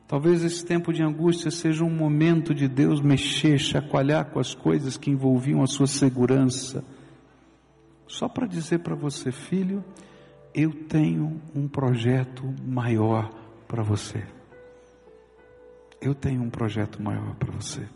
Talvez 0.06 0.44
esse 0.44 0.62
tempo 0.66 0.92
de 0.92 1.02
angústia 1.02 1.50
seja 1.50 1.82
um 1.82 1.90
momento 1.90 2.54
de 2.54 2.68
Deus 2.68 3.00
mexer, 3.00 3.58
chacoalhar 3.58 4.30
com 4.30 4.38
as 4.38 4.54
coisas 4.54 4.98
que 4.98 5.10
envolviam 5.10 5.62
a 5.62 5.66
sua 5.66 5.86
segurança. 5.86 6.84
Só 8.06 8.28
para 8.28 8.46
dizer 8.46 8.80
para 8.80 8.94
você, 8.94 9.32
filho, 9.32 9.82
eu 10.54 10.70
tenho 10.88 11.40
um 11.54 11.66
projeto 11.66 12.54
maior 12.62 13.30
para 13.66 13.82
você. 13.82 14.36
Eu 16.00 16.14
tenho 16.14 16.42
um 16.42 16.50
projeto 16.50 17.02
maior 17.02 17.34
para 17.36 17.52
você. 17.52 17.86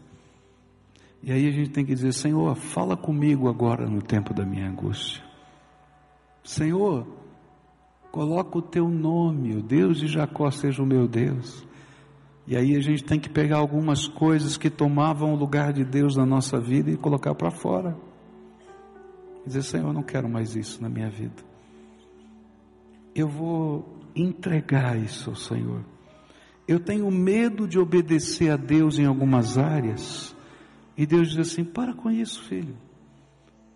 E 1.22 1.30
aí 1.30 1.46
a 1.46 1.50
gente 1.52 1.70
tem 1.70 1.84
que 1.84 1.94
dizer: 1.94 2.12
Senhor, 2.12 2.54
fala 2.56 2.96
comigo 2.96 3.48
agora 3.48 3.86
no 3.86 4.02
tempo 4.02 4.34
da 4.34 4.44
minha 4.44 4.68
angústia. 4.68 5.22
Senhor, 6.42 7.06
coloca 8.10 8.58
o 8.58 8.62
teu 8.62 8.88
nome, 8.88 9.56
o 9.56 9.62
Deus 9.62 9.98
de 9.98 10.08
Jacó 10.08 10.50
seja 10.50 10.82
o 10.82 10.86
meu 10.86 11.06
Deus. 11.06 11.64
E 12.44 12.56
aí 12.56 12.74
a 12.74 12.80
gente 12.80 13.04
tem 13.04 13.20
que 13.20 13.30
pegar 13.30 13.58
algumas 13.58 14.08
coisas 14.08 14.56
que 14.56 14.68
tomavam 14.68 15.32
o 15.32 15.36
lugar 15.36 15.72
de 15.72 15.84
Deus 15.84 16.16
na 16.16 16.26
nossa 16.26 16.60
vida 16.60 16.90
e 16.90 16.96
colocar 16.96 17.34
para 17.36 17.52
fora. 17.52 17.96
Dizer, 19.46 19.62
Senhor, 19.62 19.88
eu 19.88 19.92
não 19.92 20.02
quero 20.02 20.28
mais 20.28 20.56
isso 20.56 20.82
na 20.82 20.88
minha 20.88 21.08
vida. 21.08 21.42
Eu 23.14 23.28
vou 23.28 24.00
entregar 24.14 24.98
isso 24.98 25.30
ao 25.30 25.36
Senhor. 25.36 25.84
Eu 26.72 26.80
tenho 26.80 27.10
medo 27.10 27.68
de 27.68 27.78
obedecer 27.78 28.50
a 28.50 28.56
Deus 28.56 28.98
em 28.98 29.04
algumas 29.04 29.58
áreas 29.58 30.34
e 30.96 31.04
Deus 31.04 31.28
diz 31.28 31.38
assim: 31.52 31.64
para 31.64 31.92
com 31.92 32.10
isso, 32.10 32.42
filho. 32.44 32.74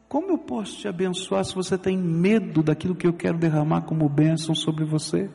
Como 0.09 0.31
eu 0.31 0.39
posso 0.39 0.79
te 0.79 0.89
abençoar 0.89 1.45
se 1.45 1.55
você 1.55 1.77
tem 1.77 1.99
medo 1.99 2.63
daquilo 2.63 2.95
que 2.95 3.07
eu 3.07 3.13
quero 3.13 3.37
derramar 3.37 3.83
como 3.83 4.09
bênção 4.09 4.55
sobre 4.55 4.87
você? 4.87 5.29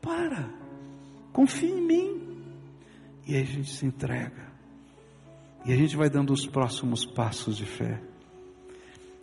Para, 0.00 0.48
confie 1.32 1.72
em 1.72 1.80
mim. 1.80 2.22
E 3.26 3.34
aí 3.34 3.42
a 3.42 3.46
gente 3.46 3.72
se 3.72 3.84
entrega. 3.84 4.52
E 5.64 5.72
a 5.72 5.76
gente 5.76 5.96
vai 5.96 6.08
dando 6.08 6.32
os 6.32 6.46
próximos 6.46 7.04
passos 7.04 7.56
de 7.56 7.66
fé. 7.66 8.00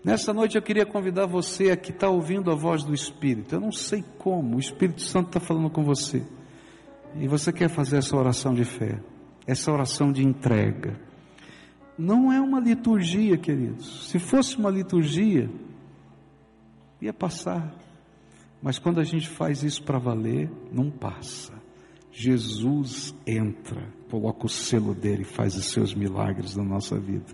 Nessa 0.04 0.34
noite 0.34 0.58
eu 0.58 0.62
queria 0.62 0.86
convidar 0.86 1.28
você 1.28 1.70
a 1.70 1.78
que 1.78 1.92
está 1.92 2.10
ouvindo 2.10 2.52
a 2.52 2.56
voz 2.56 2.84
do 2.84 2.94
Espírito. 2.94 3.56
Eu 3.56 3.62
não 3.62 3.72
sei 3.72 4.04
como, 4.18 4.58
o 4.58 4.60
Espírito 4.60 5.02
Santo 5.02 5.28
está 5.28 5.40
falando 5.40 5.70
com 5.70 5.82
você. 5.82 6.22
E 7.16 7.28
você 7.28 7.52
quer 7.52 7.70
fazer 7.70 7.98
essa 7.98 8.16
oração 8.16 8.54
de 8.54 8.64
fé, 8.64 9.00
essa 9.46 9.72
oração 9.72 10.12
de 10.12 10.24
entrega 10.24 11.00
não 12.02 12.32
é 12.32 12.42
uma 12.42 12.60
liturgia, 12.60 13.38
queridos. 13.38 14.10
Se 14.10 14.18
fosse 14.18 14.58
uma 14.58 14.72
liturgia, 14.72 15.50
ia 17.00 17.14
passar. 17.14 17.74
Mas 18.62 18.80
quando 18.80 19.00
a 19.00 19.04
gente 19.04 19.30
faz 19.30 19.64
isso 19.64 19.84
para 19.84 20.00
valer, 20.00 20.50
não 20.72 20.90
passa. 20.90 21.54
Jesus 22.12 23.16
entra, 23.26 23.88
coloca 24.10 24.46
o 24.46 24.50
selo 24.50 24.94
dele 24.94 25.22
e 25.22 25.26
faz 25.26 25.56
os 25.56 25.66
seus 25.66 25.94
milagres 25.94 26.56
na 26.56 26.64
nossa 26.64 27.00
vida. 27.00 27.26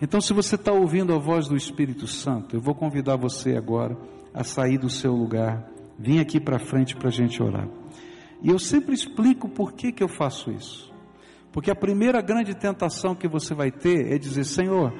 Então, 0.00 0.20
se 0.20 0.32
você 0.32 0.56
está 0.56 0.72
ouvindo 0.72 1.14
a 1.14 1.18
voz 1.18 1.48
do 1.48 1.56
Espírito 1.56 2.06
Santo, 2.06 2.56
eu 2.56 2.60
vou 2.60 2.74
convidar 2.74 3.16
você 3.16 3.56
agora 3.56 3.96
a 4.34 4.44
sair 4.44 4.78
do 4.78 4.90
seu 4.90 5.14
lugar, 5.14 5.66
vir 5.98 6.20
aqui 6.20 6.38
para 6.38 6.58
frente 6.58 6.94
para 6.94 7.08
a 7.08 7.12
gente 7.12 7.42
orar. 7.42 7.68
E 8.42 8.50
eu 8.50 8.58
sempre 8.58 8.94
explico 8.94 9.48
por 9.48 9.72
que, 9.72 9.92
que 9.92 10.02
eu 10.02 10.08
faço 10.08 10.50
isso. 10.50 10.92
Porque 11.52 11.70
a 11.70 11.74
primeira 11.74 12.20
grande 12.20 12.54
tentação 12.54 13.14
que 13.14 13.26
você 13.26 13.54
vai 13.54 13.70
ter 13.70 14.12
é 14.12 14.18
dizer: 14.18 14.44
Senhor, 14.44 14.92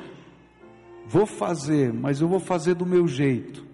vou 1.07 1.27
fazer, 1.27 1.93
mas 1.93 2.21
eu 2.21 2.29
vou 2.29 2.41
fazer 2.41 2.75
do 2.75 2.87
meu 2.87 3.07
jeito. 3.07 3.67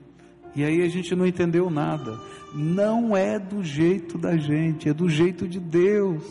E 0.54 0.64
aí 0.64 0.82
a 0.82 0.88
gente 0.88 1.14
não 1.14 1.26
entendeu 1.26 1.70
nada. 1.70 2.18
Não 2.54 3.16
é 3.16 3.38
do 3.38 3.62
jeito 3.62 4.18
da 4.18 4.36
gente, 4.36 4.88
é 4.88 4.92
do 4.92 5.08
jeito 5.08 5.48
de 5.48 5.58
Deus. 5.58 6.24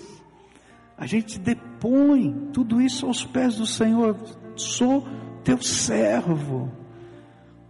A 0.97 1.07
gente 1.07 1.39
depõe 1.39 2.49
tudo 2.53 2.79
isso 2.79 3.07
aos 3.07 3.25
pés 3.25 3.55
do 3.55 3.65
Senhor. 3.65 4.15
Sou 4.55 5.07
teu 5.43 5.59
servo. 5.61 6.71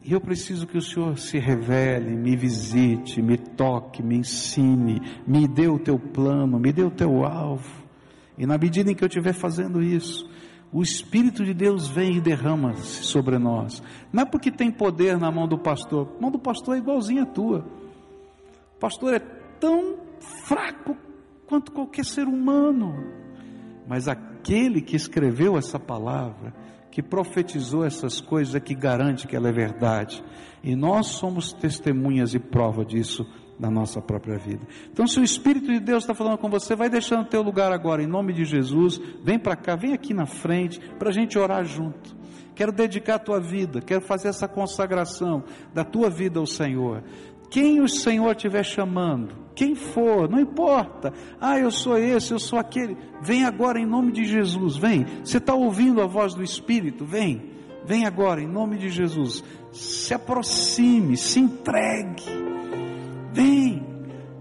E 0.03 0.13
eu 0.13 0.19
preciso 0.19 0.65
que 0.65 0.77
o 0.77 0.81
Senhor 0.81 1.17
se 1.17 1.37
revele, 1.37 2.15
me 2.15 2.35
visite, 2.35 3.21
me 3.21 3.37
toque, 3.37 4.01
me 4.01 4.17
ensine, 4.17 4.99
me 5.27 5.47
dê 5.47 5.67
o 5.67 5.77
teu 5.77 5.99
plano, 5.99 6.59
me 6.59 6.73
dê 6.73 6.83
o 6.83 6.89
teu 6.89 7.23
alvo. 7.23 7.85
E 8.35 8.45
na 8.47 8.57
medida 8.57 8.91
em 8.91 8.95
que 8.95 9.03
eu 9.03 9.07
estiver 9.07 9.33
fazendo 9.33 9.81
isso, 9.81 10.27
o 10.73 10.81
Espírito 10.81 11.45
de 11.45 11.53
Deus 11.53 11.87
vem 11.87 12.15
e 12.15 12.21
derrama-se 12.21 13.03
sobre 13.03 13.37
nós. 13.37 13.83
Não 14.11 14.23
é 14.23 14.25
porque 14.25 14.49
tem 14.49 14.71
poder 14.71 15.19
na 15.19 15.29
mão 15.29 15.47
do 15.47 15.59
pastor, 15.59 16.15
a 16.17 16.21
mão 16.21 16.31
do 16.31 16.39
pastor 16.39 16.75
é 16.75 16.79
igualzinha 16.79 17.23
a 17.23 17.27
tua. 17.27 17.65
O 18.75 18.79
pastor 18.79 19.13
é 19.13 19.19
tão 19.19 19.97
fraco 20.45 20.97
quanto 21.45 21.71
qualquer 21.71 22.05
ser 22.05 22.27
humano. 22.27 22.95
Mas 23.87 24.07
aquele 24.07 24.81
que 24.81 24.95
escreveu 24.95 25.57
essa 25.57 25.77
palavra, 25.77 26.53
que 26.91 27.01
profetizou 27.01 27.85
essas 27.85 28.19
coisas, 28.19 28.53
é 28.53 28.59
que 28.59 28.75
garante 28.75 29.27
que 29.27 29.35
ela 29.35 29.49
é 29.49 29.51
verdade. 29.51 30.23
E 30.63 30.75
nós 30.75 31.07
somos 31.07 31.53
testemunhas 31.53 32.33
e 32.33 32.39
prova 32.39 32.83
disso 32.85 33.25
na 33.57 33.69
nossa 33.69 34.01
própria 34.01 34.37
vida. 34.37 34.67
Então, 34.91 35.07
se 35.07 35.19
o 35.19 35.23
Espírito 35.23 35.71
de 35.71 35.79
Deus 35.79 36.03
está 36.03 36.13
falando 36.13 36.37
com 36.37 36.49
você, 36.49 36.75
vai 36.75 36.89
deixando 36.89 37.21
o 37.21 37.29
teu 37.29 37.41
lugar 37.41 37.71
agora, 37.71 38.03
em 38.03 38.07
nome 38.07 38.33
de 38.33 38.43
Jesus, 38.43 38.99
vem 39.23 39.39
para 39.39 39.55
cá, 39.55 39.75
vem 39.75 39.93
aqui 39.93 40.13
na 40.13 40.25
frente, 40.25 40.79
para 40.99 41.09
a 41.09 41.13
gente 41.13 41.37
orar 41.37 41.63
junto. 41.63 42.19
Quero 42.53 42.71
dedicar 42.71 43.15
a 43.15 43.19
tua 43.19 43.39
vida, 43.39 43.81
quero 43.81 44.01
fazer 44.01 44.27
essa 44.27 44.47
consagração 44.47 45.43
da 45.73 45.83
tua 45.83 46.09
vida 46.09 46.39
ao 46.39 46.45
Senhor. 46.45 47.03
Quem 47.51 47.81
o 47.81 47.87
Senhor 47.87 48.31
estiver 48.31 48.63
chamando, 48.63 49.35
quem 49.53 49.75
for, 49.75 50.27
não 50.27 50.39
importa. 50.39 51.13
Ah, 51.39 51.59
eu 51.59 51.69
sou 51.69 51.97
esse, 51.97 52.31
eu 52.31 52.39
sou 52.39 52.57
aquele. 52.57 52.97
Vem 53.21 53.45
agora 53.45 53.79
em 53.79 53.85
nome 53.85 54.11
de 54.11 54.25
Jesus, 54.25 54.75
vem. 54.75 55.05
Você 55.23 55.37
está 55.37 55.53
ouvindo 55.53 56.01
a 56.01 56.07
voz 56.07 56.33
do 56.33 56.43
Espírito? 56.43 57.05
Vem, 57.05 57.51
vem 57.85 58.07
agora 58.07 58.41
em 58.41 58.47
nome 58.47 58.77
de 58.77 58.89
Jesus. 58.89 59.43
Se 59.71 60.13
aproxime, 60.13 61.15
se 61.15 61.39
entregue 61.39 62.51
Vem, 63.31 63.81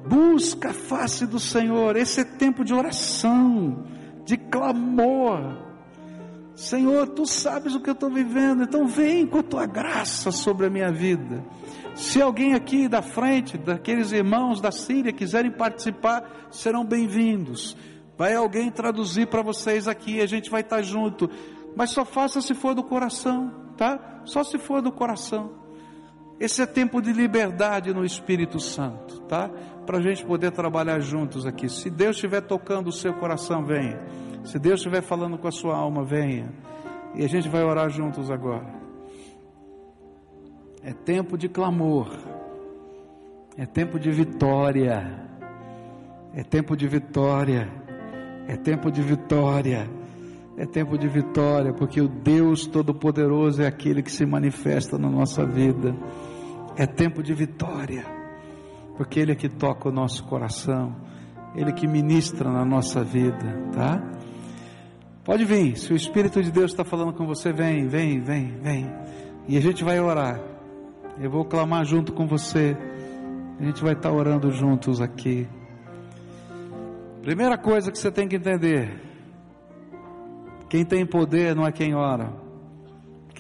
busca 0.07 0.71
a 0.71 0.75
face 0.75 1.27
do 1.27 1.39
Senhor. 1.39 1.97
Esse 1.97 2.21
é 2.21 2.25
tempo 2.25 2.65
de 2.65 2.75
oração, 2.75 3.85
de 4.25 4.37
clamor. 4.37 5.70
Senhor, 6.55 7.09
tu 7.09 7.27
sabes 7.27 7.75
o 7.75 7.81
que 7.81 7.91
eu 7.91 7.95
estou 7.95 8.11
vivendo, 8.11 8.63
então 8.63 8.87
vem 8.87 9.27
com 9.27 9.39
a 9.39 9.43
tua 9.43 9.67
graça 9.67 10.31
sobre 10.31 10.67
a 10.67 10.71
minha 10.71 10.93
vida. 10.93 11.45
Se 11.95 12.21
alguém 12.21 12.55
aqui 12.55 12.89
da 12.89 13.03
frente, 13.03 13.59
daqueles 13.59 14.13
irmãos 14.13 14.61
da 14.61 14.71
Síria 14.71 15.13
quiserem 15.13 15.51
participar, 15.51 16.49
serão 16.51 16.85
bem-vindos. 16.85 17.77
Vai 18.17 18.35
alguém 18.35 18.71
traduzir 18.71 19.27
para 19.29 19.43
vocês 19.43 19.89
aqui, 19.89 20.21
a 20.21 20.27
gente 20.27 20.51
vai 20.51 20.61
estar 20.61 20.83
junto. 20.83 21.31
Mas 21.77 21.91
só 21.91 22.05
faça 22.05 22.41
se 22.41 22.55
for 22.55 22.75
do 22.75 22.83
coração, 22.83 23.73
tá? 23.77 24.23
Só 24.25 24.45
se 24.45 24.59
for 24.59 24.83
do 24.83 24.93
coração. 24.93 25.60
Esse 26.41 26.63
é 26.63 26.67
tempo 26.67 27.03
de 27.03 27.13
liberdade 27.13 27.93
no 27.93 28.03
Espírito 28.03 28.59
Santo, 28.59 29.21
tá? 29.29 29.51
Para 29.85 29.99
a 29.99 30.01
gente 30.01 30.25
poder 30.25 30.51
trabalhar 30.53 30.99
juntos 31.01 31.45
aqui. 31.45 31.69
Se 31.69 31.91
Deus 31.91 32.17
estiver 32.17 32.41
tocando 32.41 32.89
o 32.89 32.93
seu 32.93 33.13
coração, 33.13 33.63
venha. 33.63 34.01
Se 34.43 34.59
Deus 34.59 34.81
estiver 34.81 35.03
falando 35.03 35.37
com 35.37 35.47
a 35.47 35.53
sua 35.53 35.77
alma, 35.77 36.03
venha. 36.03 36.51
E 37.15 37.23
a 37.23 37.29
gente 37.29 37.47
vai 37.47 37.63
orar 37.63 37.91
juntos 37.91 38.31
agora. 38.31 38.67
É 40.83 40.95
tempo 40.95 41.37
de 41.37 41.47
clamor. 41.47 42.09
É 43.55 43.67
tempo 43.67 43.99
de 43.99 44.11
vitória. 44.11 45.29
É 46.35 46.43
tempo 46.43 46.75
de 46.75 46.89
vitória. 46.89 47.69
É 48.49 48.57
tempo 48.57 48.91
de 48.91 49.03
vitória. 49.03 49.91
É 50.57 50.65
tempo 50.65 50.99
de 50.99 51.09
vitória, 51.09 51.73
porque 51.73 52.01
o 52.01 52.09
Deus 52.09 52.67
Todo-Poderoso 52.67 53.63
é 53.63 53.67
aquele 53.67 54.03
que 54.03 54.13
se 54.13 54.27
manifesta 54.27 54.99
na 54.99 55.09
nossa 55.09 55.45
vida. 55.45 55.95
É 56.81 56.87
tempo 56.87 57.23
de 57.23 57.35
vitória, 57.35 58.07
porque 58.97 59.21
Ele 59.21 59.33
é 59.33 59.35
que 59.35 59.51
toca 59.51 59.91
o 59.91 59.93
nosso 59.93 60.25
coração, 60.25 60.97
Ele 61.55 61.69
é 61.69 61.73
que 61.75 61.87
ministra 61.87 62.51
na 62.51 62.65
nossa 62.65 63.05
vida, 63.05 63.69
tá? 63.71 64.03
Pode 65.23 65.45
vir, 65.45 65.77
se 65.77 65.93
o 65.93 65.97
Espírito 65.97 66.43
de 66.43 66.51
Deus 66.51 66.71
está 66.71 66.83
falando 66.83 67.13
com 67.13 67.27
você, 67.27 67.53
vem, 67.53 67.87
vem, 67.87 68.23
vem, 68.23 68.59
vem. 68.63 68.91
E 69.47 69.59
a 69.59 69.61
gente 69.61 69.85
vai 69.85 70.01
orar. 70.01 70.41
Eu 71.21 71.31
vou 71.31 71.45
clamar 71.45 71.85
junto 71.85 72.15
com 72.15 72.27
você. 72.27 72.75
A 73.59 73.63
gente 73.63 73.83
vai 73.83 73.93
estar 73.93 74.11
orando 74.11 74.51
juntos 74.51 75.03
aqui. 75.03 75.47
Primeira 77.21 77.59
coisa 77.59 77.93
que 77.93 77.99
você 77.99 78.11
tem 78.11 78.27
que 78.27 78.37
entender: 78.37 78.99
quem 80.71 80.83
tem 80.83 81.05
poder 81.05 81.55
não 81.55 81.67
é 81.67 81.73
quem 81.73 81.95
ora. 81.95 82.40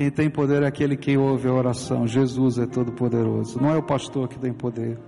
Quem 0.00 0.10
tem 0.10 0.30
poder 0.30 0.62
é 0.62 0.66
aquele 0.66 0.96
que 0.96 1.14
ouve 1.18 1.46
a 1.46 1.52
oração. 1.52 2.06
Jesus 2.06 2.56
é 2.56 2.64
todo 2.64 2.90
poderoso. 2.90 3.60
Não 3.60 3.68
é 3.68 3.76
o 3.76 3.82
pastor 3.82 4.28
que 4.28 4.38
tem 4.38 4.50
poder. 4.50 4.98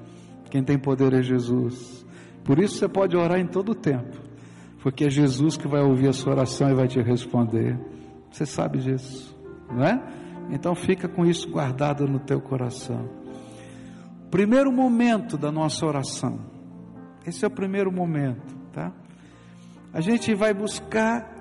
Quem 0.50 0.62
tem 0.62 0.78
poder 0.78 1.14
é 1.14 1.22
Jesus. 1.22 2.04
Por 2.44 2.58
isso 2.58 2.74
você 2.74 2.86
pode 2.86 3.16
orar 3.16 3.40
em 3.40 3.46
todo 3.46 3.72
o 3.72 3.74
tempo. 3.74 4.18
Porque 4.82 5.06
é 5.06 5.08
Jesus 5.08 5.56
que 5.56 5.66
vai 5.66 5.80
ouvir 5.80 6.08
a 6.08 6.12
sua 6.12 6.34
oração 6.34 6.68
e 6.70 6.74
vai 6.74 6.88
te 6.88 7.00
responder. 7.00 7.80
Você 8.30 8.44
sabe 8.44 8.80
disso, 8.80 9.34
não 9.70 9.82
é? 9.82 9.98
Então 10.50 10.74
fica 10.74 11.08
com 11.08 11.24
isso 11.24 11.50
guardado 11.50 12.06
no 12.06 12.18
teu 12.18 12.42
coração. 12.42 13.08
Primeiro 14.30 14.70
momento 14.70 15.38
da 15.38 15.50
nossa 15.50 15.86
oração. 15.86 16.38
Esse 17.26 17.46
é 17.46 17.48
o 17.48 17.50
primeiro 17.50 17.90
momento, 17.90 18.54
tá? 18.70 18.92
A 19.90 20.02
gente 20.02 20.34
vai 20.34 20.52
buscar 20.52 21.31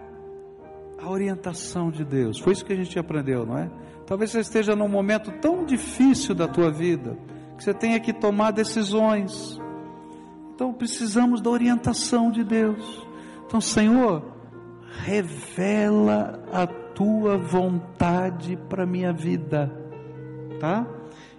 a 1.02 1.10
orientação 1.10 1.90
de 1.90 2.04
Deus. 2.06 2.40
Foi 2.40 2.54
isso 2.54 2.64
que 2.64 2.74
a 2.74 2.76
gente 2.76 2.98
aprendeu, 2.98 3.46
não 3.46 3.58
é? 3.58 3.70
Talvez 4.06 4.32
você 4.32 4.40
esteja 4.40 4.76
num 4.76 4.88
momento 4.88 5.32
tão 5.40 5.66
difícil 5.66 6.36
da 6.36 6.48
tua 6.48 6.72
vida 6.72 7.18
que 7.58 7.64
você 7.64 7.74
tenha 7.74 8.00
que 8.00 8.14
tomar 8.14 8.52
decisões. 8.52 9.60
Então 10.54 10.74
precisamos 10.74 11.42
da 11.42 11.50
orientação 11.50 12.32
de 12.32 12.44
Deus. 12.44 13.08
Então, 13.46 13.60
Senhor, 13.60 14.24
revela 15.04 16.44
a 16.52 16.68
tua 16.68 17.38
vontade 17.38 18.58
para 18.70 18.86
minha 18.86 19.12
vida, 19.12 19.72
tá? 20.60 20.86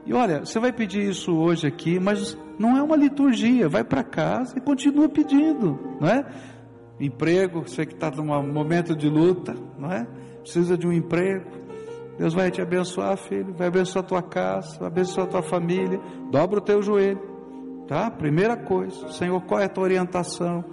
E 0.05 0.13
olha, 0.13 0.41
você 0.41 0.59
vai 0.59 0.73
pedir 0.73 1.09
isso 1.09 1.33
hoje 1.33 1.67
aqui, 1.67 2.01
mas 2.01 2.37
não 2.59 2.77
é 2.77 2.83
uma 2.83 2.97
liturgia. 2.97 3.69
Vai 3.69 3.85
para 3.85 4.03
casa 4.03 4.59
e 4.59 4.61
continua 4.61 5.09
pedindo, 5.09 5.79
não 6.01 6.09
é? 6.09 6.25
Emprego, 7.05 7.63
você 7.63 7.85
que 7.85 7.95
está 7.95 8.11
num 8.11 8.53
momento 8.53 8.95
de 8.95 9.09
luta, 9.09 9.55
não 9.79 9.91
é? 9.91 10.07
Precisa 10.41 10.77
de 10.79 10.87
um 10.87 10.93
emprego. 10.93 11.45
Deus 12.17 12.35
vai 12.35 12.51
te 12.51 12.61
abençoar, 12.61 13.17
filho, 13.17 13.53
vai 13.55 13.69
abençoar 13.69 14.05
a 14.05 14.09
tua 14.09 14.23
casa, 14.23 14.79
vai 14.79 14.89
abençoar 14.89 15.27
a 15.27 15.31
tua 15.31 15.43
família. 15.43 16.01
Dobra 16.31 16.59
o 16.59 16.63
teu 16.63 16.81
joelho, 16.83 17.21
tá? 17.89 18.11
Primeira 18.11 18.57
coisa, 18.57 19.09
Senhor, 19.09 19.41
qual 19.43 19.61
é 19.61 19.65
a 19.65 19.69
tua 19.69 19.85
orientação? 19.85 20.65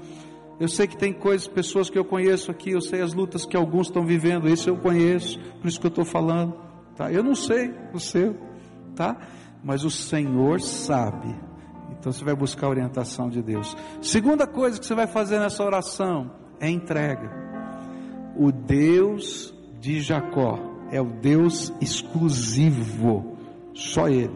Eu 0.59 0.67
sei 0.67 0.85
que 0.87 0.97
tem 0.97 1.13
coisas, 1.13 1.47
pessoas 1.47 1.89
que 1.89 1.97
eu 1.97 2.03
conheço 2.03 2.51
aqui, 2.51 2.71
eu 2.71 2.81
sei 2.81 3.01
as 3.01 3.13
lutas 3.13 3.45
que 3.45 3.55
alguns 3.55 3.87
estão 3.87 4.05
vivendo, 4.05 4.47
isso 4.47 4.69
eu 4.69 4.77
conheço, 4.77 5.39
por 5.61 5.67
isso 5.67 5.79
que 5.79 5.87
eu 5.87 5.89
estou 5.89 6.05
falando, 6.05 6.53
tá? 6.95 7.11
Eu 7.11 7.23
não 7.23 7.33
sei 7.33 7.73
o 7.93 7.99
seu, 7.99 8.35
tá? 8.95 9.17
Mas 9.63 9.83
o 9.85 9.89
Senhor 9.89 10.59
sabe 10.59 11.48
então 11.91 12.11
você 12.11 12.23
vai 12.23 12.35
buscar 12.35 12.67
a 12.67 12.69
orientação 12.69 13.29
de 13.29 13.41
Deus. 13.41 13.75
Segunda 14.01 14.45
coisa 14.45 14.79
que 14.79 14.85
você 14.85 14.95
vai 14.95 15.07
fazer 15.07 15.39
nessa 15.39 15.63
oração 15.63 16.31
é 16.59 16.69
entrega. 16.69 17.29
O 18.35 18.51
Deus 18.51 19.53
de 19.79 20.01
Jacó 20.01 20.59
é 20.91 21.01
o 21.01 21.05
Deus 21.05 21.73
exclusivo, 21.81 23.37
só 23.73 24.07
Ele. 24.07 24.35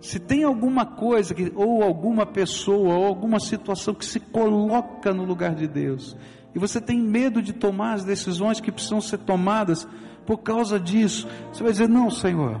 Se 0.00 0.20
tem 0.20 0.44
alguma 0.44 0.86
coisa 0.86 1.34
que, 1.34 1.52
ou 1.54 1.82
alguma 1.82 2.24
pessoa, 2.24 2.94
ou 2.94 3.06
alguma 3.06 3.40
situação 3.40 3.92
que 3.92 4.04
se 4.04 4.20
coloca 4.20 5.12
no 5.12 5.24
lugar 5.24 5.54
de 5.54 5.66
Deus, 5.66 6.16
e 6.54 6.58
você 6.58 6.80
tem 6.80 7.00
medo 7.00 7.42
de 7.42 7.52
tomar 7.52 7.94
as 7.94 8.04
decisões 8.04 8.60
que 8.60 8.72
precisam 8.72 9.00
ser 9.00 9.18
tomadas 9.18 9.86
por 10.24 10.38
causa 10.38 10.78
disso, 10.78 11.28
você 11.52 11.62
vai 11.62 11.72
dizer: 11.72 11.88
Não, 11.88 12.10
Senhor, 12.10 12.60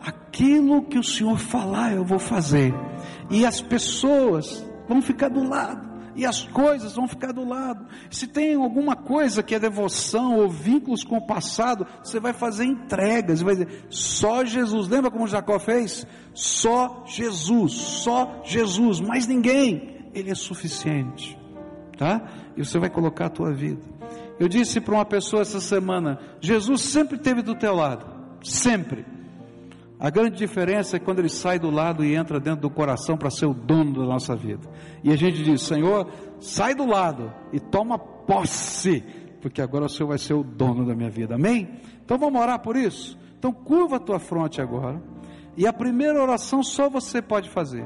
aquilo 0.00 0.82
que 0.82 0.98
o 0.98 1.04
Senhor 1.04 1.38
falar 1.38 1.92
eu 1.92 2.04
vou 2.04 2.18
fazer 2.18 2.74
e 3.30 3.44
as 3.44 3.60
pessoas 3.60 4.64
vão 4.88 5.02
ficar 5.02 5.28
do 5.28 5.46
lado, 5.46 5.86
e 6.14 6.26
as 6.26 6.42
coisas 6.42 6.94
vão 6.94 7.06
ficar 7.06 7.32
do 7.32 7.46
lado. 7.46 7.86
Se 8.10 8.26
tem 8.26 8.54
alguma 8.54 8.96
coisa 8.96 9.42
que 9.42 9.54
é 9.54 9.58
devoção 9.58 10.36
ou 10.38 10.48
vínculos 10.48 11.04
com 11.04 11.18
o 11.18 11.26
passado, 11.26 11.86
você 12.02 12.18
vai 12.18 12.32
fazer 12.32 12.64
entregas, 12.64 13.40
vai 13.40 13.54
dizer, 13.54 13.86
só 13.88 14.44
Jesus. 14.44 14.88
Lembra 14.88 15.12
como 15.12 15.28
Jacó 15.28 15.58
fez? 15.60 16.06
Só 16.34 17.04
Jesus, 17.06 17.72
só 17.72 18.42
Jesus, 18.44 19.00
mais 19.00 19.28
ninguém. 19.28 20.10
Ele 20.12 20.30
é 20.30 20.34
suficiente, 20.34 21.38
tá? 21.96 22.22
E 22.56 22.64
você 22.64 22.80
vai 22.80 22.90
colocar 22.90 23.26
a 23.26 23.30
tua 23.30 23.52
vida. 23.52 23.82
Eu 24.40 24.48
disse 24.48 24.80
para 24.80 24.94
uma 24.94 25.04
pessoa 25.04 25.42
essa 25.42 25.60
semana: 25.60 26.18
Jesus 26.40 26.80
sempre 26.80 27.16
esteve 27.16 27.42
do 27.42 27.54
teu 27.54 27.74
lado, 27.74 28.06
sempre. 28.42 29.04
A 30.00 30.10
grande 30.10 30.36
diferença 30.36 30.96
é 30.96 31.00
quando 31.00 31.18
ele 31.18 31.28
sai 31.28 31.58
do 31.58 31.70
lado 31.70 32.04
e 32.04 32.14
entra 32.14 32.38
dentro 32.38 32.60
do 32.60 32.70
coração 32.70 33.16
para 33.16 33.30
ser 33.30 33.46
o 33.46 33.54
dono 33.54 33.94
da 33.94 34.04
nossa 34.04 34.36
vida. 34.36 34.68
E 35.02 35.10
a 35.12 35.16
gente 35.16 35.42
diz: 35.42 35.62
Senhor, 35.62 36.08
sai 36.38 36.74
do 36.74 36.86
lado 36.86 37.32
e 37.52 37.58
toma 37.58 37.98
posse, 37.98 39.02
porque 39.40 39.60
agora 39.60 39.86
o 39.86 39.88
Senhor 39.88 40.08
vai 40.08 40.18
ser 40.18 40.34
o 40.34 40.44
dono 40.44 40.86
da 40.86 40.94
minha 40.94 41.10
vida. 41.10 41.34
Amém? 41.34 41.68
Então 42.04 42.16
vamos 42.16 42.40
orar 42.40 42.60
por 42.60 42.76
isso? 42.76 43.18
Então 43.36 43.52
curva 43.52 43.96
a 43.96 44.00
tua 44.00 44.20
fronte 44.20 44.60
agora. 44.60 45.02
E 45.56 45.66
a 45.66 45.72
primeira 45.72 46.22
oração 46.22 46.62
só 46.62 46.88
você 46.88 47.20
pode 47.20 47.50
fazer. 47.50 47.84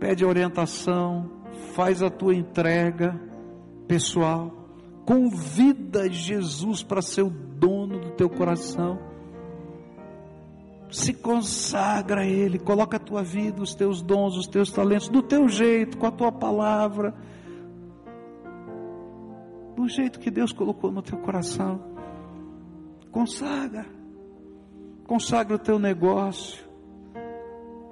Pede 0.00 0.24
orientação, 0.24 1.30
faz 1.74 2.02
a 2.02 2.10
tua 2.10 2.34
entrega 2.34 3.20
pessoal, 3.86 4.52
convida 5.06 6.10
Jesus 6.10 6.82
para 6.82 7.00
ser 7.00 7.22
o 7.22 7.30
dono 7.30 8.00
do 8.00 8.10
teu 8.10 8.28
coração 8.28 9.07
se 10.90 11.12
consagra 11.12 12.22
a 12.22 12.26
Ele, 12.26 12.58
coloca 12.58 12.96
a 12.96 13.00
tua 13.00 13.22
vida, 13.22 13.62
os 13.62 13.74
teus 13.74 14.00
dons, 14.00 14.36
os 14.36 14.46
teus 14.46 14.70
talentos, 14.70 15.08
do 15.08 15.22
teu 15.22 15.48
jeito, 15.48 15.98
com 15.98 16.06
a 16.06 16.10
tua 16.10 16.32
palavra, 16.32 17.14
do 19.76 19.86
jeito 19.86 20.18
que 20.18 20.30
Deus 20.30 20.52
colocou 20.52 20.90
no 20.90 21.02
teu 21.02 21.18
coração. 21.18 21.80
Consagra, 23.10 23.86
consagra 25.06 25.56
o 25.56 25.58
teu 25.58 25.78
negócio, 25.78 26.66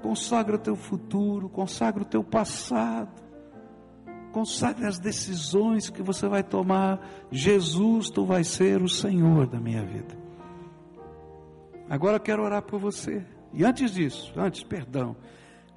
consagra 0.02 0.56
o 0.56 0.58
teu 0.58 0.76
futuro, 0.76 1.48
consagra 1.48 2.02
o 2.02 2.06
teu 2.06 2.24
passado, 2.24 3.22
consagra 4.32 4.88
as 4.88 4.98
decisões 4.98 5.90
que 5.90 6.02
você 6.02 6.28
vai 6.28 6.42
tomar. 6.42 7.00
Jesus, 7.30 8.08
tu 8.10 8.24
vais 8.24 8.48
ser 8.48 8.82
o 8.82 8.88
Senhor 8.88 9.46
da 9.46 9.60
minha 9.60 9.84
vida. 9.84 10.25
Agora 11.88 12.16
eu 12.16 12.20
quero 12.20 12.42
orar 12.42 12.62
por 12.62 12.80
você. 12.80 13.24
E 13.52 13.64
antes 13.64 13.92
disso, 13.92 14.32
antes, 14.36 14.62
perdão, 14.62 15.16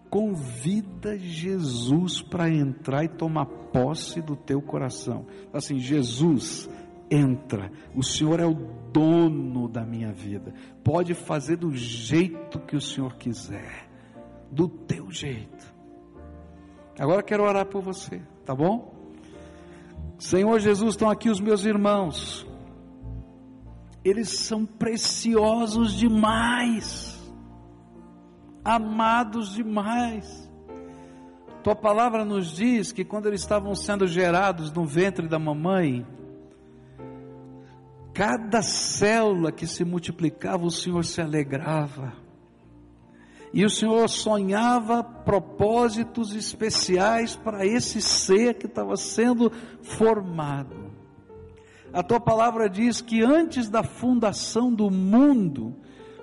convida 0.10 1.18
Jesus 1.18 2.22
para 2.22 2.50
entrar 2.50 3.04
e 3.04 3.10
tomar 3.10 3.46
posse 3.46 4.22
do 4.22 4.36
teu 4.36 4.62
coração. 4.62 5.26
Assim, 5.54 5.78
Jesus, 5.78 6.70
entra. 7.10 7.72
O 7.96 8.04
Senhor 8.04 8.40
é 8.40 8.46
o 8.46 8.54
dono 8.92 9.68
da 9.68 9.86
minha 9.86 10.12
vida. 10.12 10.54
Pode 10.84 11.14
fazer 11.14 11.58
do 11.58 11.72
jeito 11.76 12.60
que 12.60 12.76
o 12.76 12.82
Senhor 12.82 13.16
quiser, 13.16 13.88
do 14.52 14.68
teu 14.68 15.12
jeito. 15.12 15.74
Agora 17.00 17.24
quero 17.24 17.44
orar 17.44 17.66
por 17.66 17.82
você, 17.82 18.22
tá 18.46 18.54
bom? 18.54 18.94
Senhor 20.18 20.60
Jesus, 20.60 20.92
estão 20.92 21.10
aqui 21.10 21.30
os 21.30 21.40
meus 21.40 21.64
irmãos 21.64 22.46
eles 24.04 24.30
são 24.30 24.66
preciosos 24.66 25.94
demais, 25.94 27.20
amados 28.64 29.54
demais. 29.54 30.50
Tua 31.64 31.76
palavra 31.76 32.24
nos 32.24 32.56
diz 32.56 32.92
que 32.92 33.04
quando 33.04 33.28
eles 33.28 33.42
estavam 33.42 33.76
sendo 33.76 34.08
gerados 34.08 34.72
no 34.72 34.86
ventre 34.86 35.28
da 35.28 35.38
mamãe, 35.38 36.06
cada 38.14 38.62
célula 38.62 39.52
que 39.52 39.68
se 39.68 39.84
multiplicava, 39.84 40.66
o 40.66 40.72
Senhor 40.72 41.04
se 41.04 41.22
alegrava. 41.22 42.14
E 43.54 43.66
o 43.66 43.70
Senhor 43.70 44.08
sonhava 44.08 45.04
propósitos 45.04 46.36
especiais 46.36 47.36
para 47.36 47.66
esse 47.66 48.02
ser 48.02 48.54
que 48.54 48.68
estava 48.68 48.96
sendo 48.96 49.52
formado. 49.82 50.89
A 51.92 52.04
tua 52.04 52.20
palavra 52.20 52.70
diz 52.70 53.02
que 53.02 53.24
antes 53.24 53.70
da 53.70 53.84
fundação 53.84 54.74
do 54.74 54.92
mundo, 54.92 55.76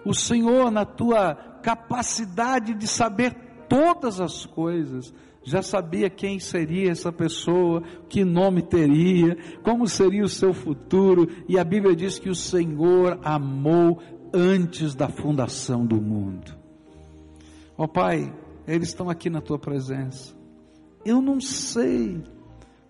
o 0.04 0.14
Senhor, 0.14 0.70
na 0.70 0.84
tua 0.84 1.34
capacidade 1.62 2.74
de 2.74 2.86
saber 2.86 3.34
todas 3.68 4.20
as 4.20 4.46
coisas, 4.46 5.12
já 5.42 5.62
sabia 5.62 6.10
quem 6.10 6.38
seria 6.38 6.90
essa 6.90 7.12
pessoa, 7.12 7.82
que 8.08 8.24
nome 8.24 8.62
teria, 8.62 9.36
como 9.62 9.86
seria 9.86 10.24
o 10.24 10.28
seu 10.28 10.52
futuro, 10.52 11.28
e 11.48 11.58
a 11.58 11.64
Bíblia 11.64 11.94
diz 11.94 12.18
que 12.18 12.28
o 12.28 12.34
Senhor 12.34 13.18
amou 13.22 14.00
antes 14.32 14.94
da 14.94 15.08
fundação 15.08 15.86
do 15.86 16.00
mundo. 16.00 16.52
Ó 17.78 17.84
oh, 17.84 17.88
Pai, 17.88 18.32
eles 18.66 18.88
estão 18.88 19.08
aqui 19.08 19.30
na 19.30 19.40
tua 19.40 19.58
presença. 19.58 20.34
Eu 21.04 21.22
não 21.22 21.40
sei 21.40 22.22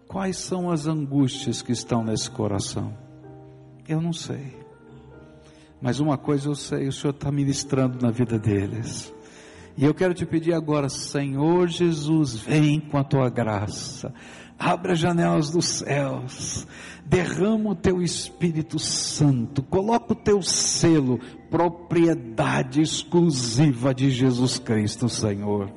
Quais 0.09 0.37
são 0.37 0.71
as 0.71 0.87
angústias 0.87 1.63
que 1.63 1.73
estão 1.73 2.05
nesse 2.05 2.31
coração? 2.31 2.97
Eu 3.89 4.01
não 4.01 4.13
sei. 4.13 4.57
Mas 5.81 6.01
uma 6.01 6.17
coisa 6.17 6.49
eu 6.49 6.55
sei, 6.55 6.89
o 6.89 6.93
Senhor 6.93 7.13
está 7.13 7.31
ministrando 7.31 8.05
na 8.05 8.11
vida 8.11 8.39
deles. 8.39 9.13
E 9.77 9.85
eu 9.85 9.93
quero 9.93 10.15
te 10.15 10.25
pedir 10.25 10.55
agora, 10.55 10.89
Senhor 10.89 11.69
Jesus, 11.69 12.35
vem 12.35 12.81
com 12.81 12.97
a 12.97 13.05
tua 13.05 13.29
graça, 13.29 14.13
abre 14.59 14.93
as 14.93 14.99
janelas 14.99 15.51
dos 15.51 15.67
céus, 15.67 16.67
derrama 17.05 17.71
o 17.71 17.75
teu 17.75 18.01
Espírito 18.01 18.79
Santo, 18.79 19.63
coloca 19.63 20.15
o 20.15 20.17
teu 20.17 20.41
selo, 20.41 21.21
propriedade 21.51 22.81
exclusiva 22.81 23.95
de 23.95 24.09
Jesus 24.09 24.59
Cristo, 24.59 25.11
Senhor. 25.11 25.71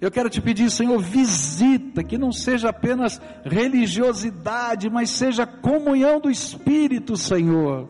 Eu 0.00 0.10
quero 0.10 0.30
te 0.30 0.40
pedir, 0.40 0.70
Senhor, 0.70 0.98
visita, 0.98 2.02
que 2.02 2.16
não 2.16 2.32
seja 2.32 2.70
apenas 2.70 3.20
religiosidade, 3.44 4.88
mas 4.88 5.10
seja 5.10 5.46
comunhão 5.46 6.18
do 6.18 6.30
Espírito, 6.30 7.18
Senhor. 7.18 7.86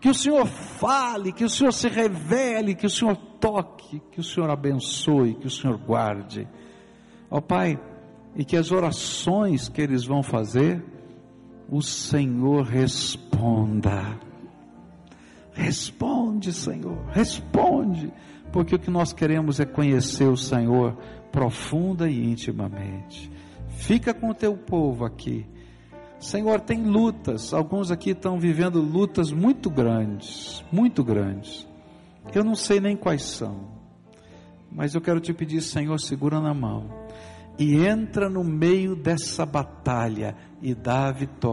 Que 0.00 0.10
o 0.10 0.14
Senhor 0.14 0.44
fale, 0.44 1.32
que 1.32 1.44
o 1.44 1.48
Senhor 1.48 1.72
se 1.72 1.88
revele, 1.88 2.74
que 2.74 2.84
o 2.84 2.90
Senhor 2.90 3.16
toque, 3.40 4.02
que 4.12 4.20
o 4.20 4.24
Senhor 4.24 4.50
abençoe, 4.50 5.34
que 5.34 5.46
o 5.46 5.50
Senhor 5.50 5.78
guarde. 5.78 6.46
Ó 7.30 7.40
Pai, 7.40 7.80
e 8.36 8.44
que 8.44 8.56
as 8.56 8.70
orações 8.70 9.66
que 9.70 9.80
eles 9.80 10.04
vão 10.04 10.22
fazer, 10.22 10.84
o 11.70 11.80
Senhor 11.80 12.64
responda. 12.64 14.20
Responde, 15.54 16.52
Senhor, 16.52 16.98
responde 17.12 18.12
porque 18.54 18.76
o 18.76 18.78
que 18.78 18.88
nós 18.88 19.12
queremos 19.12 19.58
é 19.58 19.64
conhecer 19.64 20.28
o 20.28 20.36
Senhor 20.36 20.96
profunda 21.34 22.08
e 22.08 22.30
intimamente. 22.30 23.28
Fica 23.70 24.14
com 24.14 24.30
o 24.30 24.34
teu 24.34 24.56
povo 24.56 25.04
aqui. 25.04 25.44
Senhor, 26.20 26.60
tem 26.60 26.84
lutas, 26.84 27.52
alguns 27.52 27.90
aqui 27.90 28.10
estão 28.10 28.38
vivendo 28.38 28.80
lutas 28.80 29.32
muito 29.32 29.68
grandes, 29.68 30.64
muito 30.70 31.02
grandes. 31.02 31.66
Eu 32.32 32.44
não 32.44 32.54
sei 32.54 32.78
nem 32.78 32.96
quais 32.96 33.24
são, 33.24 33.68
mas 34.70 34.94
eu 34.94 35.00
quero 35.00 35.18
te 35.18 35.34
pedir, 35.34 35.60
Senhor, 35.60 35.98
segura 35.98 36.40
na 36.40 36.54
mão 36.54 36.88
e 37.58 37.84
entra 37.84 38.30
no 38.30 38.44
meio 38.44 38.94
dessa 38.94 39.44
batalha 39.44 40.36
e 40.62 40.72
dá 40.72 41.08
a 41.08 41.12
vitória. 41.12 41.34